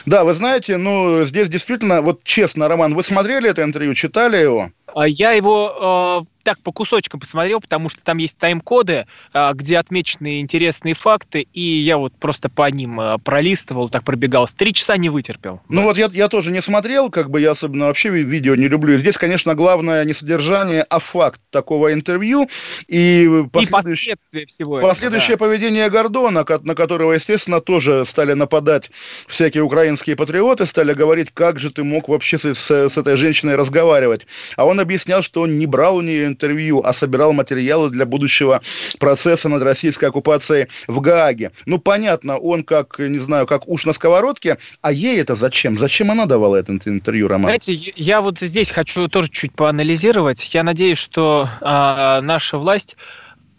Да, 0.06 0.24
вы 0.24 0.34
знаете, 0.34 0.78
ну, 0.78 1.24
здесь 1.24 1.50
действительно, 1.50 2.02
вот 2.02 2.24
честно, 2.24 2.68
Роман, 2.68 2.96
вы 2.96 3.04
смотрели 3.04 3.50
это 3.50 3.64
интервью, 3.64 3.94
читали 3.94 4.38
его? 4.38 4.72
А 4.96 5.08
Я 5.08 5.32
его 5.32 6.26
э, 6.26 6.32
так 6.44 6.60
по 6.62 6.72
кусочкам 6.72 7.20
посмотрел, 7.20 7.60
потому 7.62 7.88
что 7.90 8.02
там 8.04 8.18
есть 8.18 8.36
тайм-коды, 8.38 9.06
э, 9.34 9.52
где 9.54 9.78
отмечены 9.78 10.40
интересные 10.40 10.94
факты, 10.96 11.48
и 11.54 11.62
я 11.62 11.98
вот 11.98 12.14
просто 12.14 12.50
по 12.50 12.70
ним 12.70 13.00
э, 13.00 13.18
пролистывал, 13.24 13.90
так 13.90 14.04
пробегал. 14.04 14.48
С 14.48 14.54
Три 14.54 14.74
часа 14.74 14.98
не 14.98 15.10
вытерпел. 15.10 15.62
Ну 15.70 15.84
вот 15.84 15.98
я, 15.98 16.10
я 16.12 16.28
тоже 16.30 16.52
не 16.52 16.62
смотрел, 16.62 17.10
как 17.10 17.30
бы 17.30 17.40
я 17.42 17.52
особенно 17.52 17.86
вообще 17.86 18.10
ви- 18.10 18.24
видео 18.24 18.56
не 18.56 18.68
люблю. 18.68 18.98
Здесь, 18.98 19.18
конечно, 19.18 19.54
главное 19.56 20.04
не 20.04 20.14
содержание, 20.14 20.84
а 20.84 21.00
факт 21.00 21.40
такого 21.52 21.94
интервью. 21.94 22.50
И 22.88 23.24
И 23.24 23.44
последующее, 23.52 24.16
последствия 24.18 24.46
всего 24.48 24.78
этого, 24.80 24.90
последующее 24.90 25.38
да. 25.38 25.46
поведение 25.46 25.90
Гордона, 25.90 26.46
на 26.64 26.76
которого, 26.76 27.14
естественно, 27.14 27.62
тоже 27.62 28.04
стали 28.06 28.34
нападать 28.34 28.90
всякие 29.28 29.64
украинские 29.64 30.16
патриоты, 30.16 30.66
стали 30.66 30.94
говорить, 30.94 31.30
как 31.34 31.60
же 31.60 31.72
ты 31.72 31.84
мог 31.84 32.10
вообще 32.10 32.38
с, 32.38 32.54
с- 32.56 32.90
с 32.90 32.98
этой 32.98 33.16
женщиной 33.16 33.56
разговаривать. 33.56 34.26
А 34.58 34.66
он 34.66 34.81
объяснял, 34.82 35.22
что 35.22 35.42
он 35.42 35.58
не 35.58 35.66
брал 35.66 35.98
у 35.98 36.02
нее 36.02 36.26
интервью, 36.26 36.82
а 36.84 36.94
собирал 36.94 37.34
материалы 37.34 37.90
для 37.90 38.06
будущего 38.06 38.62
процесса 39.00 39.50
над 39.50 39.64
российской 39.64 40.06
оккупацией 40.06 40.68
в 40.88 41.00
Гааге. 41.02 41.52
Ну, 41.66 41.80
понятно, 41.80 42.38
он 42.38 42.64
как, 42.64 43.00
не 43.00 43.18
знаю, 43.18 43.46
как 43.46 43.68
уж 43.68 43.86
на 43.86 43.94
сковородке, 43.94 44.58
а 44.82 44.92
ей 44.92 45.20
это 45.20 45.36
зачем? 45.36 45.78
Зачем 45.78 46.12
она 46.12 46.26
давала 46.26 46.58
это 46.58 46.72
интервью, 46.72 47.28
Роман? 47.28 47.52
Знаете, 47.52 47.94
я 47.96 48.22
вот 48.22 48.40
здесь 48.40 48.70
хочу 48.70 49.08
тоже 49.08 49.30
чуть 49.30 49.54
поанализировать. 49.54 50.54
Я 50.54 50.64
надеюсь, 50.64 50.98
что 50.98 51.48
э, 51.62 52.20
наша 52.22 52.58
власть 52.58 52.98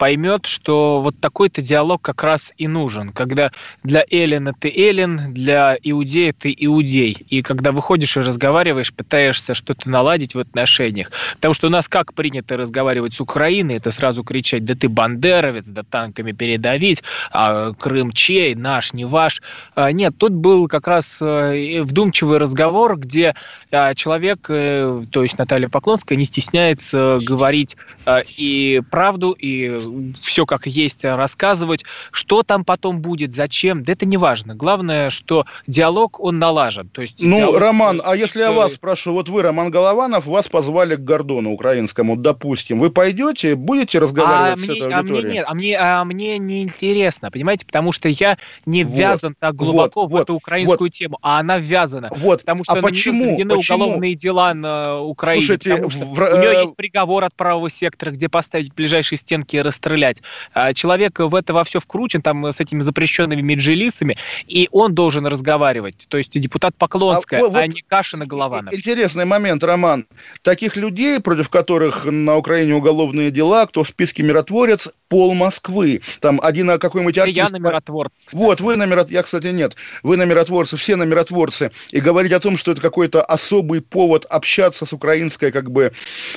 поймет, 0.03 0.46
что 0.46 1.00
вот 1.00 1.20
такой-то 1.20 1.62
диалог 1.62 2.03
как 2.03 2.24
раз 2.24 2.53
и 2.59 2.66
нужен, 2.66 3.11
когда 3.11 3.53
для 3.84 4.05
Эллина 4.11 4.53
ты 4.53 4.68
Эллин, 4.68 5.32
для 5.32 5.78
Иудея 5.80 6.34
ты 6.36 6.53
Иудей, 6.59 7.24
и 7.28 7.40
когда 7.40 7.70
выходишь 7.70 8.16
и 8.16 8.20
разговариваешь, 8.20 8.92
пытаешься 8.92 9.55
что-то 9.55 9.88
наладить 9.88 10.34
в 10.34 10.40
отношениях. 10.40 11.12
Потому 11.34 11.55
что 11.55 11.68
у 11.68 11.70
нас 11.70 11.86
как 11.86 12.14
принято 12.14 12.57
разговаривать 12.57 13.14
с 13.14 13.20
Украиной, 13.20 13.76
это 13.76 13.92
сразу 13.92 14.24
кричать, 14.24 14.64
да 14.64 14.74
ты 14.74 14.88
бандеровец, 14.88 15.66
да 15.66 15.84
танками 15.84 16.32
передавить, 16.32 17.05
а 17.30 17.72
Крым 17.72 18.11
чей, 18.11 18.57
наш, 18.57 18.94
не 18.94 19.05
ваш. 19.05 19.40
А, 19.76 19.92
нет, 19.92 20.14
тут 20.18 20.32
был 20.32 20.66
как 20.66 20.88
раз 20.88 21.18
э, 21.20 21.80
вдумчивый 21.80 22.38
разговор, 22.38 22.98
где 22.98 23.36
а, 23.70 23.94
человек, 23.94 24.46
э, 24.48 25.00
то 25.12 25.22
есть 25.22 25.38
Наталья 25.38 25.68
Поклонская, 25.68 26.18
не 26.18 26.24
стесняется 26.24 27.20
говорить 27.22 27.76
а, 28.05 28.22
и 28.36 28.82
правду, 28.90 29.30
и 29.30 29.91
все 30.20 30.47
как 30.47 30.66
есть 30.66 31.05
рассказывать, 31.05 31.84
что 32.11 32.43
там 32.43 32.64
потом 32.64 33.01
будет, 33.01 33.34
зачем, 33.34 33.84
да 33.84 33.93
это 33.93 34.07
не 34.07 34.16
важно. 34.16 34.55
Главное, 34.55 35.11
что 35.11 35.47
диалог, 35.66 36.20
он 36.20 36.38
налажен. 36.38 36.88
То 36.88 37.03
есть 37.03 37.22
ну, 37.22 37.36
диалог, 37.36 37.57
Роман, 37.59 38.03
а 38.05 38.16
если 38.16 38.40
я 38.40 38.53
вас 38.53 38.74
спрошу, 38.74 39.12
вот 39.12 39.28
вы, 39.28 39.43
Роман 39.43 39.70
Голованов, 39.70 40.26
вас 40.26 40.49
позвали 40.49 40.97
к 40.97 41.01
Гордону 41.01 41.53
украинскому, 41.53 42.16
допустим, 42.16 42.80
вы 42.80 42.90
пойдете, 42.90 43.55
будете 43.55 43.99
разговаривать 43.99 44.61
а 44.61 44.62
с 44.62 44.68
мне, 44.68 44.78
этой 44.78 44.93
аудиторией? 44.93 45.22
А 45.22 45.24
мне 45.24 45.34
нет, 45.34 45.45
а 45.49 45.55
мне, 45.55 45.78
а 45.78 46.05
мне 46.05 46.38
не 46.38 46.62
интересно, 46.62 47.30
понимаете, 47.30 47.66
потому 47.66 47.93
что 47.93 48.09
я 48.09 48.38
не 48.66 48.84
вот, 48.84 48.97
ввязан 48.97 49.34
так 49.38 49.55
глубоко 49.55 50.07
вот, 50.07 50.12
в 50.12 50.22
эту 50.22 50.34
украинскую 50.34 50.88
вот, 50.88 50.93
тему, 50.93 51.18
а 51.22 51.38
она 51.38 51.59
ввязана. 51.59 52.09
Вот. 52.16 52.40
Потому 52.40 52.64
что 52.64 52.74
а 52.74 52.82
почему? 52.82 53.36
почему? 53.36 53.61
уголовные 53.61 54.14
дела 54.14 54.55
на 54.55 55.01
Украине, 55.01 55.47
Слушайте, 55.47 55.70
потому 55.70 55.90
что 55.90 56.05
в... 56.05 56.18
у 56.18 56.38
нее 56.38 56.61
есть 56.61 56.76
приговор 56.76 57.24
от 57.24 57.34
правого 57.34 57.70
сектора, 57.70 58.11
где 58.11 58.28
поставить 58.28 58.74
ближайшие 58.74 59.18
стенки 59.18 59.57
и 59.73 59.83
расстрелять. 59.83 60.18
А, 60.53 60.75
человек 60.75 61.18
в 61.18 61.35
это 61.35 61.53
во 61.53 61.64
все 61.64 61.81
вкручен, 61.81 62.23
там, 62.23 62.47
с 62.47 62.61
этими 62.61 62.81
запрещенными 62.81 63.41
меджилисами, 63.41 64.16
и 64.47 64.68
он 64.70 64.95
должен 64.95 65.27
разговаривать. 65.27 66.07
То 66.09 66.18
есть 66.18 66.39
депутат 66.39 66.77
Поклонская, 66.77 67.41
а, 67.41 67.45
вот, 67.45 67.57
а 67.57 67.66
не 67.66 67.83
Кашина 67.83 68.27
Голованов. 68.27 68.73
Интересный 68.73 69.25
момент, 69.25 69.64
Роман. 69.64 70.07
Таких 70.43 70.77
людей, 70.77 71.20
против 71.20 71.49
которых 71.49 72.05
на 72.05 72.37
Украине 72.37 72.75
уголовные 72.75 73.31
дела, 73.31 73.66
кто 73.66 73.85
в 73.85 73.89
списке 73.89 74.23
миротворец, 74.23 74.89
пол 75.09 75.35
Москвы. 75.35 76.01
Там 76.20 76.41
один 76.43 76.70
а, 76.70 76.79
какой-нибудь 76.79 77.18
артист... 77.18 77.37
Я 77.37 77.49
на 77.49 77.59
миротворце. 77.59 78.14
Вот, 78.33 78.61
вы 78.61 78.77
на 78.77 78.87
миротворце. 78.87 79.14
Я, 79.14 79.23
кстати, 79.23 79.49
нет. 79.49 79.77
Вы 80.03 80.16
на 80.16 80.25
миротворце, 80.25 80.77
все 80.77 80.97
на 80.97 81.05
миротворце. 81.05 81.70
И 81.91 82.01
говорить 82.01 82.33
о 82.33 82.41
том, 82.41 82.57
что 82.57 82.73
это 82.73 82.81
какой-то 82.81 83.23
особый 83.23 83.81
повод 83.81 84.25
общаться 84.27 84.87
с 84.87 84.93
украинской, 84.93 85.51
как 85.51 85.70
бы, 85.70 85.93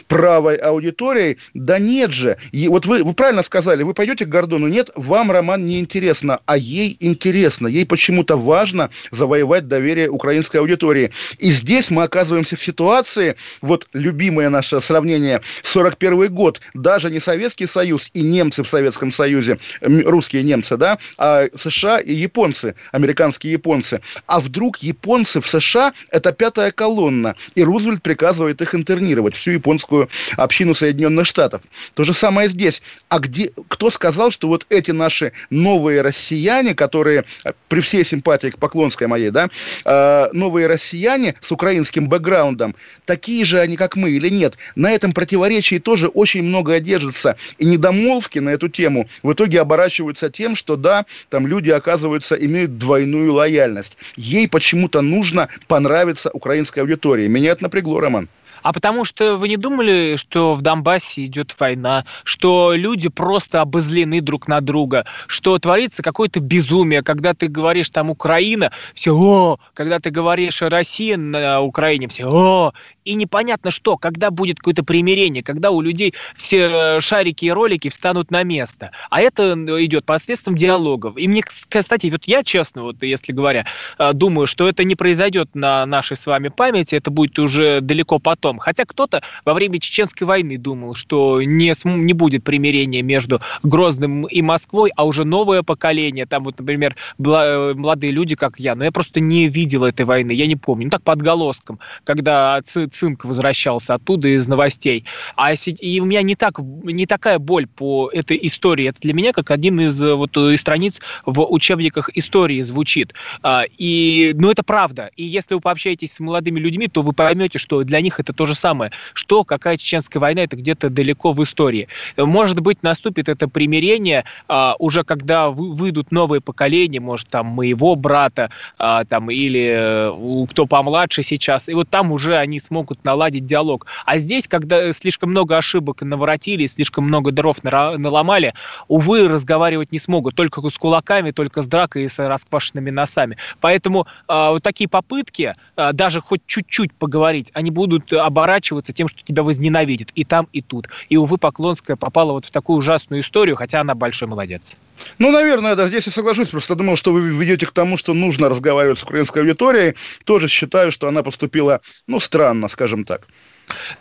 правой 0.08 0.56
аудиторией, 0.56 1.38
да 1.54 1.80
нет 1.80 2.12
же. 2.12 2.38
И 2.52 2.68
вот 2.68 2.86
вы, 2.86 3.04
вы 3.04 3.14
правильно 3.26 3.42
сказали, 3.42 3.82
вы 3.82 3.96
пойдете 3.96 4.26
к 4.26 4.30
Гордону, 4.30 4.68
нет, 4.68 4.92
вам 4.94 5.32
роман 5.32 5.66
не 5.66 5.80
интересно, 5.80 6.42
а 6.46 6.58
ей 6.58 6.96
интересно. 7.00 7.66
Ей 7.66 7.84
почему-то 7.84 8.38
важно 8.38 8.92
завоевать 9.10 9.68
доверие 9.68 10.12
украинской 10.12 10.58
аудитории. 10.58 11.10
И 11.40 11.50
здесь 11.50 11.90
мы 11.90 12.04
оказываемся 12.04 12.56
в 12.56 12.64
ситуации, 12.64 13.36
вот 13.64 13.88
любимое 13.94 14.50
наше 14.50 14.80
сравнение, 14.80 15.42
41 15.64 16.32
год, 16.36 16.62
даже 16.76 17.10
не 17.10 17.20
Советский 17.20 17.66
Союз 17.66 18.12
и 18.14 18.22
немцы 18.22 18.62
в 18.62 18.70
Советском 18.70 19.10
Союзе, 19.10 19.58
русские 19.82 20.44
немцы, 20.44 20.78
да, 20.78 21.00
а 21.18 21.48
США 21.56 21.98
и 21.98 22.14
японцы, 22.14 22.76
американские 22.92 23.54
японцы. 23.54 24.02
А 24.28 24.40
вдруг 24.40 24.78
японцы 24.84 25.42
в 25.42 25.48
США– 25.48 25.94
это 26.12 26.32
пятая 26.32 26.72
колонна, 26.72 27.36
и 27.56 27.64
Рузвельт 27.64 28.04
приказывает 28.04 28.62
их 28.62 28.76
интернировать, 28.76 29.36
всю 29.36 29.50
японскую 29.50 30.10
общину 30.38 30.76
Соединенных 30.76 31.26
Штатов. 31.26 31.64
То 31.96 32.04
же 32.04 32.14
самое 32.14 32.50
здесь. 32.50 32.84
А 33.16 33.20
где, 33.20 33.50
кто 33.70 33.90
сказал, 33.90 34.30
что 34.30 34.50
вот 34.50 34.66
эти 34.70 34.92
наши 34.92 35.32
новые 35.50 36.02
россияне, 36.02 36.76
которые, 36.76 37.24
э, 37.46 37.54
при 37.70 37.80
всей 37.80 38.04
симпатии 38.04 38.50
к 38.50 38.58
Поклонской 38.58 39.08
моей, 39.08 39.30
да, 39.30 39.48
э, 39.86 40.28
новые 40.34 40.68
россияне 40.68 41.36
с 41.40 41.50
украинским 41.50 42.10
бэкграундом, 42.10 42.76
такие 43.06 43.46
же 43.46 43.62
они, 43.62 43.78
как 43.78 43.96
мы, 43.96 44.10
или 44.10 44.28
нет? 44.28 44.58
На 44.76 44.92
этом 44.92 45.14
противоречии 45.14 45.80
тоже 45.80 46.10
очень 46.10 46.44
многое 46.44 46.82
держится. 46.82 47.38
И 47.58 47.64
недомолвки 47.64 48.40
на 48.40 48.50
эту 48.50 48.68
тему 48.68 49.08
в 49.24 49.32
итоге 49.32 49.62
оборачиваются 49.62 50.30
тем, 50.30 50.58
что 50.58 50.76
да, 50.76 51.06
там 51.30 51.48
люди, 51.48 51.70
оказываются, 51.70 52.36
имеют 52.36 52.78
двойную 52.78 53.32
лояльность. 53.32 53.98
Ей 54.18 54.50
почему-то 54.50 55.00
нужно 55.00 55.48
понравиться 55.70 56.32
украинской 56.34 56.82
аудитории. 56.82 57.30
Меня 57.30 57.52
это 57.52 57.64
напрягло, 57.64 58.02
Роман 58.02 58.28
а 58.66 58.74
потому 58.74 59.06
что 59.06 59.38
вы 59.38 59.48
не 59.48 59.58
думали, 59.58 60.16
что 60.18 60.54
в 60.54 60.64
Донбассе 60.64 61.26
идет 61.26 61.56
война, 61.60 62.04
что 62.24 62.74
люди 62.74 63.10
просто 63.10 63.62
обозлены 63.62 64.22
друг 64.22 64.48
на 64.48 64.60
друга, 64.60 65.06
что 65.28 65.60
творится 65.60 66.02
какое-то 66.02 66.40
безумие, 66.40 67.04
когда 67.04 67.36
ты 67.36 67.48
говоришь 67.48 67.92
там 67.92 68.10
Украина, 68.10 68.72
все 68.96 69.14
о, 69.14 69.60
когда 69.76 70.00
ты 70.00 70.10
говоришь 70.10 70.64
Россия 70.64 71.16
на 71.16 71.62
Украине, 71.62 72.08
все 72.08 72.26
о, 72.26 72.74
и 73.04 73.14
непонятно 73.14 73.70
что, 73.70 73.98
когда 73.98 74.32
будет 74.32 74.58
какое-то 74.58 74.84
примирение, 74.84 75.44
когда 75.44 75.70
у 75.70 75.80
людей 75.80 76.16
все 76.36 76.70
э, 76.98 77.00
шарики 77.02 77.46
и 77.46 77.52
ролики 77.52 77.90
встанут 77.90 78.32
на 78.32 78.42
место. 78.42 78.90
А 79.12 79.22
это 79.22 79.54
идет 79.54 80.06
посредством 80.06 80.56
диалогов. 80.56 81.16
И 81.18 81.28
мне, 81.28 81.44
кстати, 81.70 82.08
вот 82.08 82.24
я 82.26 82.44
честно, 82.44 82.82
вот 82.82 83.04
если 83.04 83.32
говоря, 83.32 83.68
э, 84.00 84.12
думаю, 84.14 84.48
что 84.48 84.68
это 84.68 84.84
не 84.84 84.96
произойдет 84.96 85.54
на 85.54 85.86
нашей 85.86 86.18
с 86.18 86.26
вами 86.26 86.48
памяти, 86.48 86.96
это 86.96 87.12
будет 87.12 87.38
уже 87.38 87.80
далеко 87.82 88.18
потом 88.18 88.55
другом. 88.56 88.60
Хотя 88.60 88.86
кто-то 88.86 89.22
во 89.46 89.54
время 89.54 89.80
Чеченской 89.80 90.28
войны 90.28 90.58
думал, 90.58 90.96
что 90.96 91.42
не, 91.42 91.74
не 91.86 92.14
будет 92.14 92.44
примирения 92.44 93.02
между 93.02 93.42
Грозным 93.64 94.26
и 94.26 94.42
Москвой, 94.42 94.92
а 94.96 95.06
уже 95.06 95.24
новое 95.24 95.64
поколение, 95.64 96.26
там 96.26 96.44
вот, 96.44 96.60
например, 96.60 96.96
э, 97.20 97.74
молодые 97.76 98.12
люди, 98.12 98.36
как 98.36 98.60
я, 98.60 98.76
но 98.76 98.84
я 98.84 98.92
просто 98.92 99.20
не 99.20 99.48
видел 99.48 99.84
этой 99.84 100.06
войны, 100.06 100.32
я 100.32 100.48
не 100.48 100.56
помню. 100.56 100.86
Ну 100.86 100.90
так, 100.90 101.04
подголоском, 101.04 101.80
когда 102.04 102.62
Цинк 102.64 103.26
возвращался 103.26 103.96
оттуда 103.96 104.28
из 104.28 104.48
новостей. 104.48 105.06
А 105.36 105.54
и 105.54 106.00
у 106.00 106.06
меня 106.06 106.22
не, 106.22 106.36
так, 106.36 106.60
не 106.60 107.06
такая 107.06 107.40
боль 107.40 107.68
по 107.68 108.10
этой 108.14 108.40
истории. 108.42 108.88
Это 108.90 109.00
для 109.02 109.14
меня 109.14 109.32
как 109.34 109.52
один 109.52 109.80
из, 109.80 110.02
э, 110.02 110.14
вот, 110.14 110.38
из 110.38 110.60
страниц 110.60 111.00
в 111.26 111.46
учебниках 111.46 112.10
истории 112.16 112.62
звучит. 112.62 113.14
А, 113.42 113.64
и, 113.78 114.34
ну, 114.36 114.52
это 114.52 114.64
правда. 114.64 115.10
И 115.16 115.24
если 115.24 115.56
вы 115.56 115.62
пообщаетесь 115.62 116.14
с 116.14 116.20
молодыми 116.20 116.60
людьми, 116.60 116.88
то 116.88 117.02
вы 117.02 117.14
поймете, 117.14 117.60
что 117.60 117.84
для 117.84 118.02
них 118.02 118.20
это 118.20 118.34
то 118.46 118.48
же 118.48 118.56
самое. 118.56 118.92
Что, 119.14 119.44
какая 119.44 119.78
чеченская 119.78 120.20
война, 120.20 120.44
это 120.44 120.56
где-то 120.56 120.90
далеко 120.90 121.34
в 121.34 121.42
истории. 121.42 121.88
Может 122.16 122.60
быть, 122.60 122.84
наступит 122.84 123.28
это 123.28 123.48
примирение 123.48 124.24
а, 124.48 124.76
уже 124.78 125.04
когда 125.04 125.50
выйдут 125.50 126.12
новые 126.12 126.42
поколения, 126.42 127.00
может, 127.00 127.28
там, 127.30 127.48
моего 127.48 127.96
брата, 127.96 128.52
а, 128.78 129.04
там, 129.06 129.32
или 129.32 129.74
э, 129.76 130.46
кто 130.50 130.68
помладше 130.68 131.24
сейчас, 131.24 131.70
и 131.70 131.74
вот 131.74 131.90
там 131.90 132.12
уже 132.12 132.36
они 132.36 132.60
смогут 132.60 133.04
наладить 133.04 133.46
диалог. 133.46 133.88
А 134.06 134.20
здесь, 134.20 134.48
когда 134.48 134.94
слишком 134.94 135.32
много 135.32 135.58
ошибок 135.58 136.02
наворотили, 136.02 136.68
слишком 136.68 137.06
много 137.06 137.32
дров 137.32 137.64
наломали, 137.64 138.54
увы, 138.88 139.28
разговаривать 139.28 139.92
не 139.92 140.00
смогут, 140.00 140.36
только 140.36 140.62
с 140.70 140.78
кулаками, 140.78 141.32
только 141.32 141.62
с 141.62 141.66
дракой 141.66 142.04
и 142.04 142.10
с 142.10 142.20
расквашенными 142.20 142.92
носами. 142.92 143.38
Поэтому 143.60 144.08
а, 144.28 144.52
вот 144.52 144.62
такие 144.62 144.88
попытки, 144.88 145.54
а, 145.76 145.94
даже 145.94 146.22
хоть 146.22 146.42
чуть-чуть 146.46 146.94
поговорить, 146.94 147.50
они 147.54 147.72
будут 147.72 148.14
оборачиваться 148.36 148.92
тем, 148.92 149.08
что 149.08 149.22
тебя 149.24 149.44
возненавидят 149.44 150.10
и 150.14 150.26
там, 150.26 150.50
и 150.52 150.62
тут. 150.62 150.90
И, 151.08 151.16
увы, 151.16 151.38
Поклонская 151.38 151.96
попала 151.96 152.34
вот 152.34 152.46
в 152.46 152.52
такую 152.52 152.78
ужасную 152.78 153.22
историю, 153.22 153.56
хотя 153.56 153.80
она 153.80 153.96
большой 153.96 154.28
молодец. 154.28 154.76
Ну, 155.20 155.32
наверное, 155.32 155.76
да, 155.76 155.88
здесь 155.88 156.06
я 156.06 156.12
соглашусь. 156.12 156.50
Просто 156.50 156.76
думал, 156.76 156.98
что 156.98 157.14
вы 157.14 157.22
ведете 157.22 157.66
к 157.66 157.72
тому, 157.72 157.96
что 157.96 158.14
нужно 158.14 158.50
разговаривать 158.50 159.00
с 159.00 159.04
украинской 159.04 159.40
аудиторией. 159.40 159.96
Тоже 160.26 160.50
считаю, 160.50 160.92
что 160.92 161.08
она 161.08 161.24
поступила, 161.24 161.80
ну, 162.08 162.20
странно, 162.20 162.68
скажем 162.68 163.06
так. 163.06 163.28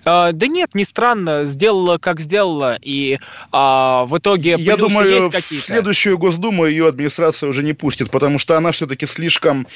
А, 0.04 0.32
да 0.32 0.46
нет, 0.46 0.74
не 0.74 0.84
странно, 0.84 1.44
сделала 1.44 1.98
как 1.98 2.20
сделала, 2.20 2.78
и 2.80 3.18
а, 3.52 4.04
в 4.06 4.18
итоге 4.18 4.56
Я 4.58 4.76
думаю, 4.76 5.30
в 5.30 5.52
следующую 5.60 6.18
Госдуму 6.18 6.66
ее 6.66 6.88
администрация 6.88 7.48
уже 7.48 7.62
не 7.62 7.72
пустит, 7.72 8.10
потому 8.10 8.38
что 8.38 8.56
она 8.56 8.72
все-таки 8.72 9.06
слишком 9.06 9.66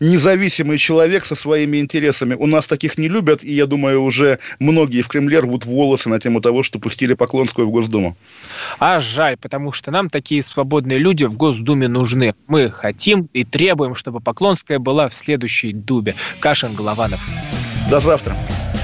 независимый 0.00 0.78
человек 0.78 1.24
со 1.24 1.34
своими 1.34 1.78
интересами. 1.78 2.34
У 2.34 2.46
нас 2.46 2.66
таких 2.66 2.98
не 2.98 3.08
любят, 3.08 3.44
и 3.44 3.52
я 3.52 3.66
думаю, 3.66 4.02
уже 4.02 4.38
многие 4.58 5.02
в 5.02 5.08
Кремле 5.08 5.40
рвут 5.40 5.64
волосы 5.64 6.08
на 6.08 6.18
тему 6.18 6.40
того, 6.40 6.62
что 6.62 6.78
пустили 6.78 7.14
Поклонскую 7.14 7.68
в 7.68 7.70
Госдуму. 7.70 8.16
А 8.78 9.00
жаль, 9.00 9.36
потому 9.36 9.72
что 9.72 9.90
нам 9.90 10.10
такие 10.10 10.42
свободные 10.42 10.98
люди 10.98 11.24
в 11.24 11.36
Госдуме 11.36 11.88
нужны. 11.88 12.34
Мы 12.46 12.70
хотим 12.70 13.28
и 13.32 13.44
требуем, 13.44 13.94
чтобы 13.94 14.20
Поклонская 14.20 14.78
была 14.78 15.08
в 15.08 15.14
следующей 15.14 15.72
Дубе. 15.72 16.14
Кашин 16.40 16.74
Голованов. 16.74 17.20
До 17.90 18.00
завтра. 18.00 18.36